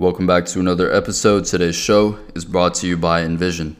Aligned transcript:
Welcome 0.00 0.26
back 0.26 0.46
to 0.46 0.60
another 0.60 0.90
episode. 0.90 1.44
Today's 1.44 1.76
show 1.76 2.18
is 2.34 2.46
brought 2.46 2.72
to 2.76 2.86
you 2.86 2.96
by 2.96 3.20
Envision, 3.20 3.76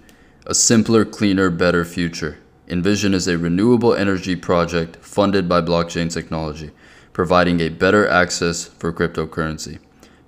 a 0.46 0.54
simpler, 0.54 1.06
cleaner, 1.06 1.48
better 1.48 1.82
future. 1.82 2.36
Envision 2.68 3.14
is 3.14 3.26
a 3.26 3.38
renewable 3.38 3.94
energy 3.94 4.36
project 4.36 4.96
funded 4.96 5.48
by 5.48 5.62
blockchain 5.62 6.12
technology, 6.12 6.72
providing 7.14 7.60
a 7.60 7.70
better 7.70 8.06
access 8.06 8.66
for 8.66 8.92
cryptocurrency. 8.92 9.78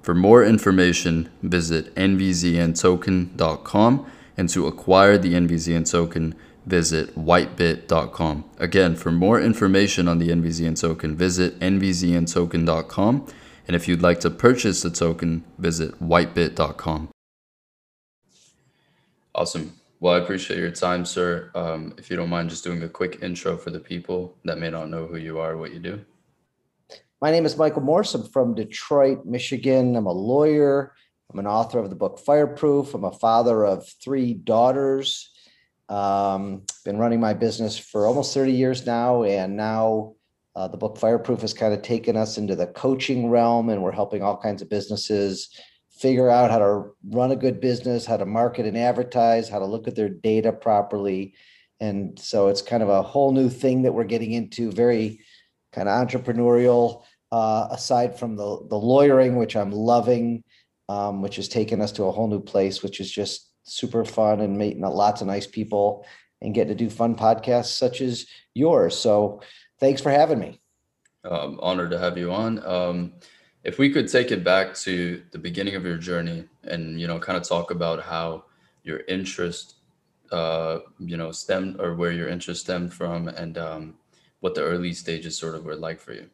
For 0.01 0.15
more 0.15 0.43
information, 0.43 1.29
visit 1.43 1.95
nvzntoken.com 1.95 4.07
and 4.39 4.49
to 4.49 4.67
acquire 4.67 5.19
the 5.19 5.35
NVZN 5.35 5.91
token, 5.91 6.35
visit 6.65 7.15
whitebit.com. 7.19 8.45
Again, 8.57 8.97
for 8.97 9.13
more 9.13 9.39
information 9.39 10.09
on 10.09 10.17
the 10.17 10.31
NVZN 10.31 10.81
token, 10.81 11.15
visit 11.15 11.61
nvzntoken.com. 11.61 13.27
And 13.67 13.77
if 13.77 13.87
you'd 13.87 14.03
like 14.03 14.21
to 14.21 14.31
purchase 14.31 14.83
the 14.83 14.91
token, 14.91 15.45
visit 15.59 16.01
whitebit.com. 16.01 17.11
Awesome. 19.35 19.73
Well, 20.01 20.15
I 20.15 20.19
appreciate 20.19 20.59
your 20.59 20.73
time, 20.73 21.05
sir. 21.05 21.51
Um, 21.55 21.95
if 21.97 22.11
you 22.11 22.17
don't 22.17 22.29
mind 22.29 22.51
just 22.51 22.65
doing 22.65 22.83
a 22.83 22.89
quick 22.89 23.21
intro 23.23 23.57
for 23.57 23.71
the 23.71 23.79
people 23.79 24.37
that 24.45 24.59
may 24.59 24.69
not 24.69 24.91
know 24.91 25.07
who 25.07 25.17
you 25.17 25.39
are, 25.39 25.57
what 25.57 25.73
you 25.73 25.79
do. 25.79 26.05
My 27.21 27.31
name 27.31 27.47
is 27.47 27.57
Michael 27.57 27.83
Morse. 27.83 28.15
I'm 28.15 28.25
from 28.25 28.55
Detroit, 28.55 29.25
Michigan. 29.25 29.95
I'm 29.95 30.07
a 30.07 30.13
lawyer. 30.13 30.93
I'm 31.33 31.39
an 31.39 31.47
author 31.47 31.79
of 31.79 31.89
the 31.89 31.95
book 31.95 32.19
Fireproof. 32.19 32.95
I'm 32.95 33.05
a 33.05 33.13
father 33.13 33.65
of 33.65 33.89
three 34.03 34.35
daughters. 34.35 35.31
Um, 35.89 36.65
been 36.85 36.99
running 36.99 37.21
my 37.21 37.33
business 37.33 37.79
for 37.79 38.07
almost 38.07 38.35
30 38.35 38.53
years 38.53 38.85
now, 38.85 39.23
and 39.23 39.57
now 39.57 40.15
uh, 40.55 40.69
the 40.69 40.77
book 40.77 40.99
Fireproof 40.99 41.41
has 41.41 41.55
kind 41.55 41.73
of 41.73 41.83
taken 41.83 42.17
us 42.17 42.39
into 42.39 42.55
the 42.55 42.67
coaching 42.67 43.31
realm, 43.31 43.69
and 43.69 43.83
we're 43.83 43.93
helping 43.93 44.23
all 44.23 44.37
kinds 44.37 44.63
of 44.63 44.69
businesses 44.69 45.49
figure 45.91 46.29
out 46.29 46.51
how 46.51 46.59
to 46.59 46.85
run 47.11 47.31
a 47.31 47.37
good 47.37 47.61
business, 47.61 48.05
how 48.05 48.17
to 48.17 48.27
market 48.27 48.67
and 48.67 48.77
advertise, 48.77 49.49
how 49.49 49.59
to 49.59 49.67
look 49.67 49.87
at 49.87 49.95
their 49.95 50.09
data 50.09 50.53
properly. 50.53 51.35
And 51.81 52.19
so 52.19 52.49
it's 52.49 52.63
kind 52.63 52.83
of 52.83 52.89
a 52.89 53.03
whole 53.03 53.33
new 53.33 53.49
thing 53.49 53.83
that 53.83 53.93
we're 53.93 54.05
getting 54.05 54.33
into, 54.33 54.73
very 54.73 55.21
kind 55.73 55.89
of 55.89 56.07
entrepreneurial, 56.07 57.05
uh, 57.31 57.69
aside 57.71 58.19
from 58.19 58.37
the, 58.37 58.67
the 58.69 58.77
lawyering, 58.77 59.37
which 59.37 59.57
I'm 59.57 59.73
loving, 59.73 60.45
um, 60.89 61.23
which 61.23 61.37
has 61.37 61.49
taken 61.49 61.81
us 61.81 61.93
to 61.93 62.05
a 62.05 62.13
whole 62.13 62.29
new 62.29 62.41
place, 62.41 62.83
which 62.83 63.01
is 63.01 63.11
just 63.11 63.51
super 63.65 64.05
fun 64.05 64.41
and 64.41 64.59
meeting 64.59 64.83
lots 64.83 65.21
of 65.21 65.27
nice 65.27 65.47
people 65.47 66.05
and 66.41 66.55
getting 66.55 66.77
to 66.77 66.85
do 66.85 66.91
fun 66.91 67.15
podcasts 67.15 67.77
such 67.77 68.01
as 68.01 68.27
yours. 68.55 68.97
So 68.97 69.41
thanks 69.83 70.01
for 70.01 70.11
having 70.11 70.39
me. 70.39 70.61
Um, 71.29 71.59
honored 71.61 71.91
to 71.91 71.99
have 71.99 72.17
you 72.17 72.33
on. 72.33 72.65
Um, 72.65 73.15
if 73.65 73.79
we 73.79 73.91
could 73.91 74.09
take 74.09 74.31
it 74.31 74.45
back 74.45 74.75
to 74.77 75.23
the 75.33 75.39
beginning 75.39 75.75
of 75.75 75.85
your 75.85 75.99
journey 75.99 76.45
and 76.65 77.01
you 77.01 77.07
know 77.07 77.19
kind 77.19 77.37
of 77.37 77.43
talk 77.43 77.71
about 77.71 78.03
how 78.03 78.45
your 78.85 79.01
interest 79.09 79.75
uh, 80.31 80.79
you 80.99 81.17
know 81.17 81.33
stemmed 81.33 81.81
or 81.81 81.95
where 81.95 82.13
your 82.13 82.29
interest 82.29 82.63
stemmed 82.63 82.95
from 82.95 83.29
and 83.29 83.59
um, 83.59 83.95
what 84.41 84.55
the 84.55 84.63
early 84.63 84.93
stages 84.93 85.37
sort 85.37 85.55
of 85.57 85.65
were 85.65 85.77
like 85.77 86.01
for 86.01 86.13
you. 86.13 86.31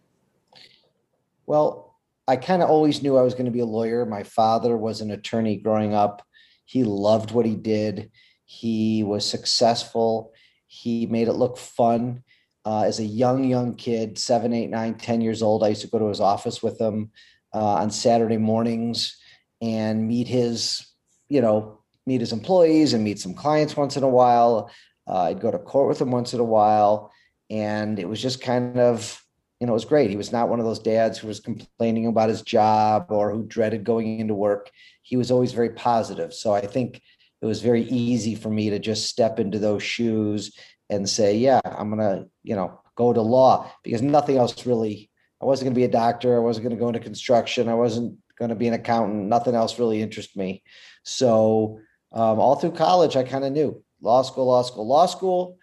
Well, 1.47 1.97
I 2.27 2.37
kind 2.37 2.63
of 2.63 2.69
always 2.69 3.03
knew 3.03 3.17
I 3.17 3.23
was 3.23 3.33
going 3.33 3.47
to 3.47 3.51
be 3.51 3.61
a 3.61 3.67
lawyer. 3.67 4.05
My 4.05 4.23
father 4.23 4.77
was 4.77 5.01
an 5.01 5.11
attorney 5.11 5.57
growing 5.57 5.95
up. 5.95 6.23
He 6.67 6.85
loved 6.85 7.31
what 7.31 7.47
he 7.47 7.57
did. 7.57 8.11
He 8.45 9.03
was 9.03 9.29
successful. 9.29 10.35
He 10.67 11.07
made 11.07 11.29
it 11.29 11.33
look 11.33 11.57
fun. 11.57 12.23
Uh, 12.69 12.83
as 12.83 12.99
a 12.99 13.05
young, 13.05 13.45
young 13.45 13.75
kid, 13.75 14.19
seven, 14.19 14.53
eight, 14.53 14.69
nine, 14.69 14.95
ten 14.95 15.23
years 15.23 15.43
old, 15.43 15.65
I 15.65 15.69
used 15.69 15.81
to 15.81 15.87
go 15.87 15.99
to 15.99 16.09
his 16.09 16.21
office 16.21 16.63
with 16.63 16.79
him 16.79 17.11
uh, 17.55 17.77
on 17.77 17.91
Saturday 17.91 18.37
mornings 18.37 19.17
and 19.63 20.07
meet 20.07 20.29
his, 20.29 20.87
you 21.31 21.41
know, 21.41 21.79
meet 22.07 22.21
his 22.21 22.35
employees 22.35 22.93
and 22.93 23.03
meet 23.03 23.21
some 23.21 23.33
clients 23.33 23.75
once 23.75 23.97
in 23.97 24.03
a 24.03 24.09
while. 24.09 24.71
Uh, 25.09 25.23
I'd 25.23 25.41
go 25.41 25.51
to 25.51 25.59
court 25.59 25.89
with 25.89 25.99
him 25.99 26.11
once 26.11 26.35
in 26.35 26.41
a 26.41 26.45
while. 26.45 27.11
And 27.49 27.99
it 27.99 28.07
was 28.07 28.21
just 28.21 28.43
kind 28.43 28.79
of 28.79 29.19
you 29.61 29.67
know, 29.67 29.73
it 29.73 29.81
was 29.81 29.87
great. 29.87 30.11
He 30.11 30.17
was 30.17 30.31
not 30.31 30.51
one 30.51 30.61
of 30.61 30.67
those 30.67 30.79
dads 30.79 31.19
who 31.19 31.27
was 31.27 31.41
complaining 31.41 32.07
about 32.07 32.29
his 32.29 32.43
job 32.43 33.07
or 33.09 33.33
who 33.33 33.45
dreaded 33.45 33.83
going 33.83 34.21
into 34.21 34.35
work. 34.35 34.71
He 35.03 35.17
was 35.17 35.31
always 35.31 35.53
very 35.53 35.71
positive. 35.71 36.35
So 36.35 36.55
I 36.55 36.61
think 36.61 37.01
it 37.41 37.47
was 37.47 37.63
very 37.63 37.83
easy 37.85 38.35
for 38.35 38.51
me 38.51 38.71
to 38.71 38.79
just 38.79 39.07
step 39.07 39.41
into 39.41 39.59
those 39.59 39.83
shoes 39.83 40.53
and 40.91 41.09
say, 41.09 41.37
yeah, 41.37 41.61
I'm 41.65 41.97
to, 41.99 42.29
you 42.43 42.57
know, 42.57 42.81
go 42.97 43.13
to 43.13 43.21
law 43.21 43.71
because 43.83 44.03
nothing 44.03 44.37
else 44.37 44.67
really, 44.67 45.11
I 45.41 45.45
wasn't 45.45 45.71
to 45.71 45.75
be 45.75 45.85
a 45.85 45.89
doctor. 45.89 46.37
I 46.37 46.41
wasn't 46.41 46.71
to 46.71 46.77
go 46.77 46.89
into 46.89 47.01
construction. 47.01 47.69
I 47.69 47.75
wasn't 47.75 48.19
to 48.51 48.55
be 48.57 48.69
an 48.69 48.75
accountant. 48.75 49.29
Nothing 49.29 49.55
else 49.55 49.79
really 49.79 50.01
interested 50.03 50.37
me. 50.39 50.63
So 51.05 51.81
um, 52.13 52.41
all 52.41 52.57
through 52.57 52.73
college, 52.73 53.17
I 53.17 53.23
kind 53.23 53.45
of 53.45 53.53
knew 53.53 53.83
law 54.01 54.23
school, 54.23 54.47
law 54.47 54.63
school, 54.63 54.87
law 54.87 55.07
school. 55.07 55.59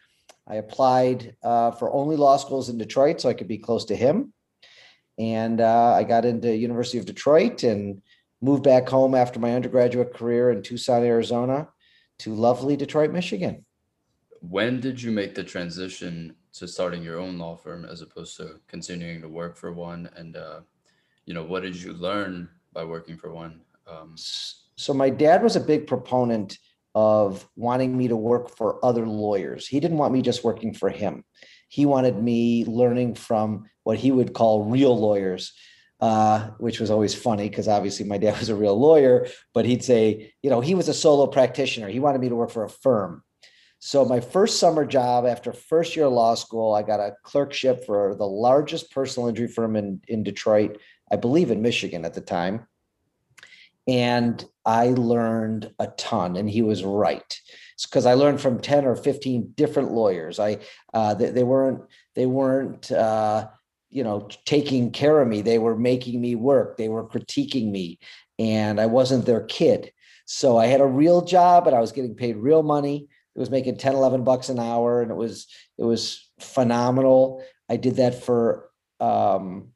I 0.47 0.55
applied 0.55 1.35
uh, 1.43 1.71
for 1.71 1.91
only 1.91 2.17
law 2.17 2.37
schools 2.37 2.69
in 2.69 2.77
Detroit 2.77 3.19
so 3.19 3.29
I 3.29 3.33
could 3.33 3.47
be 3.47 3.57
close 3.57 3.85
to 3.85 3.95
him. 3.95 4.33
And 5.17 5.61
uh, 5.61 5.93
I 5.93 6.03
got 6.03 6.25
into 6.25 6.55
University 6.55 6.97
of 6.97 7.05
Detroit 7.05 7.63
and 7.63 8.01
moved 8.41 8.63
back 8.63 8.87
home 8.87 9.15
after 9.15 9.39
my 9.39 9.55
undergraduate 9.55 10.13
career 10.13 10.51
in 10.51 10.61
Tucson, 10.61 11.03
Arizona 11.03 11.69
to 12.19 12.33
lovely 12.33 12.75
Detroit, 12.75 13.11
Michigan. 13.11 13.64
When 14.49 14.79
did 14.79 15.01
you 15.01 15.11
make 15.11 15.33
the 15.33 15.43
transition 15.43 16.35
to 16.53 16.67
starting 16.67 17.03
your 17.03 17.19
own 17.19 17.37
law 17.37 17.55
firm 17.55 17.85
as 17.85 18.01
opposed 18.01 18.37
to 18.37 18.59
continuing 18.67 19.21
to 19.21 19.29
work 19.29 19.57
for 19.57 19.73
one? 19.73 20.09
And, 20.15 20.35
uh, 20.35 20.61
you 21.25 21.33
know, 21.33 21.43
what 21.43 21.63
did 21.63 21.75
you 21.75 21.93
learn 21.93 22.49
by 22.73 22.83
working 22.83 23.17
for 23.17 23.31
one? 23.31 23.61
Um, 23.87 24.15
so 24.17 24.93
my 24.93 25.09
dad 25.09 25.41
was 25.41 25.55
a 25.55 25.59
big 25.61 25.87
proponent 25.87 26.57
of 26.93 27.47
wanting 27.55 27.97
me 27.97 28.07
to 28.07 28.15
work 28.15 28.55
for 28.55 28.83
other 28.85 29.07
lawyers. 29.07 29.67
He 29.67 29.79
didn't 29.79 29.97
want 29.97 30.13
me 30.13 30.21
just 30.21 30.43
working 30.43 30.73
for 30.73 30.89
him. 30.89 31.25
He 31.67 31.85
wanted 31.85 32.21
me 32.21 32.65
learning 32.65 33.15
from 33.15 33.65
what 33.83 33.97
he 33.97 34.11
would 34.11 34.33
call 34.33 34.65
real 34.65 34.97
lawyers, 34.97 35.53
uh, 35.99 36.51
which 36.59 36.79
was 36.79 36.91
always 36.91 37.13
funny 37.13 37.49
because 37.49 37.67
obviously 37.67 38.05
my 38.05 38.17
dad 38.17 38.39
was 38.39 38.49
a 38.49 38.55
real 38.55 38.79
lawyer, 38.79 39.27
but 39.53 39.65
he'd 39.65 39.83
say, 39.83 40.33
you 40.41 40.49
know, 40.49 40.61
he 40.61 40.75
was 40.75 40.87
a 40.87 40.93
solo 40.93 41.27
practitioner. 41.27 41.89
He 41.89 41.99
wanted 41.99 42.21
me 42.21 42.29
to 42.29 42.35
work 42.35 42.51
for 42.51 42.63
a 42.63 42.69
firm. 42.69 43.23
So 43.85 44.03
my 44.03 44.19
first 44.19 44.59
summer 44.59 44.83
job 44.83 45.27
after 45.27 45.53
first 45.53 45.95
year 45.95 46.05
of 46.05 46.13
law 46.13 46.33
school, 46.33 46.73
I 46.73 46.81
got 46.81 46.99
a 46.99 47.13
clerkship 47.21 47.85
for 47.85 48.15
the 48.15 48.25
largest 48.25 48.89
personal 48.89 49.29
injury 49.29 49.47
firm 49.47 49.75
in, 49.75 50.01
in 50.07 50.23
Detroit, 50.23 50.79
I 51.11 51.17
believe 51.17 51.51
in 51.51 51.61
Michigan 51.61 52.03
at 52.03 52.15
the 52.15 52.21
time 52.21 52.65
and 53.87 54.43
I 54.65 54.87
learned 54.87 55.71
a 55.77 55.87
ton, 55.87 56.35
and 56.35 56.49
he 56.49 56.61
was 56.61 56.83
right. 56.83 57.39
because 57.83 58.05
I 58.05 58.15
learned 58.15 58.41
from 58.41 58.59
ten 58.59 58.85
or 58.85 58.95
fifteen 58.95 59.53
different 59.55 59.91
lawyers. 59.91 60.39
I 60.39 60.57
uh, 60.93 61.13
they, 61.13 61.29
they, 61.29 61.43
weren't 61.43 61.81
they 62.15 62.25
weren't 62.25 62.91
uh, 62.91 63.47
you 63.89 64.03
know 64.03 64.27
taking 64.45 64.91
care 64.91 65.21
of 65.21 65.27
me. 65.27 65.41
They 65.41 65.59
were 65.59 65.77
making 65.77 66.19
me 66.19 66.35
work. 66.35 66.77
They 66.77 66.89
were 66.89 67.07
critiquing 67.07 67.71
me, 67.71 67.99
and 68.39 68.81
I 68.81 68.87
wasn't 68.87 69.25
their 69.25 69.43
kid. 69.43 69.91
So 70.25 70.57
I 70.57 70.65
had 70.65 70.81
a 70.81 70.87
real 70.87 71.23
job, 71.23 71.67
and 71.67 71.75
I 71.75 71.81
was 71.81 71.91
getting 71.91 72.15
paid 72.15 72.37
real 72.37 72.63
money. 72.63 73.07
It 73.35 73.39
was 73.39 73.49
making 73.49 73.77
10, 73.77 73.93
11 73.93 74.23
bucks 74.23 74.49
an 74.49 74.59
hour, 74.59 75.01
and 75.01 75.11
it 75.11 75.15
was 75.15 75.47
it 75.77 75.83
was 75.83 76.29
phenomenal. 76.39 77.43
I 77.69 77.77
did 77.77 77.97
that 77.97 78.23
for 78.23 78.69
um, 78.99 79.69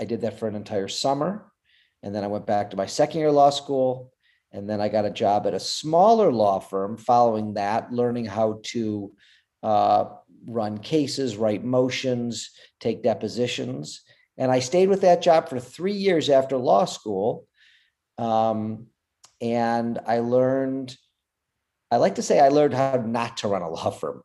I 0.00 0.04
did 0.04 0.22
that 0.22 0.38
for 0.38 0.48
an 0.48 0.54
entire 0.54 0.88
summer 0.88 1.50
and 2.06 2.14
then 2.14 2.22
I 2.22 2.28
went 2.28 2.46
back 2.46 2.70
to 2.70 2.76
my 2.76 2.86
second 2.86 3.18
year 3.18 3.32
law 3.32 3.50
school. 3.50 4.12
And 4.52 4.70
then 4.70 4.80
I 4.80 4.88
got 4.88 5.04
a 5.04 5.10
job 5.10 5.44
at 5.46 5.54
a 5.54 5.60
smaller 5.60 6.32
law 6.32 6.60
firm 6.60 6.96
following 6.96 7.54
that, 7.54 7.92
learning 7.92 8.26
how 8.26 8.60
to 8.66 9.12
uh, 9.64 10.04
run 10.46 10.78
cases, 10.78 11.36
write 11.36 11.64
motions, 11.64 12.50
take 12.78 13.02
depositions. 13.02 14.02
And 14.38 14.52
I 14.52 14.60
stayed 14.60 14.88
with 14.88 15.00
that 15.00 15.20
job 15.20 15.48
for 15.48 15.58
three 15.58 15.94
years 15.94 16.30
after 16.30 16.56
law 16.56 16.84
school. 16.84 17.48
Um, 18.18 18.86
and 19.40 19.98
I 20.06 20.20
learned, 20.20 20.96
I 21.96 21.98
like 21.98 22.16
to 22.16 22.22
say, 22.22 22.40
I 22.40 22.48
learned 22.48 22.74
how 22.74 23.02
not 23.06 23.38
to 23.38 23.48
run 23.48 23.62
a 23.62 23.70
law 23.70 23.88
firm, 23.88 24.22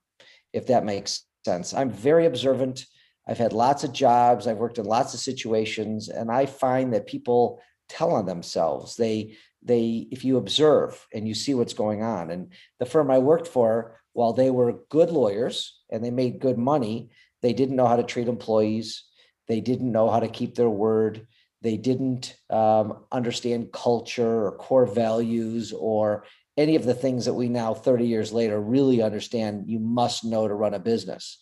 if 0.51 0.68
that 0.68 0.83
makes 0.83 1.23
sense. 1.45 1.73
I'm 1.73 1.89
very 1.89 2.25
observant. 2.25 2.85
I've 3.25 3.38
had 3.38 3.53
lots 3.53 3.85
of 3.85 3.94
jobs, 3.94 4.45
I've 4.45 4.57
worked 4.57 4.77
in 4.77 4.83
lots 4.83 5.13
of 5.13 5.21
situations, 5.21 6.09
and 6.09 6.29
I 6.29 6.47
find 6.47 6.91
that 6.94 7.07
people 7.07 7.62
tell 7.88 8.12
on 8.12 8.25
themselves. 8.25 8.97
They 8.97 9.38
they 9.63 10.06
if 10.12 10.25
you 10.25 10.35
observe 10.35 11.07
and 11.13 11.25
you 11.25 11.33
see 11.33 11.53
what's 11.53 11.73
going 11.73 12.03
on. 12.03 12.29
And 12.29 12.51
the 12.79 12.85
firm 12.85 13.09
I 13.09 13.19
worked 13.19 13.47
for, 13.47 14.01
while 14.12 14.33
they 14.33 14.50
were 14.50 14.81
good 14.89 15.09
lawyers 15.09 15.79
and 15.89 16.03
they 16.03 16.12
made 16.12 16.41
good 16.41 16.57
money, 16.57 17.12
they 17.41 17.53
didn't 17.53 17.77
know 17.77 17.88
how 17.88 17.95
to 17.95 18.03
treat 18.03 18.27
employees. 18.27 19.06
They 19.47 19.62
didn't 19.62 19.94
know 19.94 20.09
how 20.09 20.19
to 20.19 20.27
keep 20.27 20.56
their 20.56 20.69
word. 20.69 21.25
They 21.62 21.77
didn't 21.77 22.35
um, 22.50 23.06
understand 23.13 23.71
culture 23.71 24.45
or 24.45 24.57
core 24.57 24.88
values 24.88 25.71
or 25.71 26.25
any 26.57 26.75
of 26.75 26.86
the 26.86 26.94
things 26.94 27.25
that 27.25 27.33
we 27.33 27.50
now 27.50 27.74
30 27.74 28.06
years 28.06 28.33
later 28.33 28.59
really 28.59 29.01
understand 29.01 29.65
you 29.68 29.80
must 29.80 30.25
know 30.25 30.48
to 30.48 30.53
run 30.53 30.74
a 30.74 30.80
business. 30.80 31.39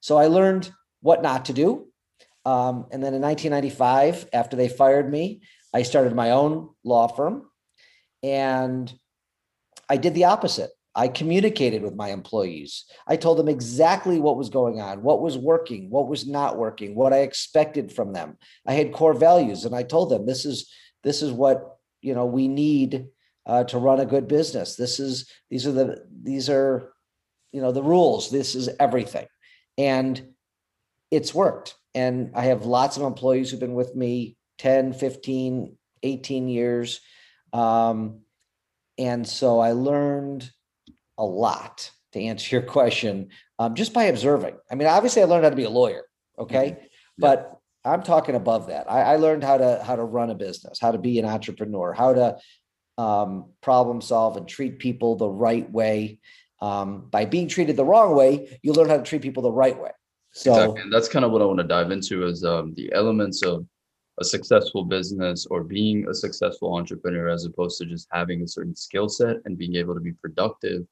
So 0.00 0.16
I 0.16 0.26
learned 0.26 0.70
what 1.00 1.22
not 1.22 1.46
to 1.46 1.52
do. 1.52 1.88
Um, 2.44 2.86
and 2.90 3.02
then 3.02 3.14
in 3.14 3.22
1995, 3.22 4.28
after 4.32 4.56
they 4.56 4.68
fired 4.68 5.10
me, 5.10 5.42
I 5.74 5.82
started 5.82 6.14
my 6.14 6.30
own 6.30 6.70
law 6.84 7.08
firm 7.08 7.48
and 8.22 8.92
I 9.88 9.96
did 9.96 10.14
the 10.14 10.24
opposite. 10.24 10.70
I 10.94 11.08
communicated 11.08 11.82
with 11.82 11.94
my 11.94 12.10
employees. 12.10 12.84
I 13.06 13.16
told 13.16 13.38
them 13.38 13.48
exactly 13.48 14.20
what 14.20 14.36
was 14.36 14.50
going 14.50 14.80
on, 14.80 15.02
what 15.02 15.22
was 15.22 15.38
working, 15.38 15.88
what 15.88 16.08
was 16.08 16.26
not 16.26 16.58
working, 16.58 16.94
what 16.94 17.14
I 17.14 17.18
expected 17.18 17.90
from 17.90 18.12
them. 18.12 18.36
I 18.66 18.74
had 18.74 18.92
core 18.92 19.14
values 19.14 19.64
and 19.64 19.74
I 19.74 19.84
told 19.84 20.10
them 20.10 20.26
this 20.26 20.44
is 20.44 20.70
this 21.02 21.22
is 21.22 21.32
what, 21.32 21.78
you 22.00 22.14
know, 22.14 22.26
we 22.26 22.46
need 22.46 23.06
uh, 23.46 23.64
to 23.64 23.78
run 23.78 24.00
a 24.00 24.06
good 24.06 24.28
business. 24.28 24.76
This 24.76 25.00
is 25.00 25.30
these 25.50 25.66
are 25.66 25.72
the 25.72 26.04
these 26.22 26.48
are 26.48 26.92
you 27.52 27.60
know 27.60 27.72
the 27.72 27.82
rules. 27.82 28.30
This 28.30 28.54
is 28.54 28.68
everything. 28.80 29.26
And 29.78 30.34
it's 31.10 31.34
worked. 31.34 31.74
And 31.94 32.30
I 32.34 32.46
have 32.46 32.64
lots 32.64 32.96
of 32.96 33.02
employees 33.02 33.50
who've 33.50 33.60
been 33.60 33.74
with 33.74 33.94
me 33.94 34.36
10, 34.58 34.94
15, 34.94 35.76
18 36.02 36.48
years. 36.48 37.00
Um, 37.52 38.20
and 38.98 39.26
so 39.26 39.60
I 39.60 39.72
learned 39.72 40.50
a 41.18 41.24
lot 41.24 41.90
to 42.12 42.20
answer 42.20 42.56
your 42.56 42.62
question 42.66 43.28
um, 43.58 43.74
just 43.74 43.92
by 43.92 44.04
observing. 44.04 44.56
I 44.70 44.74
mean, 44.74 44.88
obviously, 44.88 45.22
I 45.22 45.26
learned 45.26 45.44
how 45.44 45.50
to 45.50 45.56
be 45.56 45.64
a 45.64 45.70
lawyer. 45.70 46.04
Okay. 46.38 46.70
Mm-hmm. 46.70 46.86
But 47.18 47.58
I'm 47.84 48.02
talking 48.02 48.34
above 48.34 48.68
that. 48.68 48.90
I, 48.90 49.02
I, 49.02 49.16
learned 49.16 49.42
how 49.44 49.58
to 49.58 49.82
how 49.84 49.96
to 49.96 50.04
run 50.04 50.30
a 50.30 50.34
business, 50.34 50.78
how 50.80 50.92
to 50.92 50.98
be 50.98 51.18
an 51.18 51.24
entrepreneur, 51.24 51.92
how 51.92 52.14
to 52.14 52.38
um, 53.02 53.46
problem 53.60 54.00
solve 54.00 54.36
and 54.36 54.46
treat 54.46 54.78
people 54.78 55.16
the 55.16 55.28
right 55.28 55.70
way. 55.70 56.20
Um, 56.60 57.08
by 57.10 57.24
being 57.24 57.48
treated 57.48 57.76
the 57.76 57.84
wrong 57.84 58.14
way, 58.14 58.58
you 58.62 58.72
learn 58.72 58.88
how 58.88 58.96
to 58.96 59.02
treat 59.02 59.22
people 59.22 59.42
the 59.42 59.50
right 59.50 59.76
way. 59.76 59.90
So 60.32 60.52
exactly. 60.52 60.82
and 60.82 60.92
that's 60.92 61.08
kind 61.08 61.24
of 61.24 61.32
what 61.32 61.42
I 61.42 61.44
want 61.44 61.58
to 61.58 61.64
dive 61.64 61.90
into 61.90 62.24
is 62.24 62.44
um, 62.44 62.72
the 62.74 62.92
elements 62.92 63.42
of 63.42 63.66
a 64.20 64.24
successful 64.24 64.84
business 64.84 65.46
or 65.50 65.64
being 65.64 66.06
a 66.08 66.14
successful 66.14 66.76
entrepreneur 66.76 67.28
as 67.28 67.44
opposed 67.44 67.78
to 67.78 67.86
just 67.86 68.06
having 68.12 68.42
a 68.42 68.48
certain 68.48 68.76
skill 68.76 69.08
set 69.08 69.36
and 69.44 69.58
being 69.58 69.74
able 69.76 69.94
to 69.94 70.00
be 70.00 70.12
productive 70.12 70.82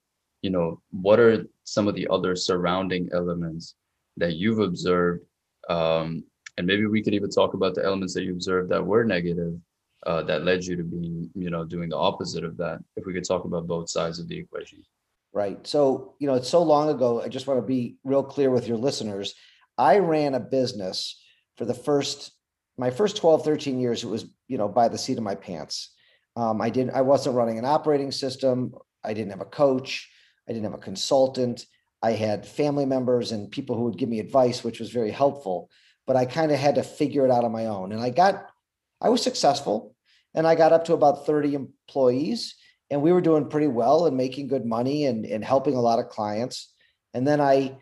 you 0.43 0.51
know 0.51 0.81
what 0.91 1.21
are 1.21 1.47
some 1.65 1.87
of 1.87 1.95
the 1.95 2.09
other 2.09 2.35
surrounding 2.35 3.11
elements 3.13 3.75
that 4.17 4.37
you've 4.37 4.61
observed 4.61 5.23
um, 5.69 6.25
and 6.57 6.67
maybe 6.67 6.87
we 6.87 7.03
could 7.03 7.15
even 7.15 7.31
talk 7.31 7.53
about 7.53 7.75
the 7.75 7.85
elements 7.85 8.15
that 8.15 8.25
you 8.25 8.33
observed 8.33 8.71
that 8.71 8.85
were 8.85 9.05
negative 9.05 9.55
uh, 10.07 10.23
that 10.23 10.45
led 10.45 10.65
you 10.65 10.77
to 10.77 10.83
being 10.83 11.31
you 11.35 11.51
know 11.51 11.65
doing 11.65 11.89
the 11.89 11.97
opposite 11.97 12.45
of 12.45 12.57
that 12.57 12.79
if 12.97 13.05
we 13.07 13.13
could 13.13 13.25
talk 13.25 13.45
about 13.45 13.67
both 13.67 13.89
sides 13.89 14.19
of 14.19 14.29
the 14.29 14.37
equation 14.37 14.83
right 15.33 15.67
so 15.67 16.15
you 16.19 16.27
know 16.27 16.35
it's 16.35 16.49
so 16.49 16.63
long 16.63 16.89
ago 16.89 17.23
i 17.23 17.29
just 17.29 17.47
want 17.47 17.59
to 17.59 17.67
be 17.67 17.97
real 18.05 18.23
clear 18.23 18.51
with 18.51 18.67
your 18.67 18.79
listeners 18.79 19.35
i 19.79 19.99
ran 19.99 20.35
a 20.35 20.41
business 20.41 21.23
for 21.57 21.65
the 21.65 21.75
first 21.75 22.33
my 22.79 22.91
first 22.91 23.17
12 23.17 23.45
13 23.45 23.79
years 23.79 24.03
it 24.03 24.09
was 24.09 24.25
you 24.49 24.59
know 24.59 24.69
by 24.69 24.89
the 24.89 24.99
seat 24.99 25.19
of 25.19 25.25
my 25.25 25.35
pants 25.35 25.95
um, 26.37 26.61
i 26.61 26.71
didn't 26.71 26.95
i 26.95 27.03
wasn't 27.03 27.35
running 27.37 27.59
an 27.59 27.65
operating 27.65 28.11
system 28.11 28.73
i 29.05 29.13
didn't 29.13 29.31
have 29.31 29.41
a 29.41 29.45
coach 29.45 30.09
I 30.51 30.53
didn't 30.53 30.65
have 30.65 30.75
a 30.75 30.79
consultant. 30.79 31.65
I 32.03 32.13
had 32.13 32.45
family 32.45 32.85
members 32.85 33.31
and 33.31 33.53
people 33.53 33.77
who 33.77 33.85
would 33.85 33.99
give 33.99 34.09
me 34.09 34.19
advice, 34.19 34.65
which 34.65 34.81
was 34.81 34.91
very 34.91 35.13
helpful. 35.13 35.71
But 36.09 36.17
I 36.17 36.25
kind 36.25 36.51
of 36.51 36.59
had 36.59 36.75
to 36.75 36.83
figure 36.83 37.25
it 37.25 37.31
out 37.31 37.45
on 37.45 37.53
my 37.53 37.67
own. 37.67 37.93
And 37.93 38.03
I 38.03 38.11
got, 38.11 38.51
I 39.01 39.09
was 39.09 39.23
successful 39.23 39.95
and 40.35 40.47
I 40.47 40.55
got 40.55 40.73
up 40.73 40.85
to 40.87 40.95
about 40.95 41.27
30 41.27 41.55
employees 41.55 42.55
and 42.91 43.03
we 43.03 43.13
were 43.13 43.21
doing 43.21 43.49
pretty 43.49 43.69
well 43.69 44.07
and 44.07 44.17
making 44.17 44.49
good 44.49 44.65
money 44.65 45.07
and, 45.07 45.25
and 45.25 45.45
helping 45.45 45.75
a 45.75 45.81
lot 45.81 45.99
of 45.99 46.09
clients. 46.09 46.73
And 47.15 47.27
then 47.27 47.41
I, 47.41 47.79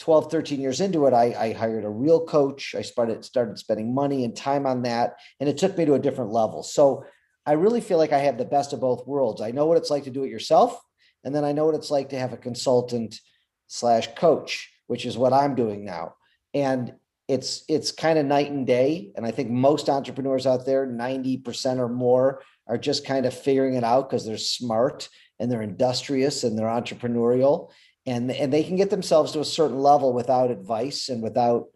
12, 0.00 0.30
13 0.30 0.60
years 0.60 0.80
into 0.80 1.06
it, 1.06 1.14
I, 1.14 1.34
I 1.38 1.52
hired 1.52 1.84
a 1.84 1.90
real 1.90 2.24
coach. 2.24 2.74
I 2.76 2.82
started, 2.82 3.24
started 3.24 3.58
spending 3.58 3.94
money 3.94 4.24
and 4.24 4.36
time 4.36 4.66
on 4.66 4.82
that. 4.82 5.16
And 5.40 5.48
it 5.48 5.58
took 5.58 5.76
me 5.76 5.84
to 5.86 5.94
a 5.94 5.98
different 5.98 6.32
level. 6.32 6.62
So 6.62 7.04
I 7.46 7.52
really 7.52 7.80
feel 7.80 7.98
like 7.98 8.12
I 8.12 8.18
have 8.18 8.38
the 8.38 8.44
best 8.44 8.72
of 8.72 8.80
both 8.80 9.06
worlds. 9.06 9.40
I 9.40 9.50
know 9.50 9.66
what 9.66 9.78
it's 9.78 9.90
like 9.90 10.04
to 10.04 10.10
do 10.10 10.24
it 10.24 10.30
yourself 10.30 10.80
and 11.24 11.34
then 11.34 11.44
I 11.44 11.52
know 11.52 11.66
what 11.66 11.74
it's 11.74 11.90
like 11.90 12.10
to 12.10 12.18
have 12.18 12.32
a 12.32 12.36
consultant 12.36 13.20
slash 13.66 14.08
coach, 14.14 14.70
which 14.86 15.04
is 15.04 15.18
what 15.18 15.32
I'm 15.32 15.54
doing 15.54 15.84
now. 15.84 16.14
And 16.54 16.94
it's 17.28 17.64
it's 17.68 17.92
kind 17.92 18.18
of 18.18 18.26
night 18.26 18.50
and 18.50 18.66
day. 18.66 19.12
And 19.14 19.24
I 19.24 19.30
think 19.30 19.50
most 19.50 19.88
entrepreneurs 19.88 20.46
out 20.46 20.64
there, 20.64 20.86
90% 20.86 21.78
or 21.78 21.88
more, 21.88 22.42
are 22.66 22.78
just 22.78 23.06
kind 23.06 23.26
of 23.26 23.34
figuring 23.34 23.74
it 23.74 23.84
out 23.84 24.08
because 24.08 24.24
they're 24.24 24.38
smart 24.38 25.08
and 25.38 25.52
they're 25.52 25.62
industrious 25.62 26.42
and 26.42 26.58
they're 26.58 26.66
entrepreneurial. 26.66 27.70
And, 28.06 28.30
and 28.30 28.50
they 28.50 28.64
can 28.64 28.76
get 28.76 28.88
themselves 28.88 29.32
to 29.32 29.40
a 29.40 29.44
certain 29.44 29.78
level 29.78 30.14
without 30.14 30.50
advice 30.50 31.10
and 31.10 31.22
without 31.22 31.66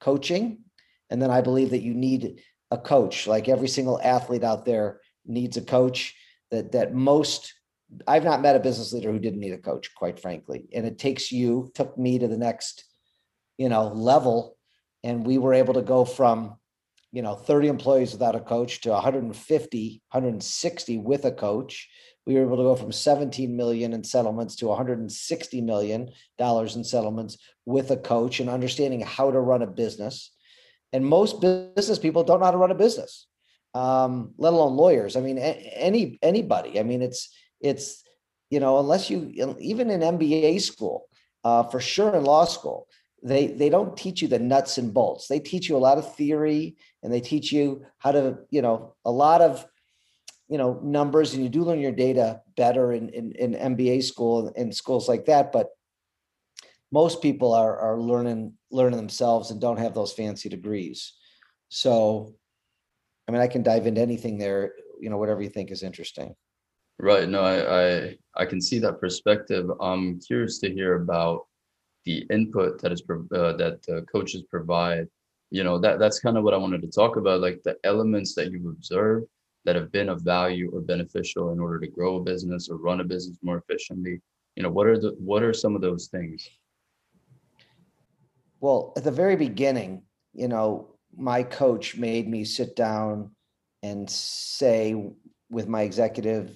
coaching. 0.00 0.60
And 1.10 1.20
then 1.20 1.30
I 1.30 1.40
believe 1.40 1.70
that 1.70 1.82
you 1.82 1.92
need 1.92 2.42
a 2.70 2.78
coach, 2.78 3.26
like 3.26 3.48
every 3.48 3.66
single 3.66 4.00
athlete 4.00 4.44
out 4.44 4.64
there 4.64 5.00
needs 5.26 5.56
a 5.56 5.62
coach 5.62 6.14
that 6.52 6.72
that 6.72 6.94
most 6.94 7.52
I've 8.06 8.24
not 8.24 8.42
met 8.42 8.56
a 8.56 8.60
business 8.60 8.92
leader 8.92 9.10
who 9.10 9.18
didn't 9.18 9.40
need 9.40 9.52
a 9.52 9.58
coach, 9.58 9.94
quite 9.94 10.20
frankly. 10.20 10.68
And 10.72 10.86
it 10.86 10.98
takes 10.98 11.32
you, 11.32 11.70
took 11.74 11.98
me 11.98 12.18
to 12.18 12.28
the 12.28 12.38
next, 12.38 12.84
you 13.58 13.68
know, 13.68 13.88
level. 13.88 14.56
And 15.02 15.26
we 15.26 15.38
were 15.38 15.54
able 15.54 15.74
to 15.74 15.82
go 15.82 16.04
from, 16.04 16.56
you 17.12 17.22
know, 17.22 17.34
30 17.34 17.68
employees 17.68 18.12
without 18.12 18.34
a 18.34 18.40
coach 18.40 18.80
to 18.82 18.90
150, 18.90 20.02
160 20.10 20.98
with 20.98 21.24
a 21.24 21.32
coach. 21.32 21.88
We 22.26 22.34
were 22.34 22.42
able 22.42 22.58
to 22.58 22.62
go 22.62 22.76
from 22.76 22.92
17 22.92 23.56
million 23.56 23.92
in 23.92 24.04
settlements 24.04 24.56
to 24.56 24.66
160 24.66 25.60
million 25.62 26.10
dollars 26.38 26.76
in 26.76 26.84
settlements 26.84 27.38
with 27.64 27.90
a 27.90 27.96
coach 27.96 28.40
and 28.40 28.50
understanding 28.50 29.00
how 29.00 29.30
to 29.30 29.40
run 29.40 29.62
a 29.62 29.66
business. 29.66 30.32
And 30.92 31.04
most 31.04 31.40
business 31.40 31.98
people 31.98 32.24
don't 32.24 32.40
know 32.40 32.46
how 32.46 32.52
to 32.52 32.58
run 32.58 32.72
a 32.72 32.76
business, 32.76 33.26
um, 33.74 34.34
let 34.36 34.52
alone 34.52 34.76
lawyers. 34.76 35.16
I 35.16 35.20
mean, 35.20 35.38
any 35.38 36.18
anybody. 36.22 36.78
I 36.78 36.82
mean, 36.82 37.00
it's 37.00 37.30
it's 37.60 38.04
you 38.50 38.60
know 38.60 38.78
unless 38.78 39.08
you 39.08 39.32
even 39.58 39.90
in 39.90 40.00
mba 40.00 40.60
school 40.60 41.06
uh, 41.44 41.62
for 41.62 41.80
sure 41.80 42.14
in 42.14 42.24
law 42.24 42.44
school 42.44 42.88
they 43.22 43.48
they 43.48 43.68
don't 43.68 43.96
teach 43.96 44.22
you 44.22 44.28
the 44.28 44.38
nuts 44.38 44.78
and 44.78 44.94
bolts 44.94 45.28
they 45.28 45.38
teach 45.38 45.68
you 45.68 45.76
a 45.76 45.78
lot 45.78 45.98
of 45.98 46.14
theory 46.14 46.76
and 47.02 47.12
they 47.12 47.20
teach 47.20 47.52
you 47.52 47.84
how 47.98 48.12
to 48.12 48.38
you 48.50 48.62
know 48.62 48.94
a 49.04 49.10
lot 49.10 49.40
of 49.40 49.66
you 50.48 50.58
know 50.58 50.80
numbers 50.82 51.34
and 51.34 51.42
you 51.42 51.48
do 51.48 51.62
learn 51.62 51.80
your 51.80 51.92
data 51.92 52.40
better 52.56 52.92
in 52.92 53.08
in, 53.10 53.32
in 53.32 53.76
mba 53.76 54.02
school 54.02 54.52
and 54.56 54.74
schools 54.74 55.08
like 55.08 55.26
that 55.26 55.52
but 55.52 55.68
most 56.92 57.20
people 57.22 57.52
are 57.52 57.78
are 57.78 58.00
learning 58.00 58.52
learning 58.70 58.96
themselves 58.96 59.50
and 59.50 59.60
don't 59.60 59.78
have 59.78 59.94
those 59.94 60.12
fancy 60.12 60.48
degrees 60.48 61.12
so 61.68 62.34
i 63.28 63.32
mean 63.32 63.40
i 63.40 63.46
can 63.46 63.62
dive 63.62 63.86
into 63.86 64.00
anything 64.00 64.38
there 64.38 64.72
you 65.00 65.10
know 65.10 65.18
whatever 65.18 65.42
you 65.42 65.50
think 65.50 65.70
is 65.70 65.82
interesting 65.82 66.34
Right. 67.02 67.26
No, 67.30 67.40
I, 67.40 67.84
I 67.84 68.18
I 68.36 68.44
can 68.44 68.60
see 68.60 68.78
that 68.80 69.00
perspective. 69.00 69.70
I'm 69.80 70.20
curious 70.20 70.58
to 70.58 70.70
hear 70.70 70.96
about 70.96 71.46
the 72.04 72.26
input 72.30 72.80
that 72.82 72.92
is 72.92 73.02
uh, 73.08 73.52
that 73.54 74.06
coaches 74.12 74.42
provide. 74.50 75.06
You 75.50 75.64
know, 75.64 75.78
that 75.78 75.98
that's 75.98 76.20
kind 76.20 76.36
of 76.36 76.44
what 76.44 76.54
I 76.54 76.58
wanted 76.58 76.82
to 76.82 76.88
talk 76.88 77.16
about, 77.16 77.40
like 77.40 77.62
the 77.64 77.76
elements 77.84 78.34
that 78.34 78.50
you've 78.52 78.66
observed 78.66 79.26
that 79.64 79.76
have 79.76 79.92
been 79.92 80.08
of 80.08 80.22
value 80.22 80.70
or 80.72 80.80
beneficial 80.80 81.52
in 81.52 81.60
order 81.60 81.78
to 81.80 81.86
grow 81.86 82.16
a 82.16 82.22
business 82.22 82.68
or 82.68 82.76
run 82.76 83.00
a 83.00 83.04
business 83.04 83.38
more 83.42 83.58
efficiently. 83.58 84.20
You 84.56 84.62
know, 84.62 84.70
what 84.70 84.86
are 84.86 84.98
the 84.98 85.16
what 85.18 85.42
are 85.42 85.52
some 85.52 85.74
of 85.74 85.82
those 85.82 86.08
things? 86.08 86.48
Well, 88.60 88.92
at 88.96 89.04
the 89.04 89.10
very 89.10 89.36
beginning, 89.36 90.02
you 90.34 90.48
know, 90.48 90.94
my 91.16 91.42
coach 91.42 91.96
made 91.96 92.28
me 92.28 92.44
sit 92.44 92.76
down 92.76 93.30
and 93.82 94.08
say 94.08 95.12
with 95.50 95.66
my 95.66 95.82
executive 95.82 96.52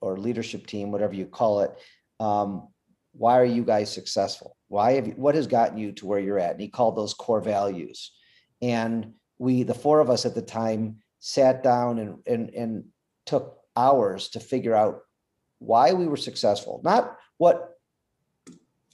or 0.00 0.18
leadership 0.18 0.66
team, 0.66 0.92
whatever 0.92 1.14
you 1.14 1.26
call 1.26 1.60
it, 1.60 1.72
um, 2.20 2.68
why 3.12 3.38
are 3.38 3.46
you 3.46 3.64
guys 3.64 3.92
successful? 3.92 4.55
Why 4.68 4.92
have 4.92 5.06
you, 5.06 5.12
what 5.14 5.34
has 5.34 5.46
gotten 5.46 5.78
you 5.78 5.92
to 5.92 6.06
where 6.06 6.18
you're 6.18 6.38
at? 6.38 6.52
And 6.52 6.60
he 6.60 6.68
called 6.68 6.96
those 6.96 7.14
core 7.14 7.40
values. 7.40 8.12
And 8.60 9.14
we, 9.38 9.62
the 9.62 9.74
four 9.74 10.00
of 10.00 10.10
us 10.10 10.26
at 10.26 10.34
the 10.34 10.42
time, 10.42 10.96
sat 11.18 11.62
down 11.62 11.98
and 11.98 12.18
and 12.26 12.50
and 12.50 12.84
took 13.24 13.58
hours 13.76 14.28
to 14.30 14.40
figure 14.40 14.74
out 14.74 15.00
why 15.58 15.92
we 15.92 16.06
were 16.06 16.16
successful, 16.16 16.80
not 16.84 17.16
what 17.38 17.76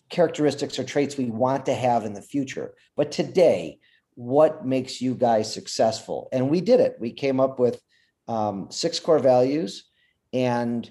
characteristics 0.09 0.79
or 0.79 0.85
traits 0.85 1.17
we 1.17 1.27
want 1.27 1.67
to 1.67 1.75
have 1.75 2.05
in 2.05 2.13
the 2.13 2.23
future, 2.23 2.75
but 2.97 3.11
today, 3.11 3.79
what 4.15 4.67
makes 4.67 5.01
you 5.01 5.15
guys 5.15 5.53
successful? 5.53 6.29
And 6.33 6.51
we 6.51 6.61
did 6.61 6.81
it. 6.81 6.97
We 7.01 7.13
came 7.13 7.41
up 7.41 7.59
with 7.59 7.81
um, 8.29 8.69
six 8.71 9.01
core 9.01 9.19
values 9.19 9.85
and 10.33 10.89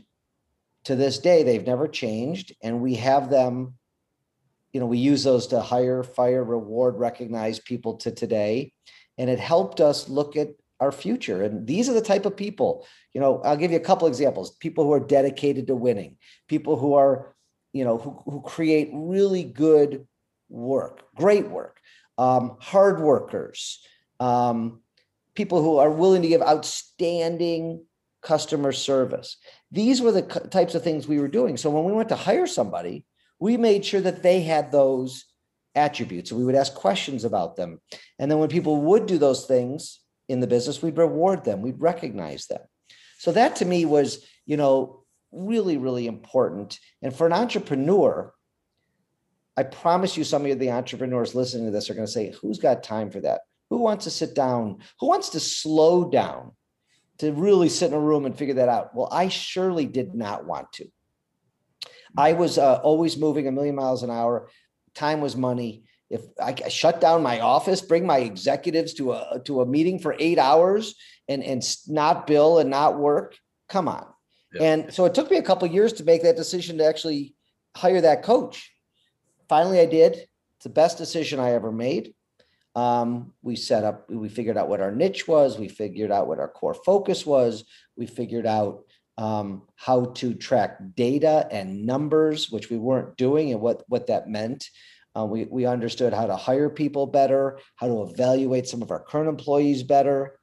to 0.86 0.96
this 0.96 1.20
day, 1.20 1.44
they've 1.44 1.66
never 1.66 1.88
changed. 1.88 2.54
And 2.62 2.82
we 2.82 2.96
have 2.96 3.30
them, 3.30 3.76
you 4.74 4.80
know, 4.80 4.86
we 4.86 4.98
use 4.98 5.24
those 5.24 5.48
to 5.48 5.62
hire, 5.62 6.04
fire, 6.04 6.44
reward, 6.44 6.98
recognize 6.98 7.60
people 7.60 7.98
to 7.98 8.12
today. 8.12 8.74
And 9.18 9.30
it 9.30 9.40
helped 9.40 9.82
us 9.82 10.10
look 10.10 10.36
at 10.36 10.50
our 10.80 10.92
future. 10.92 11.44
And 11.44 11.68
these 11.68 11.90
are 11.90 11.94
the 11.94 12.02
type 12.02 12.26
of 12.26 12.36
people, 12.36 12.88
you 13.14 13.22
know, 13.22 13.40
I'll 13.42 13.58
give 13.58 13.72
you 13.72 13.78
a 13.78 13.82
couple 13.82 14.08
examples 14.08 14.56
people 14.56 14.84
who 14.84 14.94
are 14.94 15.00
dedicated 15.00 15.68
to 15.68 15.76
winning, 15.76 16.18
people 16.48 16.76
who 16.76 16.96
are, 16.96 17.36
you 17.72 17.84
know, 17.84 17.98
who, 17.98 18.22
who 18.26 18.42
create 18.42 18.90
really 18.92 19.44
good 19.44 20.08
work, 20.50 21.04
great 21.16 21.48
work, 21.50 21.80
um, 22.18 22.58
hard 22.60 23.00
workers, 23.00 23.86
um, 24.20 24.82
people 25.36 25.62
who 25.62 25.78
are 25.78 25.92
willing 25.92 26.24
to 26.24 26.28
give 26.28 26.42
outstanding 26.42 27.86
customer 28.22 28.72
service. 28.72 29.38
These 29.72 30.02
were 30.02 30.12
the 30.12 30.24
types 30.24 30.76
of 30.76 30.84
things 30.84 31.08
we 31.08 31.20
were 31.20 31.28
doing. 31.28 31.58
So 31.58 31.70
when 31.70 31.86
we 31.86 31.94
went 31.94 32.10
to 32.10 32.16
hire 32.16 32.48
somebody, 32.48 33.06
we 33.42 33.58
made 33.58 33.84
sure 33.84 34.00
that 34.00 34.22
they 34.22 34.42
had 34.42 34.72
those 34.72 35.26
attributes. 35.74 36.32
We 36.32 36.46
would 36.46 36.56
ask 36.56 36.76
questions 36.76 37.26
about 37.26 37.56
them. 37.56 37.82
And 38.20 38.30
then 38.30 38.38
when 38.38 38.50
people 38.50 38.78
would 38.84 39.08
do 39.08 39.18
those 39.18 39.46
things 39.46 40.00
in 40.30 40.40
the 40.40 40.48
business, 40.48 40.82
we'd 40.82 40.98
reward 40.98 41.44
them, 41.44 41.62
we'd 41.62 41.82
recognize 41.82 42.46
them. 42.46 42.62
So 43.18 43.32
that 43.32 43.58
to 43.58 43.66
me 43.66 43.86
was, 43.86 44.26
you 44.46 44.58
know, 44.58 45.04
really, 45.32 45.78
really 45.78 46.06
important. 46.06 46.80
And 47.02 47.16
for 47.16 47.26
an 47.26 47.34
entrepreneur, 47.34 48.32
I 49.58 49.64
promise 49.64 50.16
you, 50.16 50.24
some 50.24 50.46
of 50.46 50.60
the 50.60 50.72
entrepreneurs 50.72 51.36
listening 51.36 51.66
to 51.66 51.72
this 51.72 51.90
are 51.90 51.94
going 51.96 52.06
to 52.06 52.12
say, 52.12 52.34
Who's 52.42 52.60
got 52.60 52.84
time 52.84 53.10
for 53.10 53.22
that? 53.22 53.42
Who 53.70 53.78
wants 53.78 54.06
to 54.06 54.12
sit 54.12 54.36
down? 54.36 54.80
Who 55.00 55.08
wants 55.08 55.30
to 55.30 55.40
slow 55.40 56.10
down 56.10 56.52
to 57.18 57.32
really 57.34 57.70
sit 57.70 57.88
in 57.88 57.94
a 57.94 58.00
room 58.00 58.26
and 58.26 58.38
figure 58.38 58.56
that 58.56 58.70
out? 58.70 58.96
Well, 58.96 59.10
I 59.12 59.30
surely 59.30 59.86
did 59.86 60.14
not 60.14 60.46
want 60.46 60.72
to. 60.74 60.88
I 62.18 62.34
was 62.34 62.58
uh, 62.58 62.80
always 62.84 63.18
moving 63.18 63.48
a 63.48 63.52
million 63.52 63.76
miles 63.76 64.04
an 64.04 64.10
hour. 64.10 64.50
Time 64.96 65.22
was 65.22 65.36
money. 65.36 65.84
If 66.10 66.22
I 66.42 66.54
shut 66.68 67.00
down 67.00 67.24
my 67.24 67.40
office, 67.40 67.82
bring 67.82 68.06
my 68.06 68.20
executives 68.20 68.94
to 68.96 69.14
a 69.14 69.42
to 69.46 69.62
a 69.62 69.66
meeting 69.66 69.98
for 69.98 70.16
eight 70.20 70.38
hours 70.38 70.96
and 71.30 71.44
and 71.44 71.64
not 71.88 72.28
bill 72.28 72.60
and 72.60 72.70
not 72.70 73.00
work, 73.00 73.38
come 73.70 73.88
on. 73.88 74.06
Yeah. 74.54 74.64
And 74.64 74.94
so 74.94 75.06
it 75.06 75.14
took 75.14 75.32
me 75.32 75.38
a 75.38 75.42
couple 75.42 75.68
years 75.70 75.94
to 75.94 76.04
make 76.04 76.24
that 76.24 76.36
decision 76.36 76.78
to 76.80 76.86
actually 76.86 77.36
hire 77.78 78.02
that 78.02 78.24
coach. 78.24 78.72
Finally, 79.48 79.80
I 79.80 79.86
did. 79.86 80.14
It's 80.58 80.64
the 80.64 80.70
best 80.70 80.98
decision 80.98 81.40
I 81.40 81.52
ever 81.52 81.72
made. 81.72 82.14
Um, 82.76 83.34
we 83.42 83.56
set 83.56 83.84
up, 83.84 84.10
we 84.10 84.30
figured 84.30 84.58
out 84.58 84.70
what 84.70 84.80
our 84.80 84.92
niche 84.92 85.28
was, 85.28 85.58
we 85.58 85.68
figured 85.68 86.12
out 86.12 86.28
what 86.28 86.40
our 86.40 86.48
core 86.48 86.74
focus 86.74 87.26
was, 87.26 87.66
we 87.98 88.06
figured 88.06 88.46
out 88.46 88.86
um, 89.18 89.64
how 89.76 90.06
to 90.06 90.34
track 90.34 90.80
data 90.96 91.48
and 91.52 91.86
numbers, 91.86 92.50
which 92.50 92.70
we 92.70 92.78
weren't 92.78 93.18
doing, 93.18 93.52
and 93.52 93.62
what 93.62 93.84
what 93.88 94.08
that 94.08 94.30
meant. 94.30 94.70
Uh, 95.18 95.26
we 95.26 95.46
we 95.46 95.66
understood 95.66 96.14
how 96.14 96.26
to 96.26 96.36
hire 96.36 96.70
people 96.70 97.06
better, 97.06 97.60
how 97.76 97.88
to 97.88 98.04
evaluate 98.04 98.68
some 98.68 98.82
of 98.82 98.92
our 98.92 99.04
current 99.04 99.30
employees 99.30 99.84
better. 99.84 100.40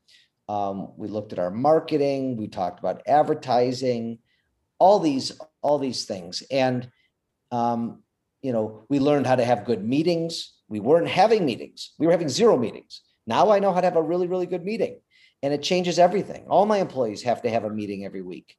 Um, 0.48 0.92
we 0.96 1.08
looked 1.08 1.32
at 1.32 1.38
our 1.38 1.50
marketing. 1.50 2.36
We 2.36 2.48
talked 2.48 2.78
about 2.78 3.02
advertising, 3.06 4.18
all 4.78 4.98
these 4.98 5.38
all 5.62 5.78
these 5.78 6.04
things, 6.04 6.42
and 6.50 6.90
um, 7.50 8.02
you 8.42 8.52
know 8.52 8.84
we 8.88 8.98
learned 9.00 9.26
how 9.26 9.36
to 9.36 9.44
have 9.44 9.64
good 9.64 9.84
meetings 9.84 10.52
we 10.68 10.80
weren't 10.80 11.08
having 11.08 11.44
meetings. 11.44 11.92
We 11.98 12.06
were 12.06 12.12
having 12.12 12.28
zero 12.28 12.56
meetings. 12.56 13.00
Now 13.26 13.50
I 13.50 13.58
know 13.58 13.72
how 13.72 13.80
to 13.80 13.86
have 13.86 13.96
a 13.96 14.02
really, 14.02 14.26
really 14.26 14.46
good 14.46 14.64
meeting. 14.64 15.00
And 15.42 15.54
it 15.54 15.62
changes 15.62 15.98
everything. 15.98 16.46
All 16.48 16.66
my 16.66 16.78
employees 16.78 17.22
have 17.22 17.42
to 17.42 17.50
have 17.50 17.64
a 17.64 17.70
meeting 17.70 18.04
every 18.04 18.22
week. 18.22 18.56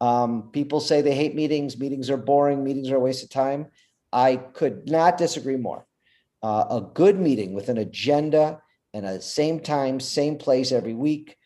Um, 0.00 0.50
people 0.52 0.80
say 0.80 1.00
they 1.00 1.14
hate 1.14 1.34
meetings. 1.34 1.78
Meetings 1.78 2.10
are 2.10 2.16
boring. 2.16 2.62
Meetings 2.62 2.90
are 2.90 2.96
a 2.96 3.00
waste 3.00 3.24
of 3.24 3.30
time. 3.30 3.66
I 4.12 4.36
could 4.36 4.88
not 4.88 5.16
disagree 5.16 5.56
more. 5.56 5.86
Uh, 6.42 6.64
a 6.70 6.80
good 6.94 7.18
meeting 7.18 7.52
with 7.52 7.68
an 7.68 7.78
agenda 7.78 8.60
and 8.94 9.04
a 9.04 9.20
same 9.20 9.60
time, 9.60 10.00
same 10.00 10.36
place 10.36 10.70
every 10.70 10.94
week 10.94 11.36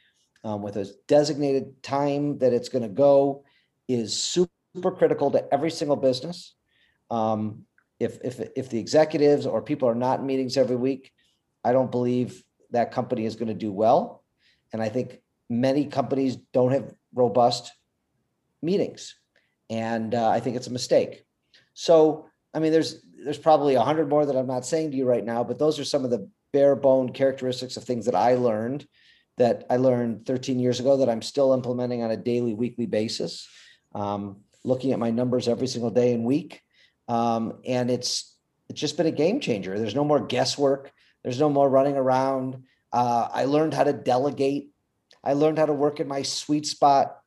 um, 0.44 0.62
with 0.62 0.76
a 0.76 0.90
designated 1.08 1.82
time 1.82 2.38
that 2.38 2.52
it's 2.52 2.68
going 2.68 2.82
to 2.82 2.88
go 2.88 3.44
is 3.88 4.16
super 4.16 4.90
critical 4.96 5.30
to 5.30 5.52
every 5.52 5.70
single 5.70 5.96
business. 5.96 6.54
Um, 7.10 7.64
if 8.00 8.18
if 8.24 8.40
if 8.56 8.68
the 8.68 8.78
executives 8.78 9.46
or 9.46 9.62
people 9.62 9.88
are 9.88 9.94
not 9.94 10.20
in 10.20 10.26
meetings 10.26 10.56
every 10.56 10.76
week, 10.76 11.12
I 11.62 11.72
don't 11.72 11.90
believe 11.90 12.42
that 12.70 12.90
company 12.90 13.26
is 13.26 13.36
going 13.36 13.48
to 13.48 13.54
do 13.54 13.70
well. 13.70 14.21
And 14.72 14.82
I 14.82 14.88
think 14.88 15.20
many 15.50 15.86
companies 15.86 16.36
don't 16.52 16.72
have 16.72 16.94
robust 17.14 17.72
meetings, 18.62 19.16
and 19.68 20.14
uh, 20.14 20.28
I 20.28 20.40
think 20.40 20.56
it's 20.56 20.66
a 20.66 20.72
mistake. 20.72 21.24
So 21.74 22.26
I 22.54 22.58
mean, 22.58 22.72
there's 22.72 23.02
there's 23.24 23.38
probably 23.38 23.74
a 23.74 23.82
hundred 23.82 24.08
more 24.08 24.24
that 24.26 24.36
I'm 24.36 24.46
not 24.46 24.66
saying 24.66 24.90
to 24.90 24.96
you 24.96 25.06
right 25.06 25.24
now, 25.24 25.44
but 25.44 25.58
those 25.58 25.78
are 25.78 25.84
some 25.84 26.04
of 26.04 26.10
the 26.10 26.28
bare 26.52 26.76
bone 26.76 27.10
characteristics 27.12 27.76
of 27.76 27.84
things 27.84 28.06
that 28.06 28.14
I 28.14 28.34
learned 28.34 28.86
that 29.38 29.64
I 29.70 29.76
learned 29.76 30.26
13 30.26 30.58
years 30.58 30.78
ago 30.78 30.98
that 30.98 31.08
I'm 31.08 31.22
still 31.22 31.54
implementing 31.54 32.02
on 32.02 32.10
a 32.10 32.18
daily, 32.18 32.52
weekly 32.52 32.84
basis. 32.84 33.48
Um, 33.94 34.40
looking 34.62 34.92
at 34.92 34.98
my 34.98 35.10
numbers 35.10 35.48
every 35.48 35.66
single 35.66 35.90
day 35.90 36.12
and 36.12 36.24
week 36.24 36.62
um, 37.08 37.60
and 37.66 37.90
it's 37.90 38.36
it's 38.68 38.80
just 38.80 38.96
been 38.96 39.06
a 39.06 39.12
game 39.12 39.40
changer. 39.40 39.78
There's 39.78 39.94
no 39.94 40.04
more 40.04 40.20
guesswork. 40.20 40.92
There's 41.22 41.40
no 41.40 41.50
more 41.50 41.68
running 41.68 41.96
around. 41.96 42.64
Uh, 42.92 43.28
I 43.32 43.44
learned 43.46 43.74
how 43.74 43.84
to 43.84 43.92
delegate. 43.92 44.70
I 45.24 45.32
learned 45.32 45.58
how 45.58 45.66
to 45.66 45.72
work 45.72 46.00
in 46.00 46.08
my 46.08 46.22
sweet 46.22 46.66
spot. 46.66 47.18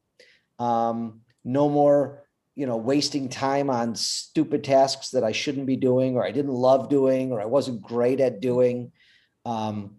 Um, 0.60 1.22
no 1.44 1.70
more, 1.70 2.24
you 2.56 2.66
know, 2.66 2.78
wasting 2.78 3.30
time 3.30 3.70
on 3.70 3.96
stupid 3.96 4.64
tasks 4.64 5.12
that 5.12 5.24
I 5.24 5.32
shouldn't 5.32 5.66
be 5.66 5.76
doing, 5.76 6.16
or 6.16 6.26
I 6.26 6.32
didn't 6.32 6.52
love 6.52 6.90
doing, 6.90 7.32
or 7.32 7.42
I 7.42 7.46
wasn't 7.46 7.82
great 7.82 8.20
at 8.20 8.42
doing. 8.42 8.92
Um, 9.46 9.98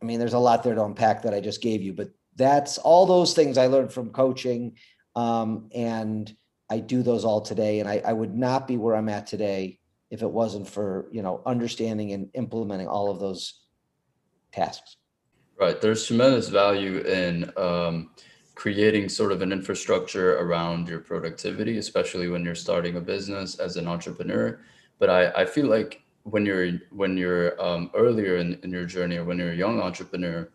I 0.00 0.04
mean, 0.04 0.18
there's 0.18 0.34
a 0.34 0.38
lot 0.38 0.62
there 0.62 0.74
to 0.74 0.84
unpack 0.84 1.22
that 1.22 1.34
I 1.34 1.40
just 1.40 1.60
gave 1.60 1.82
you, 1.82 1.92
but 1.92 2.10
that's 2.36 2.78
all 2.78 3.06
those 3.06 3.34
things 3.34 3.58
I 3.58 3.66
learned 3.66 3.92
from 3.92 4.10
coaching. 4.10 4.76
Um, 5.16 5.70
and 5.74 6.32
I 6.70 6.78
do 6.78 7.02
those 7.02 7.24
all 7.24 7.40
today, 7.40 7.80
and 7.80 7.88
I, 7.88 8.02
I 8.04 8.12
would 8.12 8.34
not 8.34 8.68
be 8.68 8.76
where 8.76 8.94
I'm 8.94 9.08
at 9.08 9.26
today 9.26 9.80
if 10.10 10.22
it 10.22 10.30
wasn't 10.30 10.68
for 10.68 11.08
you 11.10 11.22
know 11.22 11.42
understanding 11.44 12.12
and 12.12 12.30
implementing 12.34 12.88
all 12.88 13.10
of 13.10 13.18
those 13.18 13.60
tasks. 14.52 14.96
Right. 15.58 15.80
There's 15.80 16.06
tremendous 16.06 16.48
value 16.48 16.98
in 16.98 17.50
um, 17.56 18.10
creating 18.54 19.08
sort 19.08 19.32
of 19.32 19.42
an 19.42 19.52
infrastructure 19.52 20.38
around 20.38 20.88
your 20.88 21.00
productivity, 21.00 21.78
especially 21.78 22.28
when 22.28 22.44
you're 22.44 22.54
starting 22.54 22.96
a 22.96 23.00
business 23.00 23.58
as 23.58 23.76
an 23.76 23.88
entrepreneur. 23.88 24.60
But 24.98 25.10
I, 25.10 25.42
I 25.42 25.44
feel 25.44 25.66
like 25.66 26.02
when 26.24 26.44
you're 26.44 26.72
when 26.90 27.16
you're 27.16 27.60
um, 27.62 27.90
earlier 27.94 28.36
in, 28.36 28.58
in 28.62 28.70
your 28.70 28.84
journey 28.84 29.16
or 29.16 29.24
when 29.24 29.38
you're 29.38 29.52
a 29.52 29.56
young 29.56 29.80
entrepreneur, 29.80 30.48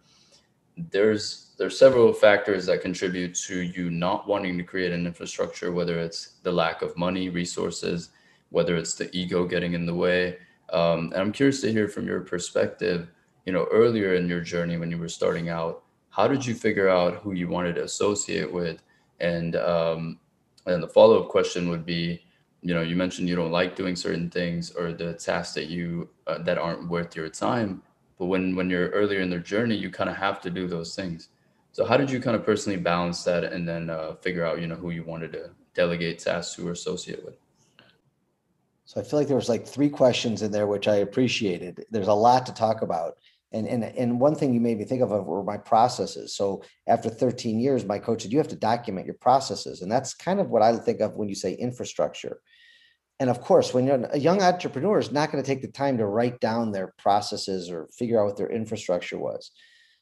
there's 0.77 1.51
there's 1.57 1.77
several 1.77 2.11
factors 2.13 2.65
that 2.65 2.81
contribute 2.81 3.35
to 3.35 3.61
you 3.61 3.89
not 3.89 4.27
wanting 4.27 4.57
to 4.57 4.63
create 4.63 4.91
an 4.91 5.05
infrastructure, 5.05 5.71
whether 5.71 5.99
it's 5.99 6.39
the 6.43 6.51
lack 6.51 6.81
of 6.81 6.97
money, 6.97 7.29
resources, 7.29 8.09
whether 8.49 8.75
it's 8.75 8.95
the 8.95 9.09
ego 9.15 9.45
getting 9.45 9.73
in 9.73 9.85
the 9.85 9.93
way. 9.93 10.37
Um, 10.71 11.11
and 11.13 11.21
I'm 11.21 11.31
curious 11.31 11.61
to 11.61 11.71
hear 11.71 11.87
from 11.87 12.07
your 12.07 12.21
perspective, 12.21 13.09
you 13.45 13.53
know, 13.53 13.67
earlier 13.71 14.15
in 14.15 14.27
your 14.27 14.41
journey 14.41 14.77
when 14.77 14.91
you 14.91 14.97
were 14.97 15.09
starting 15.09 15.49
out, 15.49 15.83
how 16.09 16.27
did 16.27 16.45
you 16.45 16.53
figure 16.53 16.89
out 16.89 17.15
who 17.15 17.33
you 17.33 17.47
wanted 17.47 17.75
to 17.75 17.83
associate 17.83 18.51
with? 18.51 18.83
And 19.19 19.55
um, 19.55 20.19
and 20.65 20.81
the 20.81 20.87
follow-up 20.87 21.29
question 21.29 21.69
would 21.69 21.85
be, 21.85 22.23
you 22.61 22.73
know, 22.73 22.81
you 22.81 22.95
mentioned 22.95 23.27
you 23.27 23.35
don't 23.35 23.51
like 23.51 23.75
doing 23.75 23.95
certain 23.95 24.29
things 24.29 24.71
or 24.71 24.93
the 24.93 25.13
tasks 25.13 25.53
that 25.55 25.67
you 25.67 26.09
uh, 26.27 26.37
that 26.39 26.57
aren't 26.57 26.87
worth 26.89 27.15
your 27.15 27.29
time. 27.29 27.81
But 28.17 28.27
when 28.27 28.55
when 28.55 28.69
you're 28.69 28.89
earlier 28.89 29.19
in 29.19 29.29
their 29.29 29.39
journey, 29.39 29.75
you 29.75 29.89
kind 29.89 30.09
of 30.09 30.15
have 30.15 30.39
to 30.41 30.49
do 30.49 30.67
those 30.67 30.95
things. 30.95 31.29
So 31.71 31.83
how 31.83 31.97
did 31.97 32.11
you 32.11 32.21
kind 32.21 32.35
of 32.35 32.45
personally 32.45 32.79
balance 32.79 33.23
that 33.23 33.43
and 33.43 33.67
then 33.67 33.89
uh, 33.89 34.13
figure 34.21 34.45
out, 34.45 34.61
you 34.61 34.67
know, 34.67 34.75
who 34.75 34.91
you 34.91 35.03
wanted 35.03 35.33
to 35.33 35.49
delegate 35.73 36.19
tasks 36.19 36.55
to 36.55 36.67
or 36.67 36.71
associate 36.71 37.25
with? 37.25 37.35
So 38.85 39.01
I 39.01 39.03
feel 39.03 39.17
like 39.17 39.27
there 39.27 39.35
was 39.35 39.49
like 39.49 39.65
three 39.65 39.89
questions 39.89 40.43
in 40.43 40.51
there, 40.51 40.67
which 40.67 40.87
I 40.87 40.97
appreciated. 40.97 41.83
There's 41.89 42.09
a 42.09 42.13
lot 42.13 42.45
to 42.45 42.53
talk 42.53 42.83
about. 42.83 43.17
And, 43.53 43.67
and, 43.67 43.83
and 43.83 44.19
one 44.19 44.35
thing 44.35 44.53
you 44.53 44.59
made 44.59 44.79
me 44.79 44.85
think 44.85 45.01
of 45.01 45.09
were 45.09 45.43
my 45.43 45.57
processes. 45.57 46.35
So 46.35 46.63
after 46.87 47.09
13 47.09 47.59
years, 47.59 47.85
my 47.85 47.99
coach 47.99 48.23
said, 48.23 48.31
you 48.31 48.39
have 48.39 48.47
to 48.47 48.55
document 48.55 49.05
your 49.05 49.15
processes. 49.15 49.81
And 49.81 49.91
that's 49.91 50.15
kind 50.15 50.39
of 50.39 50.49
what 50.49 50.63
I 50.63 50.75
think 50.77 51.01
of 51.01 51.13
when 51.13 51.29
you 51.29 51.35
say 51.35 51.53
infrastructure. 51.53 52.39
And 53.19 53.29
of 53.29 53.41
course, 53.41 53.73
when 53.73 53.85
you're 53.85 54.03
a 54.11 54.19
young 54.19 54.41
entrepreneur 54.41 54.97
is 54.97 55.11
not 55.11 55.31
going 55.31 55.43
to 55.43 55.47
take 55.47 55.61
the 55.61 55.67
time 55.67 55.97
to 55.99 56.05
write 56.05 56.39
down 56.39 56.71
their 56.71 56.93
processes 56.97 57.69
or 57.69 57.87
figure 57.95 58.19
out 58.19 58.25
what 58.25 58.37
their 58.37 58.49
infrastructure 58.49 59.19
was. 59.19 59.51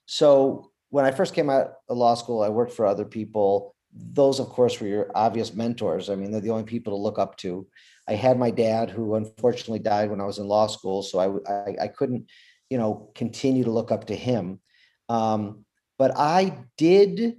So 0.05 0.72
when 0.89 1.05
I 1.05 1.12
first 1.12 1.34
came 1.34 1.50
out 1.50 1.74
of 1.89 1.98
law 1.98 2.15
school, 2.15 2.41
I 2.41 2.50
worked 2.50 2.74
for 2.74 2.86
other 2.86 3.05
people. 3.05 3.75
Those, 3.93 4.39
of 4.39 4.48
course, 4.48 4.79
were 4.79 4.88
your 4.88 5.12
obvious 5.13 5.53
mentors. 5.53 6.10
I 6.10 6.15
mean, 6.15 6.31
they're 6.31 6.41
the 6.41 6.51
only 6.51 6.63
people 6.63 6.93
to 6.93 7.03
look 7.03 7.20
up 7.20 7.38
to. 7.38 7.67
I 8.08 8.13
had 8.13 8.39
my 8.39 8.50
dad, 8.50 8.89
who 8.89 9.15
unfortunately 9.15 9.79
died 9.79 10.10
when 10.10 10.22
I 10.22 10.25
was 10.25 10.39
in 10.39 10.48
law 10.48 10.67
school, 10.67 11.03
so 11.03 11.20
I 11.20 11.53
I, 11.53 11.75
I 11.84 11.88
couldn't, 11.88 12.29
you 12.72 12.78
know, 12.78 13.12
continue 13.16 13.66
to 13.66 13.72
look 13.72 13.92
up 13.92 14.06
to 14.08 14.16
him. 14.16 14.62
Um, 15.10 15.66
but 16.00 16.18
I 16.18 16.58
did 16.78 17.36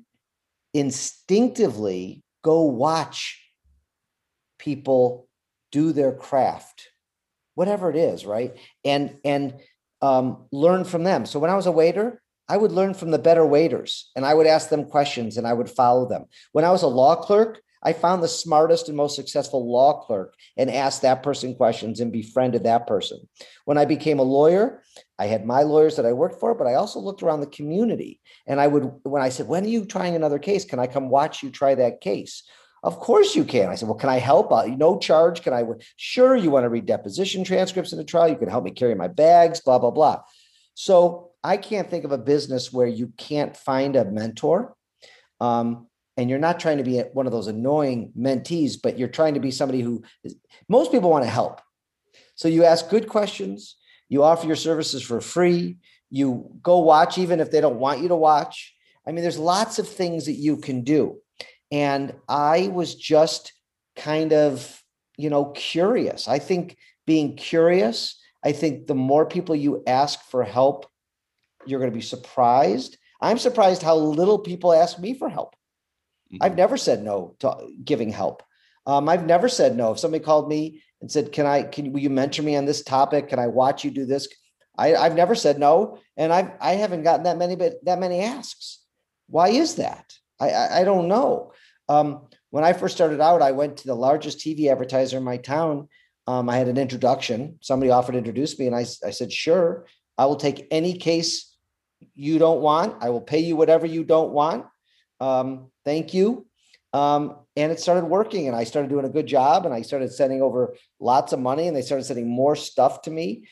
instinctively 0.75 2.23
go 2.45 2.65
watch 2.65 3.43
people 4.59 5.27
do 5.73 5.93
their 5.93 6.13
craft, 6.13 6.89
whatever 7.55 7.89
it 7.89 7.97
is, 7.97 8.27
right? 8.27 8.55
And 8.85 9.17
and 9.25 9.55
um, 10.03 10.45
learn 10.53 10.85
from 10.85 11.03
them. 11.03 11.25
So 11.25 11.39
when 11.39 11.51
I 11.51 11.57
was 11.57 11.67
a 11.67 11.73
waiter, 11.73 12.21
I 12.49 12.59
would 12.59 12.73
learn 12.73 12.93
from 12.93 13.11
the 13.11 13.19
better 13.19 13.47
waiters 13.47 14.11
and 14.15 14.27
I 14.27 14.35
would 14.35 14.47
ask 14.47 14.69
them 14.69 14.85
questions 14.85 15.39
and 15.39 15.47
I 15.47 15.55
would 15.55 15.71
follow 15.71 16.07
them. 16.07 16.27
When 16.53 16.67
I 16.67 16.71
was 16.71 16.83
a 16.83 16.89
law 16.89 17.17
clerk, 17.17 17.63
I 17.83 17.93
found 17.93 18.23
the 18.23 18.29
smartest 18.29 18.89
and 18.89 18.97
most 18.97 19.17
successful 19.17 19.71
law 19.71 20.05
clerk 20.05 20.35
and 20.57 20.71
asked 20.71 21.03
that 21.03 21.23
person 21.23 21.55
questions 21.55 22.01
and 22.01 22.13
befriended 22.13 22.65
that 22.65 22.87
person. 22.87 23.29
When 23.65 23.79
I 23.79 23.85
became 23.85 24.19
a 24.19 24.25
lawyer, 24.25 24.83
I 25.23 25.27
had 25.27 25.47
my 25.47 25.63
lawyers 25.63 25.95
that 25.97 26.07
I 26.07 26.13
worked 26.13 26.41
for, 26.41 26.53
but 26.53 26.67
I 26.67 26.75
also 26.75 26.99
looked 26.99 27.23
around 27.23 27.41
the 27.41 27.47
community. 27.59 28.21
And 28.49 28.61
I 28.61 28.67
would, 28.67 28.91
when 29.05 29.23
I 29.23 29.29
said, 29.29 29.47
when 29.47 29.65
are 29.65 29.69
you 29.69 29.85
trying 29.85 30.17
another 30.17 30.41
case? 30.41 30.65
Can 30.65 30.81
I 30.81 30.89
come 30.89 31.09
watch 31.09 31.45
you 31.45 31.51
try 31.51 31.77
that 31.77 32.01
case? 32.01 32.43
Of 32.83 32.99
course 32.99 33.37
you 33.37 33.45
can. 33.45 33.69
I 33.69 33.77
said, 33.77 33.89
well, 33.89 34.03
can 34.05 34.09
I 34.09 34.19
help? 34.19 34.51
Uh, 34.51 34.67
no 34.67 34.99
charge. 34.99 35.43
Can 35.43 35.53
I? 35.53 35.63
Sure. 35.97 36.35
You 36.35 36.51
want 36.51 36.65
to 36.65 36.69
read 36.69 36.87
deposition 36.87 37.45
transcripts 37.45 37.93
in 37.93 38.01
a 38.01 38.05
trial? 38.05 38.31
You 38.31 38.37
can 38.37 38.49
help 38.49 38.65
me 38.65 38.73
carry 38.73 38.97
my 38.97 39.07
bags, 39.07 39.61
blah, 39.61 39.79
blah, 39.79 39.93
blah. 39.93 40.23
So 40.75 41.31
I 41.45 41.57
can't 41.57 41.89
think 41.89 42.05
of 42.05 42.11
a 42.11 42.19
business 42.19 42.73
where 42.73 42.89
you 42.89 43.13
can't 43.17 43.57
find 43.57 43.95
a 43.95 44.05
mentor. 44.05 44.75
Um, 45.41 45.87
and 46.17 46.29
you're 46.29 46.41
not 46.41 46.59
trying 46.59 46.79
to 46.79 46.85
be 46.85 46.99
one 47.13 47.27
of 47.27 47.33
those 47.33 47.47
annoying 47.47 48.13
mentees, 48.19 48.75
but 48.83 48.99
you're 48.99 49.07
trying 49.09 49.35
to 49.35 49.41
be 49.41 49.53
somebody 49.53 49.83
who 49.83 50.03
is, 50.25 50.35
most 50.69 50.91
people 50.91 51.11
want 51.11 51.25
to 51.25 51.31
help. 51.31 51.61
So 52.35 52.49
you 52.49 52.65
ask 52.65 52.91
good 52.91 53.09
questions, 53.09 53.77
you 54.13 54.23
offer 54.23 54.47
your 54.47 54.57
services 54.57 55.03
for 55.03 55.23
free, 55.23 55.79
you 56.11 56.51
go 56.63 56.81
watch 56.81 57.17
even 57.17 57.41
if 57.41 57.51
they 57.51 57.63
don't 57.63 57.79
want 57.79 58.03
you 58.03 58.09
to 58.09 58.15
watch. 58.15 58.75
I 59.07 59.11
mean, 59.11 59.23
there's 59.23 59.39
lots 59.39 59.79
of 59.79 59.89
things 59.89 60.27
that 60.27 60.35
you 60.35 60.59
can 60.59 60.85
do. 60.85 61.17
And 61.71 62.15
I 62.29 62.69
was 62.69 62.95
just 62.95 63.55
kind 63.97 64.35
of, 64.35 64.83
you 65.17 65.31
know, 65.31 65.47
curious. 65.47 66.29
I 66.29 66.39
think 66.41 66.77
being 67.07 67.37
curious, 67.37 68.21
I 68.45 68.53
think 68.53 68.87
the 68.87 68.95
more 68.95 69.25
people 69.25 69.57
you 69.57 69.83
ask 69.87 70.21
for 70.25 70.45
help, 70.45 70.85
you're 71.65 71.81
going 71.81 71.91
to 71.91 71.97
be 71.97 72.03
surprised. 72.03 72.99
I'm 73.23 73.39
surprised 73.39 73.83
how 73.83 73.97
little 73.97 74.39
people 74.39 74.75
ask 74.75 74.99
me 74.99 75.15
for 75.15 75.31
help. 75.31 75.57
Mm-hmm. 76.31 76.43
I've 76.43 76.57
never 76.57 76.77
said 76.77 77.03
no 77.03 77.35
to 77.39 77.67
giving 77.83 78.11
help. 78.11 78.43
Um, 78.87 79.09
I've 79.09 79.27
never 79.27 79.49
said 79.49 79.77
no. 79.77 79.93
If 79.93 79.99
somebody 79.99 80.25
called 80.25 80.49
me 80.49 80.83
and 81.01 81.11
said, 81.11 81.33
"Can 81.33 81.47
I? 81.47 81.63
Can 81.63 81.93
will 81.93 82.01
you 82.01 82.11
mentor 82.11 82.43
me 82.43 82.57
on 82.57 82.65
this 82.65 82.83
topic? 82.83 83.29
Can 83.29 83.39
I 83.39 83.47
watch 83.47 83.85
you 83.85 83.91
do 83.91 84.07
this?" 84.07 84.29
I, 84.77 84.95
I've 84.95 85.15
never 85.15 85.35
said 85.35 85.59
no, 85.59 85.99
and 86.17 86.33
I've 86.33 86.51
I 86.61 86.73
haven't 86.73 87.03
gotten 87.03 87.25
that 87.25 87.39
many 87.39 87.57
but 87.57 87.85
that 87.85 87.99
many 87.99 88.21
asks. 88.21 88.81
Why 89.29 89.49
is 89.49 89.77
that? 89.77 90.15
I 90.41 90.51
I, 90.51 90.81
I 90.81 90.85
don't 90.85 91.09
know. 91.09 91.53
Um, 91.89 92.29
when 92.51 92.65
I 92.65 92.73
first 92.73 92.95
started 92.95 93.21
out, 93.21 93.43
I 93.43 93.53
went 93.53 93.79
to 93.79 93.87
the 93.87 93.95
largest 93.95 94.39
TV 94.39 94.71
advertiser 94.71 95.19
in 95.19 95.25
my 95.25 95.37
town. 95.37 95.89
Um, 96.27 96.49
I 96.49 96.57
had 96.57 96.69
an 96.69 96.79
introduction. 96.79 97.59
Somebody 97.61 97.91
offered 97.91 98.13
to 98.13 98.19
introduce 98.19 98.59
me, 98.59 98.67
and 98.67 98.77
I 98.77 98.81
I 99.05 99.11
said, 99.11 99.33
"Sure, 99.33 99.87
I 100.19 100.27
will 100.27 100.37
take 100.37 100.67
any 100.71 100.95
case 100.95 101.55
you 102.15 102.39
don't 102.39 102.61
want. 102.61 102.97
I 103.01 103.11
will 103.11 103.21
pay 103.21 103.41
you 103.41 103.57
whatever 103.57 103.87
you 103.87 104.05
don't 104.05 104.33
want." 104.33 104.67
Um, 105.21 105.71
thank 105.85 106.15
you. 106.15 106.47
Um, 106.93 107.37
and 107.57 107.71
it 107.71 107.81
started 107.81 108.05
working 108.05 108.49
and 108.49 108.57
I 108.57 108.65
started 108.65 108.89
doing 108.89 109.05
a 109.05 109.11
good 109.11 109.27
job 109.27 109.67
and 109.67 109.75
I 109.75 109.83
started 109.83 110.13
sending 110.13 110.41
over 110.41 110.75
lots 111.01 111.33
of 111.33 111.41
money 111.41 111.69
and 111.69 111.77
they 111.77 111.83
started 111.83 112.05
sending 112.05 112.29
more 112.29 112.57
stuff 112.57 113.03
to 113.03 113.11
me. 113.11 113.47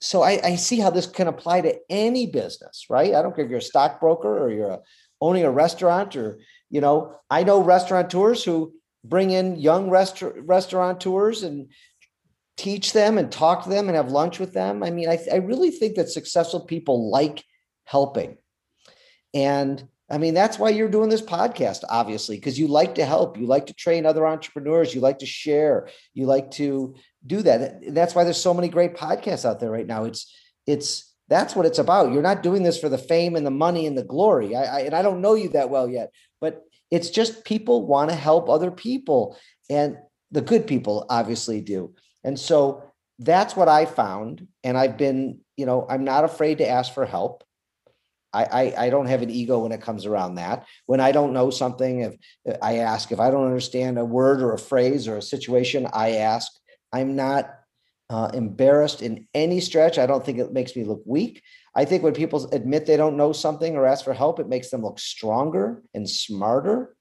So 0.00 0.22
I, 0.22 0.40
I 0.42 0.56
see 0.56 0.78
how 0.78 0.90
this 0.90 1.06
can 1.06 1.28
apply 1.28 1.62
to 1.62 1.78
any 1.88 2.26
business, 2.26 2.86
right? 2.88 3.14
I 3.14 3.22
don't 3.22 3.34
care 3.34 3.44
if 3.44 3.50
you're 3.50 3.58
a 3.58 3.62
stockbroker 3.62 4.38
or 4.38 4.50
you're 4.50 4.70
a, 4.70 4.80
owning 5.20 5.44
a 5.44 5.50
restaurant 5.50 6.16
or, 6.16 6.40
you 6.70 6.80
know, 6.80 7.16
I 7.30 7.44
know 7.44 7.62
restaurateurs 7.62 8.44
who 8.44 8.74
bring 9.04 9.30
in 9.30 9.56
young 9.56 9.90
restaur- 9.90 10.34
restaurateurs 10.42 11.42
and 11.42 11.68
teach 12.56 12.92
them 12.92 13.16
and 13.16 13.32
talk 13.32 13.64
to 13.64 13.70
them 13.70 13.88
and 13.88 13.96
have 13.96 14.10
lunch 14.10 14.38
with 14.38 14.52
them. 14.52 14.82
I 14.82 14.90
mean, 14.90 15.08
I, 15.08 15.18
I 15.32 15.36
really 15.36 15.70
think 15.70 15.96
that 15.96 16.10
successful 16.10 16.60
people 16.60 17.10
like 17.10 17.42
helping. 17.84 18.36
And 19.32 19.88
I 20.10 20.18
mean, 20.18 20.34
that's 20.34 20.58
why 20.58 20.70
you're 20.70 20.88
doing 20.88 21.08
this 21.08 21.22
podcast, 21.22 21.84
obviously, 21.88 22.36
because 22.36 22.58
you 22.58 22.66
like 22.66 22.96
to 22.96 23.04
help, 23.04 23.38
you 23.38 23.46
like 23.46 23.66
to 23.66 23.74
train 23.74 24.04
other 24.04 24.26
entrepreneurs, 24.26 24.92
you 24.94 25.00
like 25.00 25.20
to 25.20 25.26
share, 25.26 25.88
you 26.14 26.26
like 26.26 26.50
to 26.52 26.96
do 27.24 27.42
that. 27.42 27.94
That's 27.94 28.14
why 28.14 28.24
there's 28.24 28.40
so 28.40 28.52
many 28.52 28.68
great 28.68 28.96
podcasts 28.96 29.44
out 29.44 29.60
there 29.60 29.70
right 29.70 29.86
now. 29.86 30.04
It's 30.04 30.34
it's 30.66 31.14
that's 31.28 31.54
what 31.54 31.66
it's 31.66 31.78
about. 31.78 32.12
You're 32.12 32.22
not 32.22 32.42
doing 32.42 32.64
this 32.64 32.78
for 32.80 32.88
the 32.88 32.98
fame 32.98 33.36
and 33.36 33.46
the 33.46 33.52
money 33.52 33.86
and 33.86 33.96
the 33.96 34.02
glory. 34.02 34.56
I, 34.56 34.64
I 34.64 34.80
and 34.80 34.94
I 34.94 35.02
don't 35.02 35.20
know 35.20 35.34
you 35.34 35.50
that 35.50 35.70
well 35.70 35.88
yet, 35.88 36.12
but 36.40 36.64
it's 36.90 37.10
just 37.10 37.44
people 37.44 37.86
want 37.86 38.10
to 38.10 38.16
help 38.16 38.48
other 38.48 38.72
people, 38.72 39.36
and 39.68 39.96
the 40.32 40.42
good 40.42 40.66
people 40.66 41.06
obviously 41.08 41.60
do. 41.60 41.94
And 42.24 42.38
so 42.38 42.82
that's 43.20 43.54
what 43.54 43.68
I 43.68 43.86
found, 43.86 44.48
and 44.64 44.76
I've 44.76 44.96
been, 44.96 45.40
you 45.56 45.66
know, 45.66 45.86
I'm 45.88 46.04
not 46.04 46.24
afraid 46.24 46.58
to 46.58 46.68
ask 46.68 46.92
for 46.92 47.06
help. 47.06 47.44
I, 48.32 48.44
I, 48.44 48.86
I 48.86 48.90
don't 48.90 49.06
have 49.06 49.22
an 49.22 49.30
ego 49.30 49.60
when 49.60 49.72
it 49.72 49.82
comes 49.82 50.06
around 50.06 50.36
that. 50.36 50.66
When 50.86 51.00
I 51.00 51.12
don't 51.12 51.32
know 51.32 51.50
something, 51.50 52.00
if 52.00 52.16
I 52.62 52.78
ask, 52.78 53.10
if 53.12 53.20
I 53.20 53.30
don't 53.30 53.46
understand 53.46 53.98
a 53.98 54.04
word 54.04 54.40
or 54.40 54.52
a 54.52 54.58
phrase 54.58 55.08
or 55.08 55.16
a 55.16 55.22
situation, 55.22 55.86
I 55.92 56.16
ask. 56.16 56.50
I'm 56.92 57.16
not 57.16 57.50
uh, 58.08 58.30
embarrassed 58.34 59.02
in 59.02 59.28
any 59.34 59.60
stretch. 59.60 59.98
I 59.98 60.06
don't 60.06 60.24
think 60.24 60.38
it 60.38 60.52
makes 60.52 60.74
me 60.74 60.84
look 60.84 61.02
weak. 61.06 61.42
I 61.74 61.84
think 61.84 62.02
when 62.02 62.14
people 62.14 62.48
admit 62.52 62.86
they 62.86 62.96
don't 62.96 63.16
know 63.16 63.32
something 63.32 63.76
or 63.76 63.86
ask 63.86 64.04
for 64.04 64.12
help, 64.12 64.40
it 64.40 64.48
makes 64.48 64.70
them 64.70 64.82
look 64.82 64.98
stronger 64.98 65.82
and 65.94 66.08
smarter. 66.08 66.96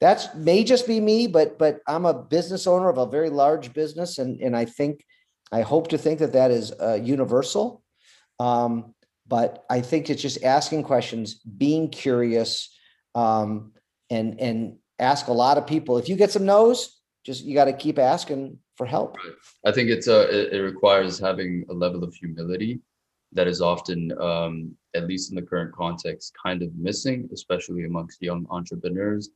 That's 0.00 0.32
may 0.34 0.64
just 0.64 0.86
be 0.86 1.00
me, 1.00 1.26
but 1.26 1.58
but 1.58 1.80
I'm 1.86 2.04
a 2.04 2.14
business 2.14 2.66
owner 2.66 2.88
of 2.88 2.98
a 2.98 3.06
very 3.06 3.30
large 3.30 3.72
business, 3.72 4.18
and 4.18 4.40
and 4.40 4.56
I 4.56 4.64
think 4.64 5.04
I 5.50 5.62
hope 5.62 5.88
to 5.88 5.98
think 5.98 6.18
that 6.20 6.32
that 6.32 6.50
is 6.50 6.72
uh, 6.80 6.98
universal. 7.02 7.82
Um, 8.38 8.94
but 9.28 9.64
I 9.68 9.80
think 9.80 10.08
it's 10.08 10.22
just 10.22 10.42
asking 10.42 10.84
questions, 10.84 11.34
being 11.34 11.90
curious, 11.90 12.74
um, 13.14 13.72
and 14.10 14.40
and 14.40 14.76
ask 14.98 15.28
a 15.28 15.32
lot 15.32 15.58
of 15.58 15.66
people. 15.66 15.98
If 15.98 16.08
you 16.08 16.16
get 16.16 16.32
some 16.32 16.46
no's, 16.46 17.00
just 17.24 17.44
you 17.44 17.54
got 17.54 17.66
to 17.66 17.72
keep 17.72 17.98
asking 17.98 18.58
for 18.76 18.86
help. 18.86 19.16
Right. 19.16 19.34
I 19.66 19.72
think 19.72 19.90
it's 19.90 20.08
a 20.08 20.22
it, 20.22 20.54
it, 20.54 20.62
requires 20.62 21.18
having 21.18 21.64
a 21.68 21.74
level 21.74 22.02
of 22.04 22.14
humility 22.14 22.80
that 23.32 23.46
is 23.46 23.60
often, 23.60 24.18
um, 24.20 24.74
at 24.94 25.06
least 25.06 25.30
in 25.30 25.36
the 25.36 25.42
current 25.42 25.74
context, 25.74 26.32
kind 26.42 26.62
of 26.62 26.74
missing, 26.74 27.28
especially 27.32 27.84
amongst 27.84 28.22
young 28.22 28.46
entrepreneurs. 28.50 29.30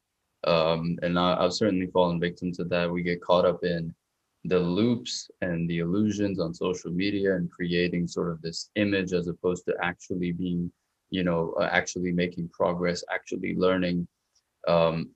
Um, 0.44 0.98
and 1.02 1.18
I, 1.18 1.44
I've 1.44 1.52
certainly 1.52 1.86
fallen 1.88 2.18
victim 2.18 2.52
to 2.52 2.64
that. 2.64 2.90
We 2.90 3.02
get 3.02 3.20
caught 3.20 3.44
up 3.44 3.62
in 3.62 3.94
the 4.44 4.58
loops 4.58 5.30
and 5.40 5.68
the 5.70 5.78
illusions 5.78 6.40
on 6.40 6.52
social 6.52 6.90
media 6.90 7.36
and 7.36 7.50
creating 7.50 8.08
sort 8.08 8.30
of 8.30 8.42
this 8.42 8.70
image 8.74 9.12
as 9.12 9.28
opposed 9.28 9.64
to 9.66 9.74
actually 9.80 10.32
being 10.32 10.70
you 11.10 11.22
know 11.22 11.54
uh, 11.60 11.68
actually 11.70 12.12
making 12.12 12.48
progress 12.48 13.04
actually 13.12 13.54
learning. 13.56 14.06
Um, 14.66 15.10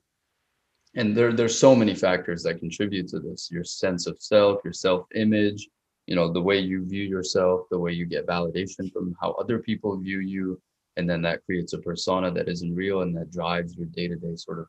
and 0.95 1.15
there 1.15 1.33
there's 1.33 1.57
so 1.57 1.75
many 1.75 1.93
factors 1.93 2.43
that 2.43 2.59
contribute 2.59 3.09
to 3.09 3.19
this. 3.19 3.49
Your 3.51 3.63
sense 3.63 4.07
of 4.07 4.17
self 4.19 4.61
your 4.63 4.73
self 4.73 5.05
image 5.15 5.67
you 6.07 6.15
know 6.15 6.31
the 6.31 6.41
way 6.41 6.57
you 6.59 6.85
view 6.85 7.03
yourself 7.03 7.67
the 7.69 7.77
way 7.77 7.91
you 7.91 8.05
get 8.05 8.25
validation 8.25 8.91
from 8.91 9.15
how 9.21 9.31
other 9.31 9.59
people 9.59 9.97
view 9.97 10.19
you. 10.19 10.59
And 10.95 11.07
then 11.07 11.21
that 11.23 11.45
creates 11.45 11.73
a 11.73 11.77
persona 11.79 12.31
that 12.31 12.49
isn't 12.49 12.73
real 12.73 13.01
and 13.01 13.15
that 13.17 13.31
drives 13.31 13.75
your 13.75 13.85
day-to-day 13.87 14.35
sort 14.35 14.57
of 14.57 14.67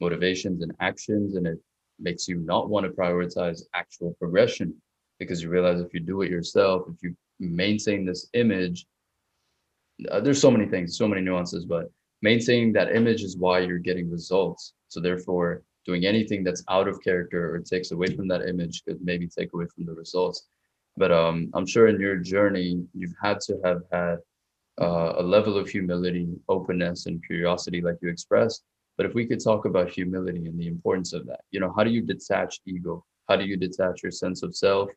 motivations 0.00 0.62
and 0.62 0.72
actions. 0.80 1.36
And 1.36 1.46
it 1.46 1.58
makes 1.98 2.28
you 2.28 2.36
not 2.36 2.68
want 2.68 2.84
to 2.86 2.92
prioritize 2.92 3.62
actual 3.74 4.14
progression 4.18 4.74
because 5.18 5.42
you 5.42 5.48
realize 5.48 5.80
if 5.80 5.94
you 5.94 6.00
do 6.00 6.22
it 6.22 6.30
yourself, 6.30 6.82
if 6.88 7.02
you 7.02 7.14
maintain 7.40 8.04
this 8.04 8.28
image, 8.34 8.86
uh, 10.10 10.20
there's 10.20 10.40
so 10.40 10.50
many 10.50 10.66
things, 10.66 10.96
so 10.96 11.08
many 11.08 11.22
nuances, 11.22 11.64
but 11.64 11.90
maintaining 12.22 12.72
that 12.72 12.94
image 12.94 13.22
is 13.22 13.36
why 13.36 13.60
you're 13.60 13.78
getting 13.78 14.10
results. 14.10 14.74
So 14.88 15.00
therefore, 15.00 15.62
doing 15.86 16.04
anything 16.04 16.44
that's 16.44 16.64
out 16.68 16.88
of 16.88 17.00
character 17.02 17.54
or 17.54 17.60
takes 17.60 17.92
away 17.92 18.08
from 18.14 18.28
that 18.28 18.46
image 18.46 18.84
could 18.84 19.00
maybe 19.02 19.26
take 19.26 19.52
away 19.54 19.66
from 19.74 19.86
the 19.86 19.92
results. 19.92 20.46
But 20.96 21.12
um, 21.12 21.50
I'm 21.54 21.66
sure 21.66 21.88
in 21.88 22.00
your 22.00 22.16
journey, 22.16 22.84
you've 22.94 23.14
had 23.22 23.40
to 23.42 23.58
have 23.64 23.82
had 23.92 24.18
uh, 24.80 25.14
a 25.18 25.22
level 25.22 25.56
of 25.56 25.68
humility, 25.68 26.28
openness, 26.48 27.06
and 27.06 27.24
curiosity, 27.24 27.80
like 27.80 27.96
you 28.02 28.08
expressed, 28.08 28.64
but 28.96 29.06
if 29.06 29.14
we 29.14 29.26
could 29.26 29.42
talk 29.42 29.66
about 29.66 29.90
humility 29.90 30.46
and 30.46 30.58
the 30.58 30.68
importance 30.68 31.12
of 31.12 31.26
that, 31.26 31.40
you 31.50 31.60
know, 31.60 31.72
how 31.76 31.84
do 31.84 31.90
you 31.90 32.00
detach 32.00 32.60
ego? 32.66 33.04
How 33.28 33.36
do 33.36 33.44
you 33.44 33.56
detach 33.56 34.02
your 34.02 34.12
sense 34.12 34.42
of 34.42 34.56
self 34.56 34.88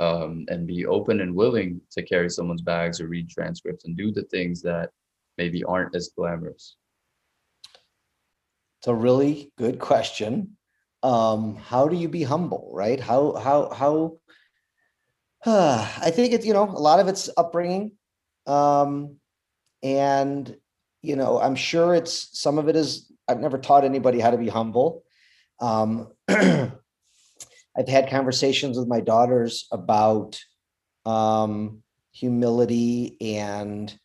um, 0.00 0.44
and 0.48 0.66
be 0.66 0.86
open 0.86 1.20
and 1.20 1.34
willing 1.34 1.80
to 1.92 2.02
carry 2.02 2.30
someone's 2.30 2.62
bags 2.62 3.00
or 3.00 3.06
read 3.06 3.28
transcripts 3.28 3.84
and 3.84 3.96
do 3.96 4.10
the 4.10 4.24
things 4.24 4.60
that 4.62 4.90
maybe 5.36 5.62
aren't 5.64 5.94
as 5.94 6.10
glamorous? 6.16 6.76
It's 8.80 8.88
a 8.88 8.94
really 8.94 9.52
good 9.56 9.78
question. 9.78 10.56
Um, 11.02 11.56
how 11.56 11.86
do 11.88 11.96
you 11.96 12.08
be 12.08 12.24
humble, 12.24 12.70
right? 12.72 12.98
How, 12.98 13.34
how, 13.34 13.70
how, 13.70 14.18
uh, 15.46 15.88
I 16.00 16.10
think 16.10 16.32
it's, 16.32 16.46
you 16.46 16.54
know, 16.54 16.64
a 16.64 16.80
lot 16.80 16.98
of 16.98 17.06
it's 17.06 17.30
upbringing. 17.36 17.92
Um, 18.46 19.16
and, 19.82 20.56
you 21.02 21.14
know, 21.14 21.40
I'm 21.40 21.54
sure 21.54 21.94
it's, 21.94 22.40
some 22.40 22.58
of 22.58 22.68
it 22.68 22.74
is 22.74 23.12
I've 23.28 23.40
never 23.40 23.58
taught 23.58 23.84
anybody 23.84 24.20
how 24.20 24.30
to 24.30 24.38
be 24.38 24.48
humble. 24.48 25.04
Um, 25.60 26.08
I've 26.28 27.88
had 27.88 28.10
conversations 28.10 28.78
with 28.78 28.88
my 28.88 29.00
daughters 29.00 29.66
about 29.70 30.40
um, 31.04 31.82
humility 32.12 33.16
and 33.20 33.96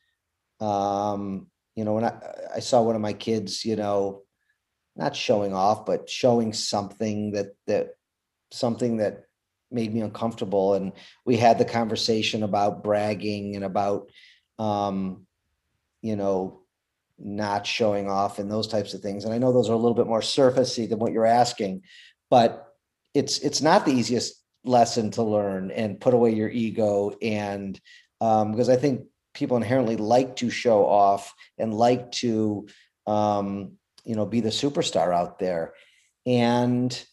um, 0.60 1.48
you 1.76 1.84
know 1.84 1.94
when 1.94 2.06
I, 2.06 2.14
I 2.56 2.60
saw 2.60 2.82
one 2.84 2.96
of 2.96 3.02
my 3.02 3.14
kids 3.14 3.66
you 3.66 3.76
know 3.76 4.22
not 4.96 5.16
showing 5.16 5.54
off 5.54 5.86
but 5.88 6.08
showing 6.08 6.54
something 6.54 7.32
that 7.32 7.56
that 7.66 7.96
something 8.52 8.98
that 8.98 9.26
made 9.74 9.94
me 9.94 10.02
uncomfortable. 10.02 10.76
And 10.76 10.94
we 11.26 11.36
had 11.36 11.58
the 11.58 11.66
conversation 11.66 12.44
about 12.44 12.84
bragging 12.84 13.56
and 13.56 13.66
about, 13.66 14.10
um, 14.60 15.26
you 16.02 16.16
know, 16.16 16.62
not 17.20 17.66
showing 17.68 18.10
off 18.10 18.40
and 18.40 18.50
those 18.50 18.68
types 18.68 18.94
of 18.94 19.02
things. 19.02 19.26
And 19.26 19.34
I 19.34 19.38
know 19.38 19.52
those 19.52 19.70
are 19.70 19.74
a 19.74 19.78
little 19.78 19.94
bit 19.94 20.08
more 20.08 20.22
surfacey 20.22 20.90
than 20.90 21.00
what 21.00 21.14
you're 21.14 21.26
asking, 21.26 21.84
but 22.30 22.74
it's 23.14 23.40
it's 23.40 23.62
not 23.62 23.86
the 23.86 23.94
easiest 23.94 24.42
lesson 24.66 25.12
to 25.12 25.24
learn 25.24 25.72
and 25.72 26.00
put 26.00 26.14
away 26.14 26.32
your 26.34 26.50
ego. 26.50 27.16
And 27.22 27.80
um, 28.22 28.52
because 28.52 28.70
I 28.70 28.76
think 28.76 29.08
people 29.34 29.58
inherently 29.58 29.98
like 29.98 30.36
to 30.38 30.50
show 30.50 30.86
off 30.86 31.34
and 31.58 31.74
like 31.74 32.12
to 32.14 32.68
um, 33.08 33.74
you 34.04 34.16
know 34.16 34.26
be 34.26 34.40
the 34.40 34.50
superstar 34.50 35.14
out 35.14 35.40
there. 35.40 35.74
And 36.26 37.06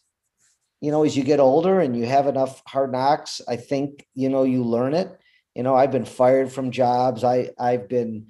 you 0.80 0.90
know 0.90 1.04
as 1.04 1.16
you 1.16 1.24
get 1.24 1.40
older 1.40 1.80
and 1.80 1.96
you 1.96 2.06
have 2.06 2.26
enough 2.26 2.62
hard 2.66 2.90
knocks 2.90 3.42
i 3.46 3.56
think 3.56 4.06
you 4.14 4.30
know 4.30 4.44
you 4.44 4.64
learn 4.64 4.94
it. 4.94 5.14
You 5.54 5.62
know 5.62 5.74
i've 5.74 5.92
been 5.92 6.06
fired 6.06 6.50
from 6.52 6.70
jobs. 6.70 7.22
I 7.24 7.50
i've 7.58 7.88
been 7.88 8.28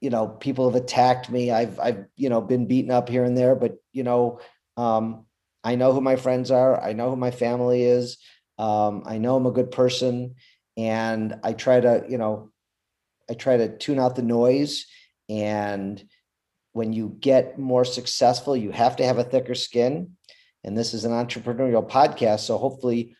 you 0.00 0.10
know 0.10 0.28
people 0.28 0.70
have 0.70 0.80
attacked 0.80 1.30
me. 1.30 1.50
I've 1.50 1.78
i've 1.80 2.04
you 2.16 2.28
know 2.28 2.40
been 2.40 2.66
beaten 2.66 2.90
up 2.90 3.08
here 3.08 3.24
and 3.24 3.36
there 3.36 3.54
but 3.54 3.76
you 3.92 4.02
know 4.02 4.40
um 4.76 5.24
i 5.64 5.74
know 5.74 5.92
who 5.92 6.00
my 6.00 6.16
friends 6.16 6.50
are. 6.50 6.80
I 6.80 6.92
know 6.92 7.10
who 7.10 7.16
my 7.16 7.30
family 7.30 7.82
is. 7.82 8.18
Um 8.58 9.02
i 9.06 9.18
know 9.18 9.36
i'm 9.36 9.46
a 9.46 9.52
good 9.52 9.70
person. 9.70 10.34
And 10.76 11.38
i 11.42 11.52
try 11.52 11.80
to 11.80 12.04
you 12.08 12.18
know 12.18 12.50
i 13.30 13.34
try 13.34 13.56
to 13.56 13.76
tune 13.76 13.98
out 13.98 14.16
the 14.16 14.22
noise. 14.22 14.86
And 15.28 16.02
when 16.72 16.92
you 16.92 17.16
get 17.20 17.58
more 17.58 17.84
successful 17.84 18.56
you 18.56 18.70
have 18.70 18.96
to 18.96 19.04
have 19.04 19.18
a 19.18 19.24
thicker 19.24 19.54
skin. 19.54 20.12
And 20.64 20.76
this 20.76 20.94
is 20.94 21.04
an 21.04 21.12
entrepreneurial 21.12 21.88
podcast 21.88 22.40
so 22.40 22.58
hopefully 22.58 23.16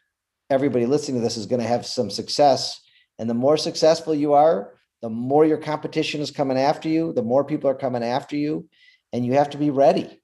everybody 0.51 0.87
listening 0.87 1.19
to 1.19 1.25
this 1.25 1.37
is 1.37 1.47
going 1.47 1.61
to 1.61 1.69
have 1.69 1.85
some 1.85 2.11
success. 2.11 2.81
And 3.19 3.29
the 3.29 3.35
more 3.35 3.57
successful 3.57 4.15
you 4.15 4.35
are 4.35 4.76
the 5.03 5.11
more 5.11 5.45
your 5.45 5.59
competition 5.59 6.21
is 6.21 6.31
coming 6.31 6.59
after 6.59 6.89
you, 6.89 7.13
the 7.13 7.23
more 7.23 7.45
people 7.45 7.71
are 7.71 7.75
coming 7.75 8.03
after 8.03 8.37
you, 8.37 8.69
and 9.13 9.25
you 9.25 9.35
have 9.35 9.51
to 9.51 9.59
be 9.59 9.71
ready. 9.71 10.21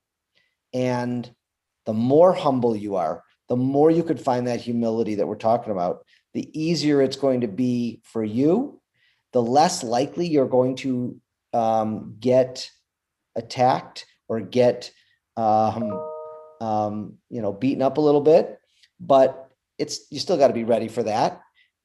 And 0.72 1.30
the 1.86 1.92
more 1.92 2.32
humble 2.32 2.74
you 2.74 2.96
are, 2.96 3.22
the 3.48 3.56
more 3.56 3.90
you 3.90 4.02
could 4.02 4.20
find 4.20 4.46
that 4.46 4.60
humility 4.60 5.16
that 5.16 5.26
we're 5.26 5.36
talking 5.36 5.72
about, 5.72 6.06
the 6.34 6.48
easier 6.58 7.02
it's 7.02 7.16
going 7.16 7.42
to 7.42 7.48
be 7.48 8.00
for 8.04 8.24
you, 8.24 8.80
the 9.32 9.42
less 9.42 9.82
likely 9.82 10.26
you're 10.26 10.48
going 10.48 10.76
to 10.76 11.20
um, 11.52 12.16
get 12.18 12.70
attacked 13.36 14.06
or 14.28 14.40
get 14.40 14.90
um, 15.36 16.00
um, 16.60 17.18
you 17.28 17.42
know 17.42 17.52
beaten 17.52 17.82
up 17.82 17.98
a 17.98 18.00
little 18.00 18.20
bit. 18.20 18.58
But 19.00 19.50
it's 19.78 20.06
you 20.10 20.20
still 20.20 20.36
got 20.36 20.48
to 20.48 20.54
be 20.54 20.64
ready 20.64 20.88
for 20.88 21.02
that. 21.02 21.40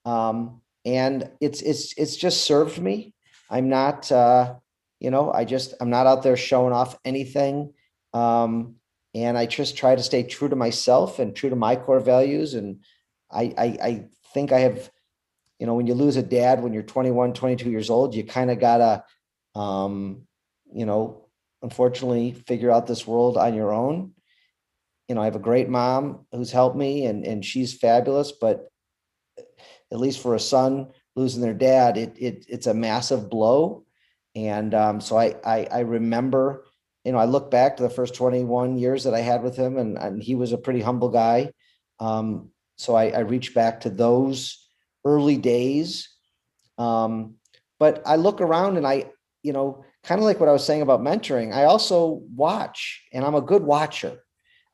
Um, 0.05 0.61
and 0.87 1.29
it's 1.41 1.61
it's 1.61 1.93
it's 1.97 2.15
just 2.15 2.45
served 2.45 2.79
me. 2.79 3.13
I'm 3.49 3.67
not 3.67 4.09
uh, 4.09 4.55
you 5.01 5.11
know, 5.11 5.31
I 5.31 5.43
just 5.43 5.73
I'm 5.81 5.89
not 5.89 6.07
out 6.07 6.23
there 6.23 6.37
showing 6.37 6.73
off 6.73 6.97
anything. 7.03 7.73
Um, 8.13 8.75
and 9.13 9.37
I 9.37 9.47
just 9.47 9.75
try 9.75 9.95
to 9.95 10.01
stay 10.01 10.23
true 10.23 10.47
to 10.47 10.55
myself 10.55 11.19
and 11.19 11.35
true 11.35 11.49
to 11.49 11.55
my 11.57 11.75
core 11.75 11.99
values. 11.99 12.53
And 12.53 12.79
I 13.29 13.53
I, 13.57 13.65
I 13.83 14.05
think 14.33 14.53
I 14.53 14.59
have, 14.61 14.89
you 15.59 15.67
know, 15.67 15.73
when 15.73 15.87
you 15.87 15.93
lose 15.93 16.15
a 16.15 16.23
dad 16.23 16.63
when 16.63 16.71
you're 16.71 16.83
21, 16.83 17.33
22 17.33 17.69
years 17.69 17.89
old, 17.89 18.15
you 18.15 18.23
kind 18.23 18.49
of 18.49 18.59
gotta 18.59 19.03
um, 19.55 20.21
you 20.73 20.85
know, 20.85 21.25
unfortunately 21.61 22.31
figure 22.31 22.71
out 22.71 22.87
this 22.87 23.05
world 23.05 23.35
on 23.35 23.55
your 23.55 23.73
own. 23.73 24.13
You 25.09 25.15
know, 25.15 25.21
I 25.21 25.25
have 25.25 25.35
a 25.35 25.39
great 25.39 25.67
mom 25.67 26.25
who's 26.31 26.51
helped 26.51 26.77
me 26.77 27.05
and 27.07 27.25
and 27.25 27.43
she's 27.43 27.73
fabulous, 27.73 28.31
but 28.31 28.69
at 29.91 29.99
least 29.99 30.21
for 30.21 30.35
a 30.35 30.39
son 30.39 30.87
losing 31.15 31.41
their 31.41 31.53
dad, 31.53 31.97
it, 31.97 32.15
it 32.17 32.45
it's 32.47 32.67
a 32.67 32.73
massive 32.73 33.29
blow. 33.29 33.85
And 34.35 34.73
um, 34.73 35.01
so 35.01 35.17
I, 35.17 35.35
I, 35.43 35.67
I 35.71 35.79
remember, 35.79 36.65
you 37.03 37.11
know, 37.11 37.17
I 37.17 37.25
look 37.25 37.49
back 37.49 37.77
to 37.77 37.83
the 37.83 37.89
first 37.89 38.13
21 38.13 38.77
years 38.77 39.03
that 39.05 39.15
I 39.15 39.21
had 39.21 39.41
with 39.41 39.55
him, 39.55 39.77
and, 39.77 39.97
and 39.97 40.21
he 40.21 40.35
was 40.35 40.51
a 40.51 40.57
pretty 40.57 40.81
humble 40.81 41.09
guy. 41.09 41.51
Um, 41.99 42.49
so 42.77 42.95
I, 42.95 43.09
I 43.09 43.19
reach 43.19 43.55
back 43.55 43.81
to 43.81 43.89
those 43.89 44.69
early 45.03 45.37
days. 45.37 46.09
Um, 46.77 47.35
but 47.79 48.03
I 48.05 48.17
look 48.17 48.41
around 48.41 48.77
and 48.77 48.85
I, 48.85 49.05
you 49.41 49.53
know, 49.53 49.83
kind 50.03 50.19
of 50.19 50.25
like 50.25 50.39
what 50.39 50.49
I 50.49 50.53
was 50.53 50.65
saying 50.65 50.81
about 50.81 51.01
mentoring, 51.01 51.53
I 51.53 51.63
also 51.63 52.21
watch, 52.35 53.03
and 53.11 53.25
I'm 53.25 53.35
a 53.35 53.41
good 53.41 53.63
watcher. 53.63 54.19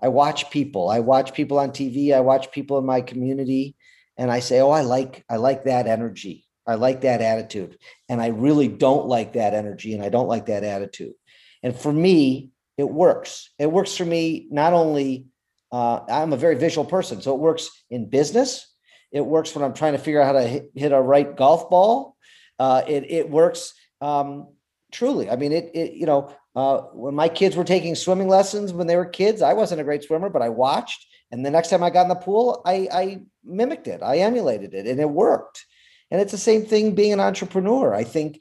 I 0.01 0.09
watch 0.09 0.51
people. 0.51 0.89
I 0.89 0.99
watch 0.99 1.33
people 1.33 1.57
on 1.57 1.71
TV. 1.71 2.13
I 2.13 2.19
watch 2.19 2.51
people 2.51 2.77
in 2.77 2.85
my 2.85 2.99
community 2.99 3.75
and 4.17 4.31
I 4.31 4.39
say, 4.39 4.59
"Oh, 4.61 4.71
I 4.71 4.81
like 4.81 5.23
I 5.29 5.37
like 5.37 5.65
that 5.65 5.87
energy. 5.87 6.45
I 6.65 6.75
like 6.75 7.01
that 7.01 7.21
attitude." 7.21 7.77
And 8.09 8.21
I 8.21 8.27
really 8.27 8.67
don't 8.67 9.07
like 9.07 9.33
that 9.33 9.53
energy 9.53 9.93
and 9.93 10.03
I 10.03 10.09
don't 10.09 10.27
like 10.27 10.47
that 10.47 10.63
attitude. 10.63 11.13
And 11.61 11.75
for 11.75 11.91
me, 11.91 12.51
it 12.77 12.89
works. 12.89 13.51
It 13.59 13.71
works 13.71 13.95
for 13.95 14.05
me 14.05 14.47
not 14.49 14.73
only 14.73 15.27
uh, 15.71 16.01
I'm 16.07 16.33
a 16.33 16.37
very 16.37 16.55
visual 16.55 16.85
person, 16.85 17.21
so 17.21 17.33
it 17.33 17.39
works 17.39 17.69
in 17.89 18.07
business. 18.07 18.67
It 19.11 19.25
works 19.25 19.55
when 19.55 19.63
I'm 19.63 19.73
trying 19.73 19.93
to 19.93 19.99
figure 19.99 20.21
out 20.21 20.35
how 20.35 20.41
to 20.41 20.69
hit, 20.75 20.91
a 20.91 21.01
right 21.01 21.35
golf 21.35 21.69
ball. 21.69 22.15
Uh, 22.59 22.83
it 22.87 23.09
it 23.09 23.29
works 23.29 23.73
um, 23.99 24.49
truly. 24.91 25.29
I 25.29 25.35
mean, 25.35 25.51
it 25.51 25.71
it 25.73 25.93
you 25.93 26.05
know 26.05 26.33
uh, 26.55 26.81
when 26.93 27.15
my 27.15 27.27
kids 27.27 27.55
were 27.55 27.63
taking 27.63 27.95
swimming 27.95 28.27
lessons 28.27 28.71
when 28.71 28.85
they 28.85 28.95
were 28.95 29.05
kids, 29.05 29.41
I 29.41 29.53
wasn't 29.53 29.81
a 29.81 29.83
great 29.83 30.03
swimmer, 30.03 30.29
but 30.29 30.43
I 30.43 30.49
watched. 30.49 31.07
And 31.33 31.43
the 31.43 31.49
next 31.49 31.71
time 31.71 31.81
I 31.81 31.89
got 31.89 32.03
in 32.03 32.09
the 32.09 32.15
pool, 32.15 32.61
I, 32.63 32.87
I 32.93 33.21
mimicked 33.43 33.87
it, 33.87 34.03
I 34.03 34.19
emulated 34.19 34.75
it, 34.75 34.85
and 34.85 34.99
it 34.99 35.09
worked. 35.09 35.65
And 36.11 36.21
it's 36.21 36.31
the 36.31 36.37
same 36.37 36.63
thing 36.63 36.93
being 36.93 37.11
an 37.11 37.19
entrepreneur. 37.19 37.95
I 37.95 38.03
think 38.03 38.39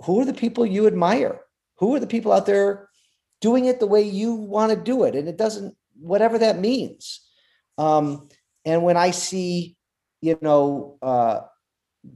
who 0.00 0.20
are 0.20 0.24
the 0.24 0.34
people 0.34 0.66
you 0.66 0.88
admire? 0.88 1.40
Who 1.78 1.94
are 1.94 2.00
the 2.00 2.08
people 2.08 2.32
out 2.32 2.46
there 2.46 2.88
doing 3.40 3.66
it 3.66 3.78
the 3.78 3.86
way 3.86 4.02
you 4.02 4.34
want 4.34 4.70
to 4.70 4.76
do 4.76 5.04
it? 5.04 5.14
And 5.14 5.28
it 5.28 5.36
doesn't, 5.38 5.76
whatever 6.00 6.36
that 6.40 6.58
means. 6.58 7.20
Um, 7.78 8.28
and 8.64 8.82
when 8.82 8.96
I 8.96 9.12
see, 9.12 9.76
you 10.20 10.36
know, 10.42 10.98
uh, 11.00 11.42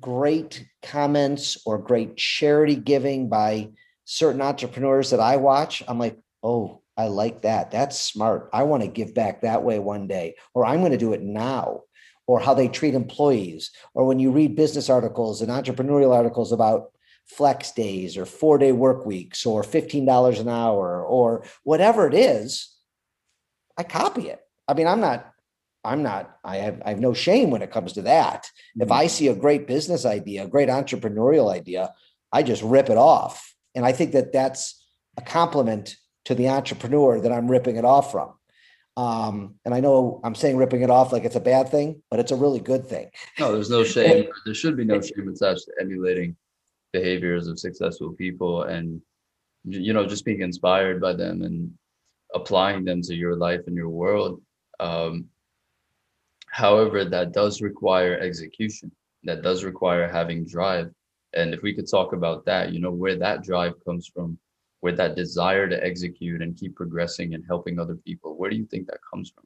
great 0.00 0.66
comments 0.82 1.56
or 1.64 1.78
great 1.78 2.16
charity 2.16 2.74
giving 2.74 3.28
by 3.28 3.70
certain 4.06 4.42
entrepreneurs 4.42 5.10
that 5.10 5.20
I 5.20 5.36
watch, 5.36 5.84
I'm 5.86 6.00
like, 6.00 6.18
oh, 6.42 6.82
I 6.96 7.08
like 7.08 7.42
that. 7.42 7.70
That's 7.70 8.00
smart. 8.00 8.48
I 8.52 8.62
want 8.62 8.82
to 8.82 8.88
give 8.88 9.14
back 9.14 9.42
that 9.42 9.62
way 9.62 9.78
one 9.78 10.06
day, 10.06 10.36
or 10.54 10.64
I'm 10.64 10.80
going 10.80 10.92
to 10.92 10.98
do 10.98 11.12
it 11.12 11.22
now, 11.22 11.82
or 12.26 12.40
how 12.40 12.54
they 12.54 12.68
treat 12.68 12.94
employees, 12.94 13.70
or 13.94 14.06
when 14.06 14.18
you 14.18 14.30
read 14.30 14.56
business 14.56 14.88
articles 14.88 15.42
and 15.42 15.50
entrepreneurial 15.50 16.14
articles 16.14 16.52
about 16.52 16.92
flex 17.26 17.72
days 17.72 18.16
or 18.16 18.24
four 18.24 18.56
day 18.56 18.72
work 18.72 19.04
weeks 19.04 19.44
or 19.44 19.62
$15 19.62 20.40
an 20.40 20.48
hour 20.48 21.04
or 21.04 21.44
whatever 21.64 22.06
it 22.06 22.14
is, 22.14 22.74
I 23.76 23.82
copy 23.82 24.28
it. 24.28 24.40
I 24.66 24.74
mean, 24.74 24.86
I'm 24.86 25.00
not, 25.00 25.32
I'm 25.84 26.02
not, 26.02 26.36
I 26.44 26.56
have, 26.56 26.82
I 26.84 26.90
have 26.90 27.00
no 27.00 27.14
shame 27.14 27.50
when 27.50 27.62
it 27.62 27.70
comes 27.70 27.92
to 27.94 28.02
that. 28.02 28.44
Mm-hmm. 28.44 28.82
If 28.82 28.92
I 28.92 29.06
see 29.06 29.28
a 29.28 29.34
great 29.34 29.66
business 29.66 30.06
idea, 30.06 30.44
a 30.44 30.48
great 30.48 30.68
entrepreneurial 30.68 31.52
idea, 31.52 31.92
I 32.32 32.42
just 32.42 32.62
rip 32.62 32.90
it 32.90 32.96
off. 32.96 33.54
And 33.74 33.84
I 33.84 33.92
think 33.92 34.12
that 34.12 34.32
that's 34.32 34.82
a 35.16 35.22
compliment 35.22 35.96
to 36.26 36.34
the 36.34 36.48
entrepreneur 36.48 37.20
that 37.20 37.32
I'm 37.32 37.50
ripping 37.50 37.76
it 37.76 37.84
off 37.84 38.12
from. 38.12 38.34
Um, 38.96 39.54
and 39.64 39.74
I 39.74 39.80
know 39.80 40.20
I'm 40.24 40.34
saying 40.34 40.56
ripping 40.56 40.82
it 40.82 40.90
off 40.90 41.12
like 41.12 41.24
it's 41.24 41.36
a 41.36 41.40
bad 41.40 41.68
thing, 41.68 42.02
but 42.10 42.18
it's 42.18 42.32
a 42.32 42.36
really 42.36 42.60
good 42.60 42.86
thing. 42.86 43.10
No, 43.38 43.52
there's 43.52 43.70
no 43.70 43.84
shame. 43.84 44.28
there 44.44 44.54
should 44.54 44.76
be 44.76 44.84
no 44.84 45.00
shame 45.00 45.28
attached 45.28 45.66
to 45.66 45.72
emulating 45.80 46.36
behaviors 46.92 47.46
of 47.46 47.58
successful 47.58 48.12
people 48.12 48.62
and 48.62 49.02
you 49.64 49.92
know 49.92 50.06
just 50.06 50.24
being 50.24 50.40
inspired 50.40 51.00
by 51.00 51.12
them 51.12 51.42
and 51.42 51.70
applying 52.34 52.84
them 52.84 53.02
to 53.02 53.14
your 53.14 53.36
life 53.36 53.60
and 53.66 53.76
your 53.76 53.90
world. 53.90 54.40
Um, 54.80 55.26
however, 56.48 57.04
that 57.04 57.32
does 57.32 57.60
require 57.60 58.18
execution. 58.18 58.90
That 59.24 59.42
does 59.42 59.62
require 59.62 60.08
having 60.08 60.44
drive. 60.46 60.90
And 61.34 61.52
if 61.54 61.62
we 61.62 61.74
could 61.74 61.90
talk 61.90 62.14
about 62.14 62.46
that, 62.46 62.72
you 62.72 62.80
know, 62.80 62.90
where 62.90 63.16
that 63.16 63.42
drive 63.42 63.74
comes 63.84 64.08
from 64.08 64.38
where 64.80 64.94
that 64.94 65.16
desire 65.16 65.68
to 65.68 65.84
execute 65.84 66.42
and 66.42 66.56
keep 66.56 66.76
progressing 66.76 67.34
and 67.34 67.44
helping 67.46 67.78
other 67.78 67.96
people? 67.96 68.36
Where 68.36 68.50
do 68.50 68.56
you 68.56 68.66
think 68.66 68.86
that 68.86 69.00
comes 69.10 69.30
from? 69.30 69.44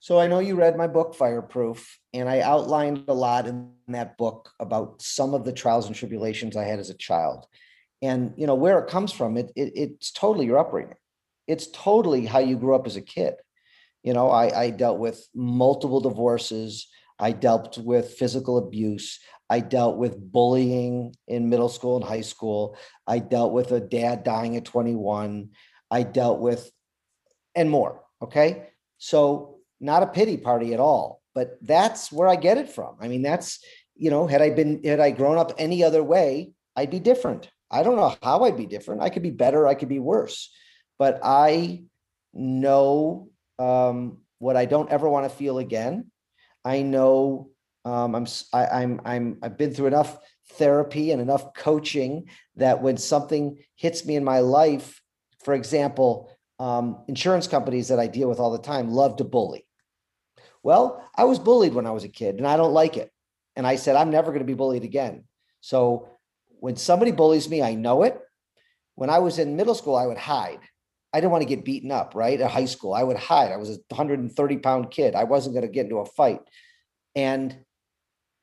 So 0.00 0.20
i 0.20 0.26
know 0.26 0.38
you 0.38 0.54
read 0.54 0.76
my 0.76 0.86
book 0.86 1.14
fireproof 1.14 1.98
and 2.14 2.28
i 2.28 2.40
outlined 2.40 3.04
a 3.08 3.14
lot 3.14 3.46
in 3.46 3.70
that 3.88 4.16
book 4.16 4.50
about 4.60 5.02
some 5.02 5.34
of 5.34 5.44
the 5.44 5.52
trials 5.52 5.86
and 5.86 5.94
tribulations 5.94 6.56
i 6.56 6.64
had 6.64 6.78
as 6.78 6.90
a 6.90 6.94
child. 6.94 7.46
And 8.00 8.32
you 8.36 8.46
know 8.46 8.54
where 8.54 8.78
it 8.78 8.88
comes 8.88 9.12
from 9.12 9.36
it, 9.36 9.50
it 9.56 9.72
it's 9.74 10.12
totally 10.12 10.46
your 10.46 10.58
upbringing. 10.58 10.94
It's 11.48 11.68
totally 11.72 12.26
how 12.26 12.38
you 12.38 12.56
grew 12.56 12.76
up 12.76 12.86
as 12.86 12.96
a 12.96 13.02
kid. 13.02 13.34
You 14.04 14.12
know 14.12 14.30
i 14.30 14.64
i 14.64 14.70
dealt 14.70 14.98
with 14.98 15.26
multiple 15.34 16.00
divorces. 16.00 16.86
I 17.18 17.32
dealt 17.32 17.78
with 17.78 18.14
physical 18.14 18.58
abuse 18.58 19.18
I 19.50 19.60
dealt 19.60 19.96
with 19.96 20.18
bullying 20.32 21.14
in 21.26 21.48
middle 21.48 21.68
school 21.68 21.96
and 21.96 22.04
high 22.04 22.20
school. 22.20 22.76
I 23.06 23.18
dealt 23.18 23.52
with 23.52 23.72
a 23.72 23.80
dad 23.80 24.24
dying 24.24 24.56
at 24.56 24.64
21. 24.64 25.50
I 25.90 26.02
dealt 26.02 26.40
with, 26.40 26.70
and 27.54 27.70
more. 27.70 28.02
Okay. 28.22 28.68
So, 28.98 29.58
not 29.80 30.02
a 30.02 30.08
pity 30.08 30.36
party 30.36 30.74
at 30.74 30.80
all, 30.80 31.22
but 31.34 31.56
that's 31.62 32.10
where 32.10 32.28
I 32.28 32.36
get 32.36 32.58
it 32.58 32.68
from. 32.68 32.96
I 33.00 33.08
mean, 33.08 33.22
that's, 33.22 33.64
you 33.94 34.10
know, 34.10 34.26
had 34.26 34.42
I 34.42 34.50
been, 34.50 34.82
had 34.82 35.00
I 35.00 35.12
grown 35.12 35.38
up 35.38 35.52
any 35.56 35.84
other 35.84 36.02
way, 36.02 36.52
I'd 36.76 36.90
be 36.90 36.98
different. 36.98 37.48
I 37.70 37.82
don't 37.82 37.96
know 37.96 38.16
how 38.22 38.44
I'd 38.44 38.56
be 38.56 38.66
different. 38.66 39.02
I 39.02 39.10
could 39.10 39.22
be 39.22 39.30
better, 39.30 39.66
I 39.66 39.74
could 39.74 39.88
be 39.88 39.98
worse, 39.98 40.50
but 40.98 41.20
I 41.22 41.84
know 42.32 43.30
um, 43.58 44.18
what 44.38 44.56
I 44.56 44.64
don't 44.64 44.90
ever 44.90 45.08
want 45.08 45.30
to 45.30 45.36
feel 45.36 45.58
again. 45.58 46.10
I 46.64 46.82
know 46.82 47.50
um, 47.84 48.14
I'm, 48.14 48.26
I'm, 48.52 49.00
I'm, 49.04 49.38
I've 49.42 49.58
been 49.58 49.72
through 49.72 49.86
enough 49.86 50.18
therapy 50.52 51.10
and 51.12 51.20
enough 51.20 51.54
coaching 51.54 52.28
that 52.56 52.82
when 52.82 52.96
something 52.96 53.58
hits 53.76 54.04
me 54.04 54.16
in 54.16 54.24
my 54.24 54.40
life, 54.40 55.00
for 55.44 55.54
example, 55.54 56.30
um, 56.58 57.04
insurance 57.08 57.46
companies 57.46 57.88
that 57.88 58.00
I 58.00 58.06
deal 58.06 58.28
with 58.28 58.40
all 58.40 58.50
the 58.50 58.58
time 58.58 58.90
love 58.90 59.16
to 59.16 59.24
bully. 59.24 59.66
Well, 60.62 61.08
I 61.14 61.24
was 61.24 61.38
bullied 61.38 61.74
when 61.74 61.86
I 61.86 61.92
was 61.92 62.04
a 62.04 62.08
kid 62.08 62.36
and 62.36 62.46
I 62.46 62.56
don't 62.56 62.72
like 62.72 62.96
it. 62.96 63.10
And 63.56 63.66
I 63.66 63.76
said, 63.76 63.96
I'm 63.96 64.10
never 64.10 64.30
going 64.30 64.40
to 64.40 64.44
be 64.44 64.54
bullied 64.54 64.84
again. 64.84 65.24
So 65.60 66.08
when 66.60 66.76
somebody 66.76 67.12
bullies 67.12 67.48
me, 67.48 67.62
I 67.62 67.74
know 67.74 68.02
it. 68.02 68.18
When 68.94 69.10
I 69.10 69.18
was 69.20 69.38
in 69.38 69.56
middle 69.56 69.74
school, 69.74 69.96
I 69.96 70.06
would 70.06 70.18
hide. 70.18 70.60
I 71.12 71.20
didn't 71.20 71.32
want 71.32 71.42
to 71.42 71.48
get 71.48 71.64
beaten 71.64 71.90
up, 71.90 72.14
right? 72.14 72.40
At 72.40 72.50
high 72.50 72.66
school, 72.66 72.92
I 72.92 73.02
would 73.02 73.16
hide. 73.16 73.52
I 73.52 73.56
was 73.56 73.70
a 73.70 73.78
130 73.88 74.58
pound 74.58 74.90
kid. 74.90 75.14
I 75.14 75.24
wasn't 75.24 75.54
going 75.54 75.66
to 75.66 75.72
get 75.72 75.84
into 75.84 75.98
a 75.98 76.06
fight. 76.06 76.40
And, 77.14 77.56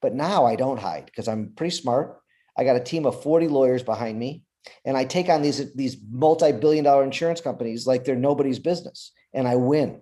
but 0.06 0.14
now 0.14 0.46
I 0.46 0.56
don't 0.56 0.80
hide 0.80 1.08
because 1.08 1.28
I'm 1.28 1.54
pretty 1.56 1.76
smart. 1.76 2.20
I 2.56 2.64
got 2.64 2.76
a 2.76 2.80
team 2.80 3.08
of 3.08 3.24
40 3.24 3.48
lawyers 3.48 3.82
behind 3.82 4.20
me 4.20 4.44
and 4.86 4.96
I 4.96 5.04
take 5.04 5.30
on 5.30 5.42
these, 5.42 5.74
these 5.74 5.98
multi-billion 6.12 6.84
dollar 6.84 7.04
insurance 7.04 7.42
companies 7.42 7.88
like 7.88 8.06
they're 8.06 8.16
nobody's 8.16 8.60
business 8.60 9.14
and 9.34 9.48
I 9.48 9.56
win 9.56 10.02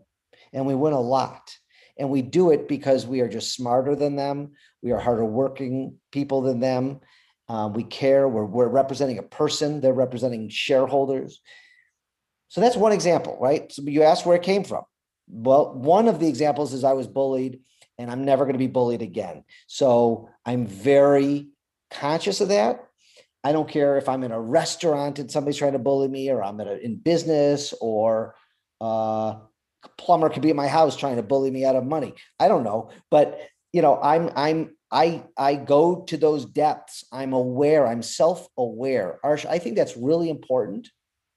and 0.51 0.67
we 0.67 0.75
win 0.75 0.91
a 0.91 0.99
lot. 0.99 1.55
And 1.97 2.09
we 2.09 2.21
do 2.21 2.51
it 2.51 2.67
because 2.67 3.07
we 3.07 3.21
are 3.21 3.29
just 3.29 3.53
smarter 3.53 3.95
than 3.95 4.17
them. 4.17 4.51
We 4.81 4.91
are 4.91 4.99
harder 4.99 5.23
working 5.23 5.95
people 6.11 6.41
than 6.41 6.59
them. 6.59 6.99
Um, 7.47 7.71
we 7.71 7.85
care. 7.85 8.27
We're, 8.27 8.43
we're 8.43 8.67
representing 8.67 9.19
a 9.19 9.23
person. 9.23 9.79
They're 9.79 9.93
representing 9.93 10.49
shareholders. 10.49 11.39
So 12.49 12.59
that's 12.59 12.75
one 12.75 12.91
example, 12.91 13.37
right? 13.39 13.71
So 13.71 13.83
you 13.83 14.03
asked 14.03 14.25
where 14.25 14.35
it 14.35 14.43
came 14.43 14.65
from. 14.65 14.83
Well, 15.29 15.73
one 15.73 16.09
of 16.09 16.19
the 16.19 16.27
examples 16.27 16.73
is 16.73 16.83
I 16.83 16.91
was 16.91 17.07
bullied 17.07 17.61
and 17.97 18.09
I'm 18.11 18.25
never 18.25 18.45
going 18.45 18.53
to 18.53 18.59
be 18.59 18.67
bullied 18.67 19.01
again. 19.01 19.43
So 19.67 20.29
I'm 20.45 20.65
very 20.67 21.49
conscious 21.91 22.41
of 22.41 22.49
that. 22.49 22.85
I 23.43 23.51
don't 23.51 23.69
care 23.69 23.97
if 23.97 24.07
I'm 24.07 24.23
in 24.23 24.31
a 24.31 24.39
restaurant 24.39 25.19
and 25.19 25.29
somebody's 25.29 25.57
trying 25.57 25.73
to 25.73 25.79
bully 25.79 26.07
me, 26.07 26.29
or 26.29 26.41
I'm 26.43 26.59
in, 26.59 26.67
a, 26.67 26.73
in 26.75 26.95
business, 26.95 27.73
or 27.81 28.35
uh, 28.79 29.35
plumber 29.97 30.29
could 30.29 30.41
be 30.41 30.49
at 30.49 30.55
my 30.55 30.67
house 30.67 30.95
trying 30.95 31.17
to 31.17 31.23
bully 31.23 31.51
me 31.51 31.65
out 31.65 31.75
of 31.75 31.85
money. 31.85 32.13
I 32.39 32.47
don't 32.47 32.63
know, 32.63 32.89
but 33.11 33.39
you 33.73 33.81
know, 33.81 33.99
I'm 34.01 34.29
I'm 34.35 34.77
I 34.91 35.23
I 35.37 35.55
go 35.55 36.03
to 36.03 36.17
those 36.17 36.45
depths. 36.45 37.03
I'm 37.11 37.33
aware. 37.33 37.87
I'm 37.87 38.03
self-aware. 38.03 39.19
Arsh, 39.25 39.45
I 39.45 39.57
think 39.59 39.75
that's 39.75 39.97
really 39.97 40.29
important. 40.29 40.89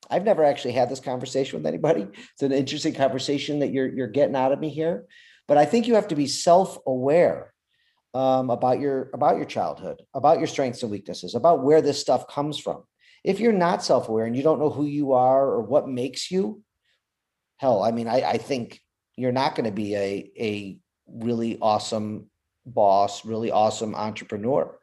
I've 0.08 0.24
never 0.24 0.44
actually 0.44 0.72
had 0.72 0.88
this 0.88 1.00
conversation 1.00 1.58
with 1.58 1.66
anybody. 1.66 2.06
It's 2.34 2.42
an 2.42 2.52
interesting 2.52 2.94
conversation 2.94 3.60
that 3.60 3.72
you're 3.72 3.88
you're 3.88 4.06
getting 4.06 4.36
out 4.36 4.52
of 4.52 4.60
me 4.60 4.68
here, 4.68 5.06
but 5.48 5.58
I 5.58 5.64
think 5.64 5.86
you 5.86 5.94
have 5.94 6.08
to 6.08 6.14
be 6.14 6.26
self-aware 6.26 7.52
um, 8.14 8.50
about 8.50 8.80
your 8.80 9.10
about 9.12 9.36
your 9.36 9.44
childhood, 9.44 10.02
about 10.14 10.38
your 10.38 10.46
strengths 10.46 10.82
and 10.82 10.90
weaknesses, 10.90 11.34
about 11.34 11.62
where 11.62 11.82
this 11.82 12.00
stuff 12.00 12.28
comes 12.28 12.58
from. 12.58 12.84
If 13.24 13.40
you're 13.40 13.52
not 13.52 13.84
self-aware 13.84 14.26
and 14.26 14.36
you 14.36 14.42
don't 14.42 14.60
know 14.60 14.70
who 14.70 14.86
you 14.86 15.12
are 15.12 15.44
or 15.44 15.60
what 15.62 15.88
makes 15.88 16.30
you, 16.30 16.62
hell, 17.56 17.82
I 17.82 17.90
mean, 17.90 18.08
I, 18.08 18.22
I 18.22 18.38
think 18.38 18.80
you're 19.16 19.32
not 19.32 19.54
going 19.54 19.66
to 19.66 19.72
be 19.72 19.94
a 19.96 20.30
a 20.38 20.78
really 21.06 21.58
awesome 21.60 22.30
boss, 22.64 23.24
really 23.24 23.50
awesome 23.50 23.94
entrepreneur. 23.94 24.78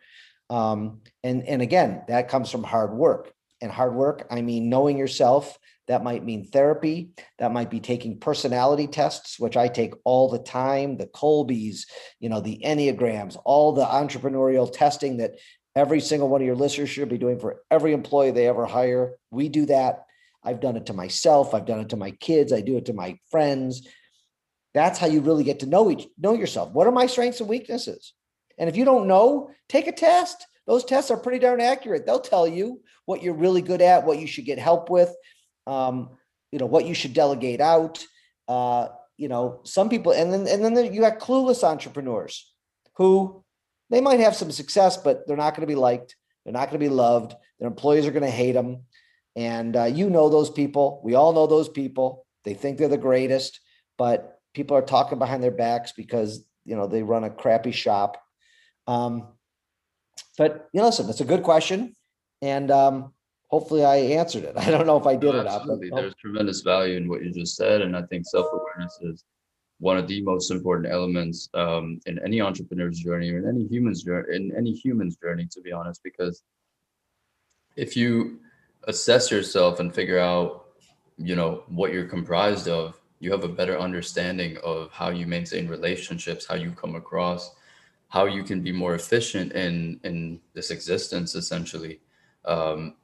Um, 0.49 1.02
and 1.23 1.43
and 1.43 1.62
again, 1.62 2.04
that 2.08 2.30
comes 2.30 2.52
from 2.52 2.63
hard 2.63 2.93
work. 2.93 3.34
And 3.62 3.71
hard 3.71 3.95
work, 3.95 4.28
I 4.30 4.41
mean, 4.41 4.67
knowing 4.67 4.97
yourself. 4.97 5.58
That 5.88 6.04
might 6.04 6.24
mean 6.24 6.46
therapy. 6.46 7.10
That 7.39 7.52
might 7.52 7.69
be 7.69 7.80
taking 7.80 8.19
personality 8.19 8.88
tests, 8.88 9.39
which 9.39 9.58
I 9.58 9.67
take 9.67 9.93
all 10.06 10.30
the 10.30 10.39
time. 10.39 10.98
The 10.98 11.08
Kolbes, 11.08 11.82
you 12.19 12.30
know, 12.30 12.39
the 12.39 12.62
Enneagrams, 12.63 13.38
all 13.43 13.74
the 13.74 13.86
entrepreneurial 13.86 14.72
testing 14.72 15.17
that 15.17 15.36
every 15.76 16.00
single 16.00 16.30
one 16.30 16.41
of 16.41 16.48
your 16.48 16.56
listeners 16.56 16.89
should 16.89 17.10
be 17.10 17.17
doing 17.17 17.39
for 17.39 17.62
every 17.69 17.93
employee 17.93 18.32
they 18.32 18.48
ever 18.48 18.65
hire. 18.65 19.13
We 19.32 19.50
do 19.50 19.65
that. 19.65 20.06
I've 20.43 20.62
done 20.62 20.78
it 20.78 20.88
to 20.88 20.93
myself. 20.93 21.54
I've 21.54 21.65
done 21.65 21.80
it 21.80 21.89
to 21.89 21.98
my 21.98 22.12
kids. 22.12 22.54
I 22.54 22.62
do 22.62 22.78
it 22.78 22.86
to 22.86 22.93
my 22.93 23.17
friends. 23.30 23.88
That's 24.74 25.00
how 25.00 25.08
you 25.08 25.22
really 25.22 25.43
get 25.43 25.60
to 25.60 25.65
know 25.65 25.91
each 25.91 26.08
know 26.17 26.34
yourself. 26.34 26.72
What 26.72 26.88
are 26.88 26.91
my 26.91 27.06
strengths 27.06 27.39
and 27.39 27.50
weaknesses? 27.50 28.13
And 28.58 28.69
if 28.69 28.76
you 28.76 28.86
don't 28.86 29.08
know, 29.08 29.52
take 29.69 29.88
a 29.88 29.91
test. 29.91 30.46
Those 30.65 30.86
tests 30.86 31.12
are 31.12 31.17
pretty 31.17 31.39
darn 31.39 31.60
accurate. 31.60 32.06
They'll 32.06 32.19
tell 32.19 32.48
you 32.48 32.82
what 33.06 33.22
you're 33.22 33.34
really 33.34 33.62
good 33.62 33.82
at, 33.82 34.06
what 34.06 34.19
you 34.19 34.28
should 34.28 34.46
get 34.46 34.60
help 34.60 34.89
with, 34.89 35.13
um, 35.67 36.10
you 36.52 36.60
know, 36.60 36.65
what 36.65 36.86
you 36.86 36.93
should 36.93 37.13
delegate 37.13 37.62
out. 37.62 38.04
Uh, 38.47 38.88
you 39.17 39.28
know, 39.28 39.62
some 39.63 39.89
people, 39.89 40.12
and 40.12 40.34
then 40.34 40.47
and 40.47 40.63
then 40.63 40.93
you 40.93 41.02
got 41.02 41.19
clueless 41.19 41.63
entrepreneurs 41.63 42.52
who 42.95 43.43
they 43.89 44.02
might 44.02 44.19
have 44.19 44.36
some 44.36 44.52
success, 44.52 44.97
but 44.97 45.28
they're 45.28 45.38
not 45.38 45.52
going 45.52 45.62
to 45.62 45.71
be 45.71 45.76
liked. 45.76 46.15
They're 46.43 46.54
not 46.54 46.69
going 46.69 46.80
to 46.80 46.86
be 46.86 46.89
loved. 46.89 47.36
Their 47.60 47.67
employees 47.67 48.06
are 48.06 48.12
going 48.12 48.23
to 48.23 48.30
hate 48.30 48.54
them. 48.54 48.84
And 49.36 49.76
uh, 49.76 49.86
you 49.86 50.10
know 50.10 50.30
those 50.30 50.49
people. 50.49 51.02
We 51.04 51.15
all 51.15 51.34
know 51.34 51.47
those 51.47 51.69
people. 51.69 52.26
They 52.43 52.54
think 52.54 52.78
they're 52.78 52.88
the 52.88 52.97
greatest, 52.97 53.60
but 53.97 54.39
people 54.54 54.78
are 54.78 54.82
talking 54.82 55.19
behind 55.19 55.43
their 55.43 55.52
backs 55.52 55.91
because 55.91 56.45
you 56.65 56.76
know 56.76 56.88
they 56.88 57.04
run 57.04 57.23
a 57.23 57.30
crappy 57.30 57.71
shop. 57.71 58.21
Um, 58.88 59.28
but 60.38 60.69
you 60.73 60.82
know, 60.82 60.88
listen, 60.88 61.10
it's 61.10 61.21
a 61.21 61.26
good 61.26 61.43
question, 61.43 61.95
and 62.41 62.69
um, 62.69 63.13
hopefully 63.54 63.86
I 63.86 63.98
answered 63.98 64.46
it. 64.46 64.56
I 64.66 64.72
don't 64.72 64.88
know 64.88 64.98
if 64.98 65.06
I 65.06 65.16
did 65.16 65.32
No, 65.32 65.44
not. 65.44 65.48
absolutely. 65.48 65.92
But, 65.92 65.98
There's 65.98 66.16
tremendous 66.16 66.62
value 66.62 66.98
in 66.98 67.08
what 67.08 67.24
you 67.24 67.32
just 67.32 67.56
said, 67.56 67.82
and 67.82 67.96
I 67.96 68.02
think 68.02 68.26
self-awareness 68.26 68.98
is 69.02 69.26
one 69.78 69.98
of 69.98 70.08
the 70.08 70.24
most 70.24 70.50
important 70.50 70.92
elements 70.92 71.50
um, 71.54 72.00
in 72.08 72.18
any 72.26 72.42
entrepreneur's 72.42 72.98
journey 72.98 73.30
or 73.32 73.38
in 73.38 73.48
any 73.48 73.68
human's 73.68 74.02
journey, 74.04 74.36
in 74.36 74.56
any 74.58 74.72
human's 74.72 75.18
journey, 75.18 75.48
to 75.52 75.62
be 75.62 75.72
honest, 75.72 76.02
because 76.04 76.42
if 77.76 77.96
you 77.96 78.39
assess 78.88 79.30
yourself 79.30 79.80
and 79.80 79.94
figure 79.94 80.20
out, 80.20 80.66
you 81.18 81.36
know, 81.36 81.63
what 81.68 81.94
you're 81.94 82.08
comprised 82.18 82.68
of, 82.68 83.00
you 83.20 83.32
have 83.32 83.44
a 83.44 83.56
better 83.60 83.78
understanding 83.80 84.58
of 84.63 84.92
how 84.92 85.10
you 85.10 85.28
maintain 85.28 85.68
relationships, 85.68 86.48
how 86.48 86.56
you 86.56 86.72
come 86.72 86.96
across, 86.96 87.54
how 88.08 88.26
you 88.26 88.44
can 88.44 88.62
be 88.63 88.72
more 88.72 88.96
efficient 88.96 89.52
in 89.54 90.00
in 90.04 90.39
this 90.56 90.72
existence, 90.72 91.36
essentially. 91.36 92.00
Um, 92.46 92.96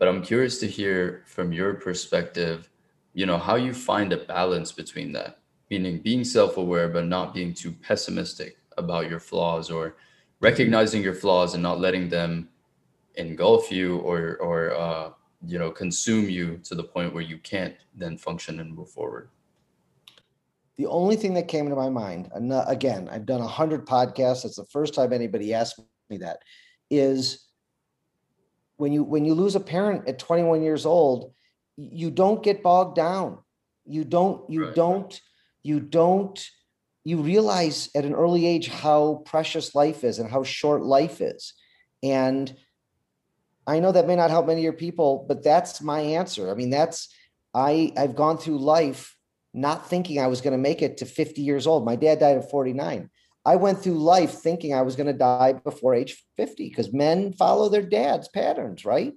but 0.00 0.08
I'm 0.08 0.22
curious 0.22 0.58
to 0.60 0.66
hear 0.66 1.22
from 1.26 1.52
your 1.52 1.74
perspective, 1.74 2.70
you 3.12 3.26
know, 3.26 3.36
how 3.36 3.56
you 3.56 3.74
find 3.74 4.14
a 4.14 4.16
balance 4.16 4.72
between 4.72 5.12
that, 5.12 5.40
meaning 5.70 5.98
being 5.98 6.24
self-aware 6.24 6.88
but 6.88 7.04
not 7.04 7.34
being 7.34 7.52
too 7.52 7.70
pessimistic 7.70 8.56
about 8.78 9.10
your 9.10 9.20
flaws 9.20 9.70
or 9.70 9.96
recognizing 10.40 11.02
your 11.02 11.14
flaws 11.14 11.52
and 11.52 11.62
not 11.62 11.80
letting 11.80 12.08
them 12.08 12.48
engulf 13.16 13.70
you 13.70 13.98
or 13.98 14.38
or 14.38 14.74
uh, 14.74 15.10
you 15.46 15.58
know 15.58 15.70
consume 15.70 16.30
you 16.30 16.58
to 16.64 16.74
the 16.74 16.82
point 16.82 17.12
where 17.12 17.22
you 17.22 17.36
can't 17.38 17.76
then 17.94 18.16
function 18.16 18.60
and 18.60 18.74
move 18.74 18.90
forward. 18.90 19.28
the 20.76 20.86
only 20.86 21.16
thing 21.16 21.34
that 21.34 21.46
came 21.46 21.68
to 21.68 21.76
my 21.76 21.90
mind, 21.90 22.30
and 22.34 22.50
again, 22.66 23.06
I've 23.12 23.26
done 23.26 23.42
a 23.42 23.46
hundred 23.46 23.86
podcasts. 23.86 24.46
It's 24.46 24.56
the 24.56 24.64
first 24.64 24.94
time 24.94 25.12
anybody 25.12 25.52
asked 25.52 25.78
me 26.08 26.16
that. 26.18 26.38
Is 26.88 27.49
when 28.80 28.92
you 28.92 29.04
when 29.04 29.24
you 29.24 29.34
lose 29.34 29.54
a 29.54 29.60
parent 29.60 30.08
at 30.08 30.18
21 30.18 30.62
years 30.62 30.86
old, 30.86 31.32
you 31.76 32.10
don't 32.10 32.42
get 32.42 32.62
bogged 32.62 32.96
down. 32.96 33.38
You 33.84 34.04
don't. 34.04 34.48
You 34.50 34.64
Right. 34.66 34.74
don't. 34.74 35.20
You 35.62 35.80
don't. 35.80 36.42
You 37.04 37.18
realize 37.18 37.90
at 37.94 38.04
an 38.04 38.14
early 38.14 38.46
age 38.46 38.68
how 38.68 39.22
precious 39.26 39.74
life 39.74 40.02
is 40.04 40.18
and 40.18 40.30
how 40.30 40.42
short 40.42 40.82
life 40.82 41.20
is, 41.20 41.54
and 42.02 42.54
I 43.66 43.78
know 43.80 43.92
that 43.92 44.06
may 44.06 44.16
not 44.16 44.30
help 44.30 44.46
many 44.46 44.60
of 44.60 44.64
your 44.64 44.72
people, 44.72 45.24
but 45.28 45.42
that's 45.44 45.80
my 45.82 46.00
answer. 46.00 46.50
I 46.50 46.54
mean, 46.54 46.70
that's 46.70 47.14
I 47.54 47.92
I've 47.96 48.16
gone 48.16 48.38
through 48.38 48.58
life 48.58 49.16
not 49.52 49.88
thinking 49.88 50.20
I 50.20 50.28
was 50.28 50.40
going 50.40 50.52
to 50.52 50.58
make 50.58 50.80
it 50.80 50.98
to 50.98 51.04
50 51.04 51.42
years 51.42 51.66
old. 51.66 51.84
My 51.84 51.96
dad 51.96 52.20
died 52.20 52.38
at 52.38 52.50
49. 52.50 53.10
I 53.44 53.56
went 53.56 53.82
through 53.82 53.94
life 53.94 54.34
thinking 54.34 54.74
I 54.74 54.82
was 54.82 54.96
going 54.96 55.06
to 55.06 55.12
die 55.12 55.54
before 55.54 55.94
age 55.94 56.22
50 56.36 56.68
because 56.68 56.92
men 56.92 57.32
follow 57.32 57.68
their 57.68 57.82
dad's 57.82 58.28
patterns, 58.28 58.84
right? 58.84 59.14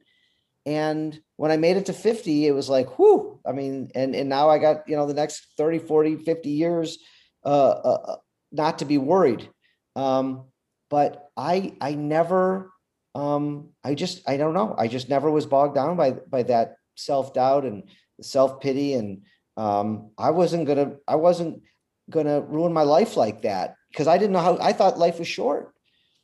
And 0.65 1.19
when 1.35 1.51
I 1.51 1.57
made 1.57 1.75
it 1.75 1.87
to 1.87 1.93
50, 1.93 2.47
it 2.47 2.51
was 2.51 2.69
like, 2.69 2.97
whoo. 2.97 3.39
I 3.45 3.51
mean, 3.51 3.91
and 3.95 4.15
and 4.15 4.29
now 4.29 4.49
I 4.49 4.59
got, 4.59 4.87
you 4.87 4.95
know, 4.95 5.05
the 5.05 5.13
next 5.13 5.47
30, 5.57 5.79
40, 5.79 6.17
50 6.17 6.49
years 6.49 6.99
uh, 7.45 7.49
uh 7.49 8.01
uh, 8.07 8.15
not 8.51 8.79
to 8.79 8.85
be 8.85 8.97
worried. 8.97 9.49
Um, 9.95 10.45
but 10.89 11.29
I 11.35 11.75
I 11.81 11.95
never 11.95 12.71
um 13.15 13.69
I 13.83 13.95
just 13.95 14.27
I 14.29 14.37
don't 14.37 14.53
know. 14.53 14.73
I 14.77 14.87
just 14.87 15.09
never 15.09 15.29
was 15.29 15.45
bogged 15.45 15.75
down 15.75 15.97
by 15.97 16.11
by 16.11 16.43
that 16.43 16.75
self-doubt 16.95 17.65
and 17.65 17.83
self-pity 18.21 18.93
and 18.93 19.23
um 19.57 20.11
I 20.17 20.29
wasn't 20.29 20.67
gonna 20.67 20.93
I 21.07 21.15
wasn't 21.15 21.63
gonna 22.09 22.41
ruin 22.41 22.73
my 22.73 22.83
life 22.83 23.17
like 23.17 23.41
that 23.41 23.75
because 23.93 24.07
I 24.07 24.17
didn't 24.17 24.33
know 24.33 24.39
how 24.39 24.57
I 24.59 24.73
thought 24.73 24.99
life 24.99 25.19
was 25.19 25.27
short. 25.27 25.73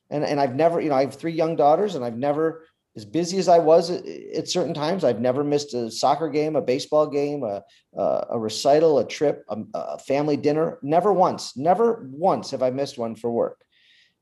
And 0.09 0.25
and 0.25 0.41
I've 0.41 0.55
never, 0.55 0.81
you 0.81 0.89
know, 0.89 0.95
I 0.95 1.05
have 1.05 1.15
three 1.15 1.31
young 1.31 1.55
daughters 1.55 1.95
and 1.95 2.03
I've 2.03 2.17
never 2.17 2.65
as 2.95 3.05
busy 3.05 3.37
as 3.37 3.47
I 3.47 3.59
was 3.59 3.91
at, 3.91 4.49
certain 4.49 4.73
times, 4.73 5.03
I've 5.03 5.21
never 5.21 5.43
missed 5.43 5.73
a 5.73 5.91
soccer 5.91 6.27
game, 6.27 6.55
a 6.55 6.61
baseball 6.61 7.07
game, 7.07 7.43
a, 7.43 7.63
a, 7.95 8.25
a 8.31 8.39
recital, 8.39 8.99
a 8.99 9.07
trip, 9.07 9.45
a, 9.47 9.57
a, 9.73 9.99
family 9.99 10.35
dinner. 10.35 10.79
Never 10.81 11.13
once, 11.13 11.55
never 11.55 12.09
once 12.11 12.51
have 12.51 12.63
I 12.63 12.71
missed 12.71 12.97
one 12.97 13.15
for 13.15 13.29
work. 13.29 13.63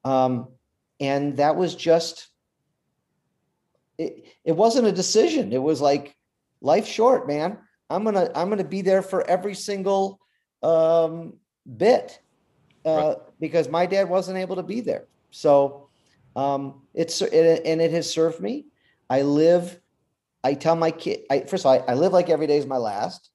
Um, 0.03 0.49
and 0.99 1.37
that 1.37 1.55
was 1.55 1.75
just, 1.75 2.27
it, 3.97 4.25
it 4.43 4.51
wasn't 4.51 4.87
a 4.87 4.91
decision. 4.91 5.53
It 5.53 5.63
was 5.63 5.79
like, 5.81 6.15
life 6.61 6.87
short, 6.87 7.27
man. 7.27 7.57
I'm 7.89 8.03
gonna 8.03 8.29
I'm 8.35 8.49
gonna 8.49 8.63
be 8.63 8.81
there 8.81 9.01
for 9.01 9.27
every 9.27 9.55
single 9.55 10.19
um, 10.61 11.33
bit 11.65 12.19
uh, 12.87 12.95
right. 12.95 13.17
because 13.39 13.69
my 13.69 13.85
dad 13.85 14.09
wasn't 14.09 14.37
able 14.37 14.55
to 14.55 14.63
be 14.63 14.81
there. 14.81 15.07
So 15.31 15.89
um, 16.35 16.81
it's 16.93 17.21
it, 17.21 17.61
and 17.65 17.81
it 17.81 17.91
has 17.91 18.09
served 18.09 18.39
me. 18.39 18.67
I 19.09 19.21
live. 19.23 19.79
I 20.43 20.53
tell 20.53 20.75
my 20.75 20.91
kid. 20.91 21.21
I, 21.29 21.41
first 21.41 21.65
of 21.65 21.67
all, 21.67 21.83
I, 21.87 21.91
I 21.91 21.95
live 21.95 22.13
like 22.13 22.29
every 22.29 22.47
day 22.47 22.57
is 22.57 22.65
my 22.65 22.77
last. 22.77 23.29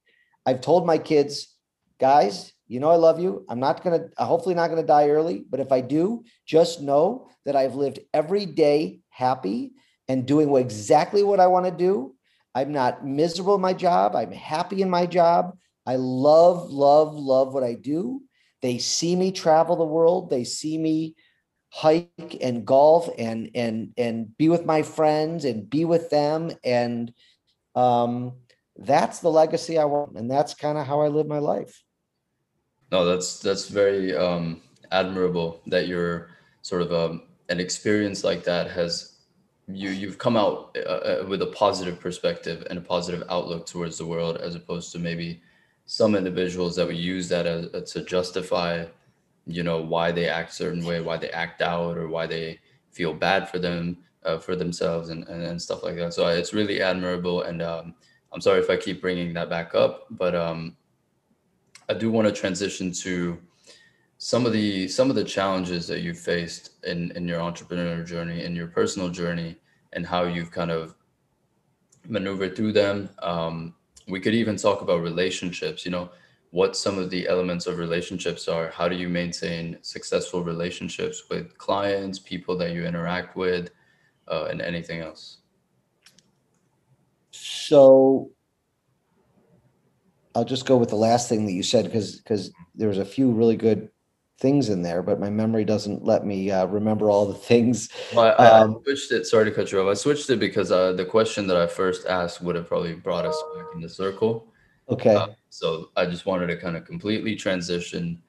I've 0.45 0.61
told 0.61 0.85
my 0.85 0.97
kids, 0.97 1.55
guys, 1.99 2.53
you 2.67 2.79
know 2.79 2.89
I 2.89 2.95
love 2.95 3.19
you. 3.19 3.45
I'm 3.49 3.59
not 3.59 3.83
gonna. 3.83 4.09
Hopefully, 4.17 4.55
not 4.55 4.69
gonna 4.69 4.83
die 4.83 5.09
early. 5.09 5.45
But 5.49 5.59
if 5.59 5.71
I 5.71 5.81
do, 5.81 6.23
just 6.45 6.81
know 6.81 7.29
that 7.45 7.55
I've 7.55 7.75
lived 7.75 7.99
every 8.13 8.45
day 8.45 9.01
happy 9.09 9.73
and 10.07 10.25
doing 10.25 10.53
exactly 10.55 11.23
what 11.23 11.39
I 11.39 11.47
want 11.47 11.65
to 11.65 11.71
do. 11.71 12.15
I'm 12.55 12.71
not 12.71 13.05
miserable 13.05 13.55
in 13.55 13.61
my 13.61 13.73
job. 13.73 14.15
I'm 14.15 14.31
happy 14.31 14.81
in 14.81 14.89
my 14.89 15.05
job. 15.05 15.57
I 15.85 15.95
love, 15.97 16.71
love, 16.71 17.15
love 17.15 17.53
what 17.53 17.63
I 17.63 17.73
do. 17.73 18.21
They 18.63 18.77
see 18.77 19.15
me 19.17 19.33
travel 19.33 19.75
the 19.75 19.83
world. 19.83 20.29
They 20.29 20.45
see 20.45 20.77
me 20.77 21.15
hike 21.69 22.37
and 22.39 22.65
golf 22.65 23.09
and 23.17 23.51
and 23.55 23.93
and 23.97 24.37
be 24.37 24.47
with 24.47 24.65
my 24.65 24.83
friends 24.83 25.43
and 25.43 25.69
be 25.69 25.85
with 25.85 26.09
them 26.11 26.51
and 26.63 27.11
um 27.75 28.33
that's 28.77 29.19
the 29.19 29.29
legacy 29.29 29.77
I 29.79 29.85
want 29.85 30.15
and 30.15 30.29
that's 30.31 30.53
kind 30.53 30.77
of 30.77 30.87
how 30.87 31.01
I 31.01 31.09
live 31.09 31.27
my 31.27 31.39
life. 31.39 31.83
No, 32.91 33.03
that's 33.05 33.39
that's 33.39 33.67
very 33.67 34.15
um 34.15 34.61
admirable 34.91 35.61
that 35.67 35.87
you're 35.87 36.29
sort 36.61 36.83
of 36.83 36.93
um 36.93 37.23
an 37.49 37.59
experience 37.59 38.23
like 38.23 38.45
that 38.45 38.71
has 38.71 39.17
you 39.67 39.89
you've 39.89 40.19
come 40.19 40.37
out 40.37 40.77
uh, 40.77 41.01
uh 41.09 41.25
with 41.27 41.41
a 41.41 41.47
positive 41.47 41.99
perspective 41.99 42.65
and 42.69 42.79
a 42.79 42.81
positive 42.81 43.23
outlook 43.29 43.65
towards 43.65 43.97
the 43.97 44.05
world 44.05 44.37
as 44.37 44.55
opposed 44.55 44.93
to 44.93 44.99
maybe 44.99 45.41
some 45.85 46.15
individuals 46.15 46.75
that 46.75 46.87
would 46.87 46.97
use 46.97 47.27
that 47.29 47.45
as, 47.45 47.67
uh, 47.73 47.81
to 47.85 48.03
justify 48.03 48.85
you 49.45 49.63
know 49.63 49.81
why 49.81 50.11
they 50.11 50.27
act 50.27 50.53
certain 50.53 50.85
way 50.85 51.01
why 51.01 51.17
they 51.17 51.29
act 51.31 51.61
out 51.61 51.97
or 51.97 52.07
why 52.07 52.25
they 52.25 52.59
feel 52.91 53.13
bad 53.13 53.49
for 53.49 53.59
them 53.59 53.97
uh, 54.23 54.37
for 54.37 54.55
themselves 54.55 55.09
and, 55.09 55.27
and, 55.27 55.43
and 55.43 55.61
stuff 55.61 55.83
like 55.83 55.95
that. 55.97 56.13
So 56.13 56.27
it's 56.27 56.53
really 56.53 56.81
admirable 56.81 57.43
and 57.43 57.61
um, 57.61 57.95
i'm 58.31 58.41
sorry 58.41 58.59
if 58.59 58.69
i 58.69 58.77
keep 58.77 59.01
bringing 59.01 59.33
that 59.33 59.49
back 59.49 59.75
up 59.75 60.07
but 60.11 60.33
um, 60.33 60.75
i 61.89 61.93
do 61.93 62.09
want 62.09 62.27
to 62.27 62.33
transition 62.33 62.91
to 62.91 63.37
some 64.17 64.45
of 64.45 64.53
the 64.53 64.87
some 64.87 65.09
of 65.09 65.15
the 65.17 65.23
challenges 65.23 65.85
that 65.87 65.99
you've 65.99 66.17
faced 66.17 66.71
in 66.85 67.11
in 67.11 67.27
your 67.27 67.39
entrepreneurial 67.39 68.05
journey 68.05 68.45
in 68.45 68.55
your 68.55 68.67
personal 68.67 69.09
journey 69.09 69.57
and 69.91 70.05
how 70.05 70.23
you've 70.23 70.51
kind 70.51 70.71
of 70.71 70.95
maneuvered 72.07 72.55
through 72.55 72.73
them. 72.73 73.09
Um, 73.21 73.75
we 74.07 74.19
could 74.19 74.33
even 74.33 74.55
talk 74.55 74.81
about 74.81 75.01
relationships 75.01 75.85
you 75.85 75.91
know 75.91 76.09
what 76.53 76.77
some 76.77 76.99
of 76.99 77.09
the 77.09 77.27
elements 77.27 77.65
of 77.65 77.79
relationships 77.79 78.47
are. 78.47 78.69
How 78.69 78.87
do 78.87 78.95
you 78.95 79.09
maintain 79.09 79.79
successful 79.81 80.43
relationships 80.43 81.23
with 81.27 81.57
clients, 81.57 82.19
people 82.19 82.55
that 82.59 82.73
you 82.73 82.85
interact 82.85 83.35
with, 83.35 83.71
uh, 84.27 84.49
and 84.51 84.61
anything 84.61 85.01
else? 85.01 85.39
So 87.31 88.29
I'll 90.35 90.45
just 90.45 90.67
go 90.67 90.77
with 90.77 90.89
the 90.89 90.95
last 90.95 91.27
thing 91.27 91.47
that 91.47 91.53
you 91.53 91.63
said 91.63 91.85
because 91.85 92.17
because 92.17 92.51
there 92.75 92.87
was 92.87 92.99
a 92.99 93.05
few 93.05 93.31
really 93.31 93.57
good 93.57 93.89
things 94.43 94.67
in 94.67 94.81
there, 94.81 95.01
but 95.01 95.21
my 95.21 95.29
memory 95.29 95.63
doesn't 95.63 96.03
let 96.03 96.25
me 96.25 96.51
uh, 96.51 96.65
remember 96.65 97.09
all 97.09 97.25
the 97.25 97.33
things. 97.33 97.87
Well, 98.13 98.35
I, 98.37 98.47
um, 98.47 98.75
I, 98.75 98.83
switched 98.83 99.11
it. 99.13 99.25
Sorry 99.25 99.45
to 99.45 99.51
cut 99.51 99.71
you 99.71 99.79
off. 99.81 99.89
I 99.89 99.93
switched 99.93 100.29
it 100.29 100.37
because 100.37 100.69
uh, 100.69 100.91
the 100.91 101.05
question 101.05 101.47
that 101.47 101.55
I 101.55 101.65
first 101.65 102.05
asked 102.05 102.41
would 102.41 102.55
have 102.55 102.67
probably 102.67 102.93
brought 102.93 103.25
us 103.25 103.41
back 103.55 103.67
in 103.73 103.79
the 103.79 103.87
circle. 103.87 104.45
Okay. 104.89 105.15
Uh, 105.15 105.27
so 105.49 105.91
I 105.95 106.05
just 106.05 106.25
wanted 106.25 106.47
to 106.47 106.57
kind 106.57 106.75
of 106.75 106.83
completely 106.83 107.37
transition. 107.37 108.21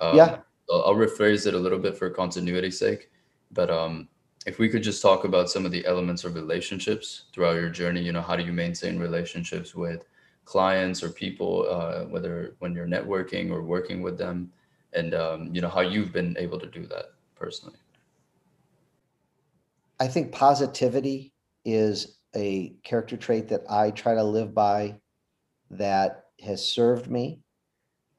Um, 0.00 0.16
yeah. 0.16 0.38
I'll, 0.68 0.82
I'll, 0.86 0.94
rephrase 0.96 1.46
it 1.46 1.54
a 1.54 1.58
little 1.58 1.78
bit 1.78 1.96
for 1.96 2.10
continuity's 2.10 2.78
sake, 2.78 3.08
but 3.52 3.70
um, 3.70 4.08
if 4.46 4.58
we 4.58 4.68
could 4.68 4.82
just 4.82 5.00
talk 5.00 5.22
about 5.22 5.50
some 5.50 5.64
of 5.64 5.70
the 5.70 5.86
elements 5.86 6.24
of 6.24 6.34
relationships 6.34 7.26
throughout 7.32 7.54
your 7.54 7.70
journey, 7.70 8.02
you 8.02 8.10
know, 8.10 8.22
how 8.22 8.34
do 8.34 8.42
you 8.42 8.52
maintain 8.52 8.98
relationships 8.98 9.72
with 9.72 10.04
clients 10.44 11.04
or 11.04 11.10
people, 11.10 11.66
uh, 11.70 12.06
whether 12.06 12.56
when 12.58 12.74
you're 12.74 12.88
networking 12.88 13.52
or 13.52 13.62
working 13.62 14.02
with 14.02 14.18
them, 14.18 14.50
and 14.92 15.14
um, 15.14 15.50
you 15.54 15.60
know 15.60 15.68
how 15.68 15.80
you've 15.80 16.12
been 16.12 16.36
able 16.38 16.58
to 16.58 16.66
do 16.66 16.86
that 16.86 17.06
personally. 17.34 17.78
I 19.98 20.08
think 20.08 20.32
positivity 20.32 21.34
is 21.64 22.18
a 22.34 22.74
character 22.84 23.16
trait 23.16 23.48
that 23.48 23.62
I 23.68 23.90
try 23.90 24.14
to 24.14 24.24
live 24.24 24.54
by 24.54 25.00
that 25.70 26.24
has 26.42 26.64
served 26.64 27.10
me. 27.10 27.40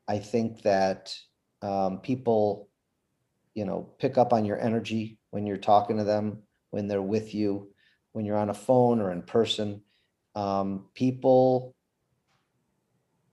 I 0.07 0.19
think 0.19 0.62
that 0.62 1.15
um, 1.62 1.99
people, 1.99 2.69
you 3.55 3.65
know, 3.65 3.89
pick 3.99 4.17
up 4.17 4.34
on 4.34 4.45
your 4.45 4.60
energy 4.60 5.17
when 5.31 5.45
you're 5.45 5.57
talking 5.57 5.97
to 5.97 6.03
them, 6.03 6.43
when 6.69 6.88
they're 6.88 7.01
with 7.01 7.34
you, 7.34 7.69
when 8.12 8.25
you're 8.25 8.38
on 8.38 8.49
a 8.49 8.53
phone 8.53 9.01
or 9.01 9.12
in 9.12 9.21
person. 9.23 9.81
Um, 10.36 10.86
people 10.93 11.75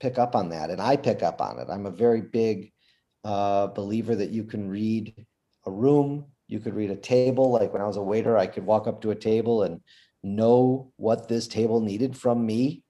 pick 0.00 0.18
up 0.18 0.34
on 0.34 0.50
that, 0.50 0.70
and 0.70 0.80
I 0.80 0.96
pick 0.96 1.22
up 1.22 1.40
on 1.40 1.58
it. 1.58 1.68
I'm 1.70 1.86
a 1.86 1.90
very 1.90 2.22
big 2.22 2.72
uh, 3.24 3.68
believer 3.68 4.14
that 4.16 4.30
you 4.30 4.44
can 4.44 4.68
read 4.68 5.14
a 5.66 5.70
room, 5.70 6.26
you 6.46 6.60
could 6.60 6.74
read 6.74 6.90
a 6.90 6.96
table. 6.96 7.50
Like 7.50 7.72
when 7.72 7.82
I 7.82 7.86
was 7.86 7.96
a 7.96 8.02
waiter, 8.02 8.38
I 8.38 8.46
could 8.46 8.64
walk 8.64 8.86
up 8.86 9.02
to 9.02 9.10
a 9.10 9.16
table 9.16 9.62
and 9.62 9.80
know 10.22 10.92
what 10.96 11.28
this 11.28 11.46
table 11.46 11.80
needed 11.80 12.16
from 12.16 12.44
me 12.44 12.82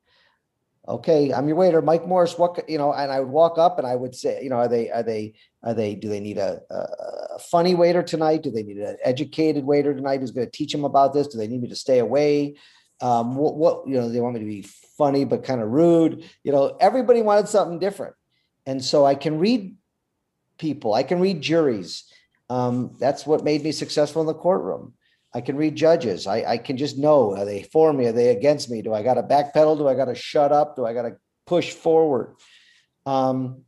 okay, 0.88 1.32
I'm 1.32 1.46
your 1.46 1.56
waiter, 1.56 1.82
Mike 1.82 2.06
Morse. 2.06 2.38
What 2.38 2.68
you 2.68 2.78
know? 2.78 2.92
And 2.92 3.12
I 3.12 3.20
would 3.20 3.28
walk 3.28 3.58
up 3.58 3.78
and 3.78 3.86
I 3.86 3.94
would 3.94 4.14
say, 4.14 4.42
you 4.42 4.50
know, 4.50 4.56
are 4.56 4.68
they 4.68 4.90
are 4.90 5.02
they 5.02 5.34
are 5.62 5.74
they 5.74 5.94
do 5.94 6.08
they 6.08 6.20
need 6.20 6.38
a, 6.38 6.60
a 6.70 7.38
funny 7.38 7.74
waiter 7.74 8.02
tonight? 8.02 8.42
Do 8.42 8.50
they 8.50 8.62
need 8.62 8.78
an 8.78 8.96
educated 9.04 9.64
waiter 9.64 9.94
tonight 9.94 10.20
who's 10.20 10.30
going 10.30 10.46
to 10.46 10.50
teach 10.50 10.72
them 10.72 10.84
about 10.84 11.12
this? 11.12 11.28
Do 11.28 11.38
they 11.38 11.46
need 11.46 11.60
me 11.60 11.68
to 11.68 11.76
stay 11.76 11.98
away? 11.98 12.56
Um, 13.00 13.36
what, 13.36 13.56
what 13.56 13.86
you 13.86 13.94
know? 13.94 14.08
They 14.08 14.20
want 14.20 14.34
me 14.34 14.40
to 14.40 14.46
be 14.46 14.66
funny 14.96 15.24
but 15.24 15.44
kind 15.44 15.60
of 15.60 15.68
rude. 15.68 16.24
You 16.42 16.52
know, 16.52 16.76
everybody 16.80 17.22
wanted 17.22 17.48
something 17.48 17.78
different, 17.78 18.14
and 18.66 18.82
so 18.82 19.04
I 19.04 19.14
can 19.14 19.38
read 19.38 19.76
people. 20.58 20.94
I 20.94 21.02
can 21.02 21.20
read 21.20 21.40
juries. 21.40 22.04
Um, 22.50 22.96
that's 22.98 23.26
what 23.26 23.44
made 23.44 23.62
me 23.62 23.72
successful 23.72 24.22
in 24.22 24.26
the 24.26 24.34
courtroom. 24.34 24.94
I 25.34 25.40
can 25.40 25.56
read 25.56 25.76
judges. 25.76 26.26
I, 26.26 26.42
I 26.42 26.58
can 26.58 26.76
just 26.76 26.98
know 26.98 27.36
are 27.36 27.44
they 27.44 27.62
for 27.62 27.92
me? 27.92 28.06
Are 28.06 28.12
they 28.12 28.28
against 28.28 28.70
me? 28.70 28.82
Do 28.82 28.94
I 28.94 29.02
got 29.02 29.14
to 29.14 29.22
backpedal? 29.22 29.78
Do 29.78 29.86
I 29.86 29.94
got 29.94 30.06
to 30.06 30.14
shut 30.14 30.52
up? 30.52 30.76
Do 30.76 30.86
I 30.86 30.94
got 30.94 31.02
to 31.02 31.16
push 31.46 31.72
forward? 31.72 32.36
Um, 33.04 33.62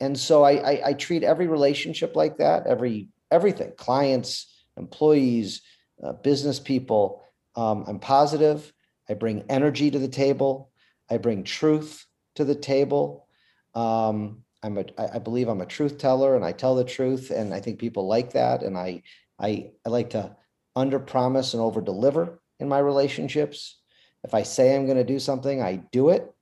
and 0.00 0.18
so 0.18 0.42
I, 0.42 0.52
I, 0.52 0.82
I 0.86 0.92
treat 0.94 1.22
every 1.22 1.46
relationship 1.46 2.16
like 2.16 2.38
that. 2.38 2.66
Every 2.66 3.08
everything, 3.30 3.72
clients, 3.76 4.52
employees, 4.76 5.62
uh, 6.02 6.12
business 6.12 6.58
people. 6.58 7.22
Um, 7.56 7.84
I'm 7.86 8.00
positive. 8.00 8.72
I 9.08 9.14
bring 9.14 9.44
energy 9.48 9.90
to 9.90 9.98
the 9.98 10.08
table. 10.08 10.70
I 11.10 11.18
bring 11.18 11.44
truth 11.44 12.06
to 12.36 12.44
the 12.44 12.54
table. 12.54 13.28
Um, 13.74 14.43
I'm 14.64 14.78
a, 14.78 14.84
I 15.14 15.18
believe 15.18 15.48
I'm 15.48 15.60
a 15.60 15.66
truth 15.66 15.98
teller, 15.98 16.36
and 16.36 16.44
I 16.44 16.52
tell 16.52 16.74
the 16.74 16.84
truth, 16.84 17.30
and 17.30 17.52
I 17.52 17.60
think 17.60 17.78
people 17.78 18.08
like 18.08 18.32
that. 18.32 18.62
And 18.62 18.78
I, 18.78 19.02
I, 19.38 19.70
I 19.84 19.90
like 19.90 20.10
to 20.10 20.34
under 20.74 20.98
promise 20.98 21.52
and 21.52 21.62
over 21.62 21.82
deliver 21.82 22.40
in 22.58 22.68
my 22.68 22.78
relationships. 22.78 23.78
If 24.24 24.32
I 24.32 24.42
say 24.42 24.74
I'm 24.74 24.86
going 24.86 24.96
to 24.96 25.04
do 25.04 25.18
something, 25.18 25.62
I 25.62 25.76
do 25.92 26.08
it. 26.08 26.32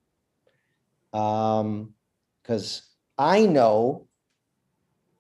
Um, 1.13 1.95
because 2.43 2.83
I 3.19 3.45
know 3.47 4.07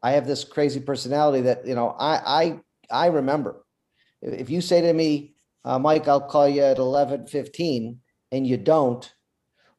I 0.03 0.13
have 0.13 0.27
this 0.27 0.45
crazy 0.45 0.81
personality 0.81 1.43
that 1.43 1.67
you 1.67 1.75
know 1.75 1.95
I 1.99 2.61
I 2.91 3.05
I 3.05 3.07
remember. 3.07 3.65
If 4.21 4.51
you 4.51 4.61
say 4.61 4.81
to 4.81 4.93
me, 4.93 5.35
uh, 5.65 5.79
Mike, 5.79 6.09
I'll 6.09 6.21
call 6.21 6.49
you 6.49 6.63
at 6.63 6.79
eleven 6.79 7.27
fifteen, 7.27 8.01
and 8.31 8.47
you 8.47 8.57
don't, 8.57 9.13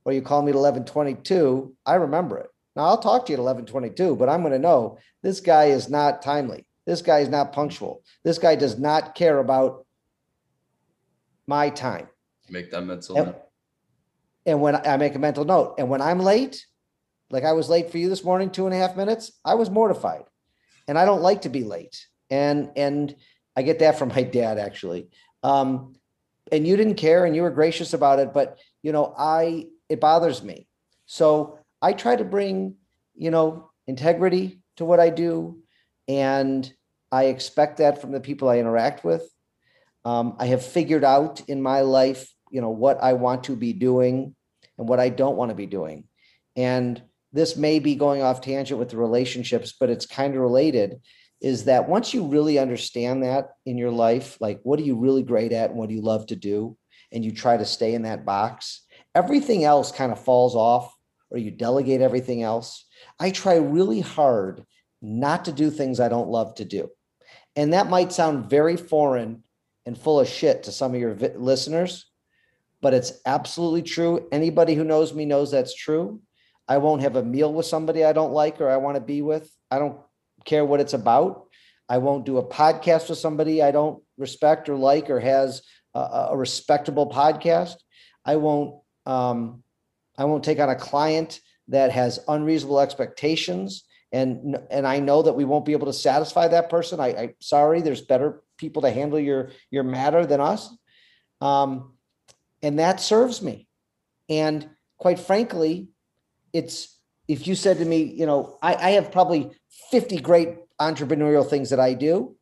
or 0.05 0.13
you 0.13 0.21
call 0.21 0.41
me 0.41 0.51
at 0.51 0.55
eleven 0.55 0.85
twenty 0.85 1.15
two, 1.15 1.75
I 1.85 1.95
remember 1.95 2.37
it. 2.37 2.52
Now 2.75 2.83
I'll 2.83 2.97
talk 2.97 3.25
to 3.25 3.31
you 3.31 3.37
at 3.37 3.39
eleven 3.39 3.65
twenty 3.65 3.89
two, 3.89 4.15
but 4.15 4.29
I'm 4.29 4.41
going 4.41 4.53
to 4.53 4.59
know 4.59 4.97
this 5.21 5.39
guy 5.39 5.65
is 5.65 5.89
not 5.89 6.21
timely. 6.21 6.65
This 6.85 7.01
guy 7.01 7.19
is 7.19 7.29
not 7.29 7.53
punctual. 7.53 8.03
This 8.23 8.37
guy 8.37 8.55
does 8.55 8.77
not 8.77 9.15
care 9.15 9.39
about 9.39 9.85
my 11.47 11.69
time. 11.69 12.07
Make 12.49 12.71
that 12.71 12.81
mental 12.81 13.17
and, 13.17 13.35
and 14.45 14.61
when 14.61 14.75
I 14.75 14.97
make 14.97 15.15
a 15.15 15.19
mental 15.19 15.45
note, 15.45 15.75
and 15.77 15.89
when 15.89 16.01
I'm 16.01 16.19
late, 16.19 16.65
like 17.29 17.45
I 17.45 17.53
was 17.53 17.69
late 17.69 17.89
for 17.89 17.97
you 17.97 18.09
this 18.09 18.23
morning, 18.23 18.49
two 18.49 18.65
and 18.65 18.75
a 18.75 18.77
half 18.77 18.97
minutes. 18.97 19.31
I 19.45 19.55
was 19.55 19.69
mortified. 19.69 20.23
And 20.85 20.99
I 20.99 21.05
don't 21.05 21.21
like 21.21 21.43
to 21.43 21.49
be 21.49 21.63
late. 21.63 22.05
And 22.29 22.71
and 22.75 23.15
I 23.55 23.61
get 23.61 23.79
that 23.79 23.97
from 23.97 24.09
my 24.09 24.23
dad 24.23 24.57
actually. 24.57 25.07
Um, 25.41 25.95
and 26.51 26.67
you 26.67 26.75
didn't 26.75 26.95
care 26.95 27.25
and 27.25 27.33
you 27.35 27.41
were 27.41 27.51
gracious 27.51 27.93
about 27.93 28.19
it, 28.19 28.33
but 28.33 28.59
you 28.81 28.91
know, 28.91 29.13
I 29.17 29.67
it 29.87 30.01
bothers 30.01 30.43
me. 30.43 30.67
So 31.05 31.59
I 31.83 31.91
try 31.91 32.15
to 32.15 32.23
bring, 32.23 32.75
you 33.13 33.29
know, 33.29 33.69
integrity 33.87 34.61
to 34.77 34.85
what 34.85 35.01
I 35.01 35.09
do. 35.09 35.59
And 36.07 36.71
I 37.11 37.25
expect 37.25 37.77
that 37.77 37.99
from 37.99 38.13
the 38.13 38.21
people 38.21 38.47
I 38.47 38.59
interact 38.59 39.03
with. 39.03 39.29
Um, 40.05 40.37
I 40.39 40.45
have 40.47 40.65
figured 40.65 41.03
out 41.03 41.41
in 41.47 41.61
my 41.61 41.81
life, 41.81 42.31
you 42.49 42.61
know, 42.61 42.69
what 42.69 43.03
I 43.03 43.13
want 43.13 43.43
to 43.45 43.55
be 43.57 43.73
doing 43.73 44.33
and 44.77 44.87
what 44.87 45.01
I 45.01 45.09
don't 45.09 45.35
want 45.35 45.49
to 45.49 45.55
be 45.55 45.65
doing. 45.65 46.05
And 46.55 47.01
this 47.33 47.57
may 47.57 47.79
be 47.79 47.95
going 47.95 48.21
off 48.21 48.39
tangent 48.39 48.79
with 48.79 48.89
the 48.89 48.97
relationships, 48.97 49.73
but 49.77 49.89
it's 49.89 50.05
kind 50.05 50.33
of 50.33 50.41
related. 50.41 51.01
Is 51.41 51.65
that 51.65 51.89
once 51.89 52.13
you 52.13 52.25
really 52.25 52.59
understand 52.59 53.23
that 53.23 53.49
in 53.65 53.77
your 53.77 53.91
life, 53.91 54.37
like 54.39 54.61
what 54.63 54.79
are 54.79 54.83
you 54.83 54.95
really 54.95 55.23
great 55.23 55.51
at 55.51 55.71
and 55.71 55.77
what 55.79 55.89
do 55.89 55.95
you 55.95 56.01
love 56.01 56.27
to 56.27 56.37
do? 56.37 56.77
And 57.11 57.25
you 57.25 57.33
try 57.33 57.57
to 57.57 57.65
stay 57.65 57.93
in 57.93 58.03
that 58.03 58.25
box, 58.25 58.85
everything 59.13 59.65
else 59.65 59.91
kind 59.91 60.13
of 60.13 60.23
falls 60.23 60.55
off 60.55 60.93
or 61.33 61.39
you 61.39 61.51
delegate 61.51 61.99
everything 61.99 62.43
else. 62.43 62.85
I 63.19 63.31
try 63.31 63.55
really 63.55 63.99
hard 63.99 64.63
not 65.01 65.45
to 65.45 65.51
do 65.51 65.69
things 65.69 65.99
I 65.99 66.07
don't 66.07 66.29
love 66.29 66.55
to 66.55 66.65
do. 66.65 66.89
And 67.55 67.73
that 67.73 67.89
might 67.89 68.13
sound 68.13 68.49
very 68.49 68.77
foreign 68.77 69.43
and 69.85 69.97
full 69.97 70.19
of 70.19 70.27
shit 70.27 70.63
to 70.63 70.71
some 70.71 70.93
of 70.93 71.01
your 71.01 71.13
vi- 71.13 71.35
listeners, 71.35 72.05
but 72.81 72.93
it's 72.93 73.13
absolutely 73.25 73.81
true. 73.81 74.27
Anybody 74.31 74.75
who 74.75 74.83
knows 74.83 75.13
me 75.13 75.25
knows 75.25 75.51
that's 75.51 75.75
true. 75.75 76.21
I 76.67 76.77
won't 76.77 77.01
have 77.01 77.17
a 77.17 77.23
meal 77.23 77.53
with 77.53 77.65
somebody 77.65 78.05
I 78.05 78.13
don't 78.13 78.31
like 78.31 78.61
or 78.61 78.69
I 78.69 78.77
want 78.77 78.95
to 78.95 79.01
be 79.01 79.21
with. 79.21 79.51
I 79.69 79.79
don't 79.79 79.99
care 80.45 80.63
what 80.63 80.79
it's 80.79 80.93
about. 80.93 81.47
I 81.89 81.97
won't 81.97 82.25
do 82.25 82.37
a 82.37 82.47
podcast 82.47 83.09
with 83.09 83.19
somebody 83.19 83.61
I 83.61 83.71
don't 83.71 84.01
respect 84.17 84.69
or 84.69 84.77
like 84.77 85.09
or 85.09 85.19
has 85.19 85.63
a, 85.93 86.29
a 86.31 86.37
respectable 86.37 87.09
podcast. 87.09 87.75
I 88.25 88.37
won't 88.37 88.79
um, 89.05 89.63
I 90.17 90.25
won't 90.25 90.43
take 90.43 90.59
on 90.59 90.69
a 90.69 90.75
client 90.75 91.39
that 91.69 91.91
has 91.91 92.19
unreasonable 92.27 92.79
expectations 92.79 93.83
and 94.13 94.59
and 94.69 94.87
I 94.87 94.99
know 94.99 95.23
that 95.23 95.33
we 95.33 95.43
won't 95.43 95.65
be 95.65 95.71
able 95.73 95.87
to 95.87 95.93
satisfy 95.93 96.47
that 96.47 96.69
person. 96.69 96.99
I, 96.99 97.07
I 97.07 97.33
sorry, 97.39 97.81
there's 97.81 98.01
better 98.01 98.43
people 98.57 98.83
to 98.83 98.91
handle 98.91 99.19
your 99.19 99.49
your 99.71 99.83
matter 99.83 100.25
than 100.25 100.39
us. 100.39 100.69
Um, 101.41 101.95
and 102.61 102.79
that 102.79 103.01
serves 103.01 103.41
me. 103.41 103.67
And 104.29 104.69
quite 104.97 105.19
frankly, 105.19 105.89
it's 106.53 106.97
if 107.27 107.47
you 107.47 107.55
said 107.55 107.79
to 107.79 107.85
me, 107.85 108.03
you 108.03 108.27
know, 108.27 108.57
I, 108.61 108.75
I 108.75 108.89
have 108.91 109.11
probably 109.11 109.51
50 109.89 110.19
great 110.19 110.57
entrepreneurial 110.79 111.49
things 111.49 111.71
that 111.71 111.79
I 111.79 111.93
do. 111.93 112.35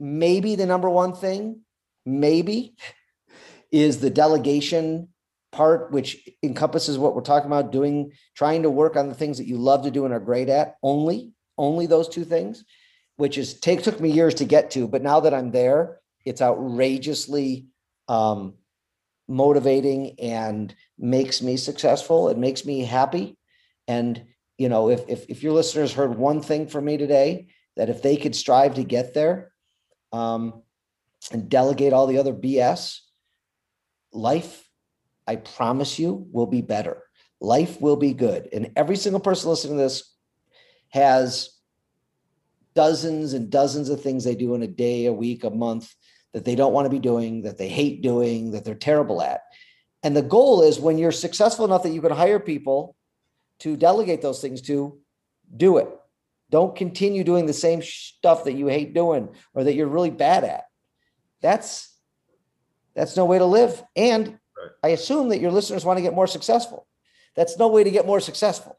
Maybe 0.00 0.56
the 0.56 0.66
number 0.66 0.90
one 0.90 1.14
thing, 1.14 1.60
maybe, 2.04 2.74
is 3.70 4.00
the 4.00 4.10
delegation 4.10 5.08
part, 5.54 5.90
which 5.92 6.28
encompasses 6.42 6.98
what 6.98 7.14
we're 7.14 7.22
talking 7.22 7.46
about 7.46 7.72
doing, 7.72 8.12
trying 8.34 8.62
to 8.62 8.70
work 8.70 8.96
on 8.96 9.08
the 9.08 9.14
things 9.14 9.38
that 9.38 9.46
you 9.46 9.56
love 9.56 9.84
to 9.84 9.90
do 9.90 10.04
and 10.04 10.12
are 10.12 10.20
great 10.20 10.48
at, 10.48 10.76
only, 10.82 11.32
only 11.56 11.86
those 11.86 12.08
two 12.08 12.24
things, 12.24 12.64
which 13.16 13.38
is 13.38 13.58
take 13.60 13.82
took 13.82 14.00
me 14.00 14.10
years 14.10 14.34
to 14.34 14.44
get 14.44 14.70
to, 14.72 14.86
but 14.88 15.02
now 15.02 15.20
that 15.20 15.32
I'm 15.34 15.50
there, 15.50 16.00
it's 16.24 16.42
outrageously 16.42 17.66
um, 18.08 18.54
motivating 19.28 20.18
and 20.20 20.74
makes 20.98 21.40
me 21.40 21.56
successful. 21.56 22.28
It 22.28 22.38
makes 22.38 22.64
me 22.64 22.80
happy. 22.80 23.36
And 23.86 24.24
you 24.58 24.68
know, 24.68 24.90
if 24.90 25.08
if 25.08 25.26
if 25.28 25.42
your 25.42 25.52
listeners 25.52 25.92
heard 25.92 26.16
one 26.16 26.40
thing 26.40 26.68
from 26.68 26.84
me 26.84 26.96
today, 26.96 27.48
that 27.76 27.90
if 27.90 28.02
they 28.02 28.16
could 28.16 28.36
strive 28.36 28.74
to 28.74 28.84
get 28.84 29.14
there, 29.14 29.52
um, 30.12 30.62
and 31.32 31.48
delegate 31.48 31.92
all 31.92 32.06
the 32.06 32.18
other 32.18 32.32
BS, 32.32 33.00
life, 34.12 34.63
I 35.26 35.36
promise 35.36 35.98
you, 35.98 36.26
will 36.32 36.46
be 36.46 36.62
better. 36.62 37.02
Life 37.40 37.80
will 37.80 37.96
be 37.96 38.14
good. 38.14 38.48
And 38.52 38.70
every 38.76 38.96
single 38.96 39.20
person 39.20 39.50
listening 39.50 39.76
to 39.76 39.82
this 39.82 40.14
has 40.90 41.50
dozens 42.74 43.32
and 43.32 43.50
dozens 43.50 43.88
of 43.88 44.02
things 44.02 44.24
they 44.24 44.34
do 44.34 44.54
in 44.54 44.62
a 44.62 44.68
day, 44.68 45.06
a 45.06 45.12
week, 45.12 45.44
a 45.44 45.50
month 45.50 45.94
that 46.32 46.44
they 46.44 46.54
don't 46.54 46.72
want 46.72 46.86
to 46.86 46.90
be 46.90 46.98
doing, 46.98 47.42
that 47.42 47.58
they 47.58 47.68
hate 47.68 48.02
doing, 48.02 48.50
that 48.50 48.64
they're 48.64 48.74
terrible 48.74 49.22
at. 49.22 49.42
And 50.02 50.16
the 50.16 50.22
goal 50.22 50.62
is 50.62 50.78
when 50.78 50.98
you're 50.98 51.12
successful 51.12 51.64
enough 51.64 51.82
that 51.84 51.92
you 51.92 52.02
can 52.02 52.12
hire 52.12 52.40
people 52.40 52.96
to 53.60 53.76
delegate 53.76 54.20
those 54.20 54.40
things 54.40 54.60
to, 54.62 54.98
do 55.56 55.78
it. 55.78 55.88
Don't 56.50 56.76
continue 56.76 57.24
doing 57.24 57.46
the 57.46 57.52
same 57.52 57.82
stuff 57.82 58.44
that 58.44 58.54
you 58.54 58.66
hate 58.66 58.94
doing 58.94 59.28
or 59.54 59.64
that 59.64 59.74
you're 59.74 59.88
really 59.88 60.10
bad 60.10 60.44
at. 60.44 60.64
That's 61.40 61.90
that's 62.94 63.16
no 63.16 63.24
way 63.24 63.38
to 63.38 63.44
live. 63.44 63.82
And 63.96 64.38
right. 64.56 64.70
I 64.82 64.88
assume 64.88 65.28
that 65.30 65.40
your 65.40 65.52
listeners 65.52 65.84
want 65.84 65.98
to 65.98 66.02
get 66.02 66.14
more 66.14 66.26
successful. 66.26 66.86
That's 67.34 67.58
no 67.58 67.68
way 67.68 67.84
to 67.84 67.90
get 67.90 68.06
more 68.06 68.20
successful. 68.20 68.78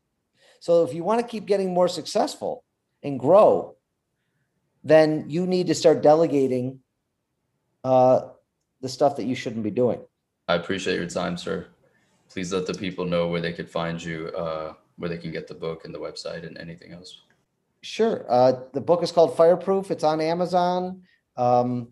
So 0.59 0.83
if 0.83 0.93
you 0.93 1.03
want 1.03 1.21
to 1.21 1.27
keep 1.27 1.45
getting 1.45 1.73
more 1.73 1.87
successful 1.87 2.63
and 3.03 3.19
grow, 3.19 3.75
then 4.83 5.25
you 5.27 5.45
need 5.45 5.67
to 5.67 5.75
start 5.75 6.01
delegating 6.01 6.79
uh, 7.83 8.29
the 8.81 8.89
stuff 8.89 9.17
that 9.17 9.25
you 9.25 9.35
shouldn't 9.35 9.63
be 9.63 9.71
doing. 9.71 9.99
I 10.47 10.55
appreciate 10.55 10.95
your 10.95 11.07
time, 11.07 11.37
sir. 11.37 11.67
Please 12.29 12.53
let 12.53 12.65
the 12.65 12.73
people 12.73 13.05
know 13.05 13.27
where 13.27 13.41
they 13.41 13.53
could 13.53 13.69
find 13.69 14.01
you, 14.01 14.27
uh, 14.29 14.73
where 14.97 15.09
they 15.09 15.17
can 15.17 15.31
get 15.31 15.47
the 15.47 15.53
book 15.53 15.85
and 15.85 15.93
the 15.93 15.99
website 15.99 16.45
and 16.45 16.57
anything 16.57 16.93
else. 16.93 17.21
Sure. 17.81 18.25
Uh, 18.29 18.53
the 18.73 18.81
book 18.81 19.03
is 19.03 19.11
called 19.11 19.37
Fireproof. 19.37 19.91
It's 19.91 20.03
on 20.03 20.19
Amazon. 20.21 21.03
Um, 21.37 21.89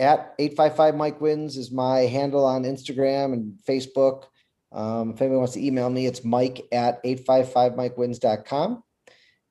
at 0.00 0.34
855 0.38 0.94
Mike 0.94 1.20
Wins 1.20 1.56
is 1.56 1.70
my 1.70 2.00
handle 2.00 2.44
on 2.44 2.64
Instagram 2.64 3.32
and 3.32 3.58
Facebook. 3.66 4.24
Um, 4.70 5.10
if 5.10 5.20
anyone 5.20 5.38
wants 5.38 5.54
to 5.54 5.64
email 5.64 5.90
me, 5.90 6.06
it's 6.06 6.24
mike 6.24 6.66
at 6.72 7.02
855mikewins.com. 7.04 8.82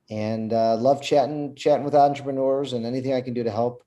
And 0.09 0.53
uh, 0.53 0.77
love 0.77 1.01
chatting, 1.01 1.55
chatting 1.55 1.83
with 1.83 1.95
entrepreneurs 1.95 2.73
and 2.73 2.85
anything 2.85 3.13
I 3.13 3.21
can 3.21 3.33
do 3.33 3.43
to 3.43 3.51
help. 3.51 3.83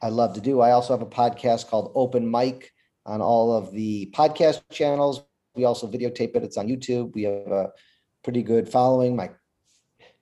I 0.00 0.08
love 0.08 0.34
to 0.34 0.40
do. 0.40 0.60
I 0.60 0.70
also 0.70 0.94
have 0.96 1.02
a 1.02 1.10
podcast 1.10 1.68
called 1.68 1.92
Open 1.94 2.30
Mic 2.30 2.72
on 3.04 3.20
all 3.20 3.52
of 3.52 3.70
the 3.72 4.10
podcast 4.14 4.62
channels. 4.70 5.22
We 5.54 5.64
also 5.64 5.86
videotape 5.86 6.34
it. 6.34 6.44
It's 6.44 6.56
on 6.56 6.68
YouTube. 6.68 7.14
We 7.14 7.24
have 7.24 7.48
a 7.48 7.72
pretty 8.22 8.42
good 8.42 8.68
following. 8.68 9.16
My 9.16 9.30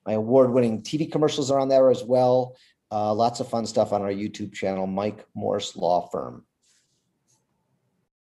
my 0.06 0.14
award-winning 0.14 0.82
TV 0.82 1.12
commercials 1.12 1.50
are 1.50 1.60
on 1.60 1.68
there 1.68 1.90
as 1.90 2.02
well. 2.02 2.56
Uh, 2.90 3.12
lots 3.12 3.40
of 3.40 3.48
fun 3.48 3.66
stuff 3.66 3.92
on 3.92 4.02
our 4.02 4.10
YouTube 4.12 4.52
channel, 4.52 4.86
Mike 4.86 5.26
Morse 5.34 5.76
Law 5.76 6.08
Firm. 6.08 6.44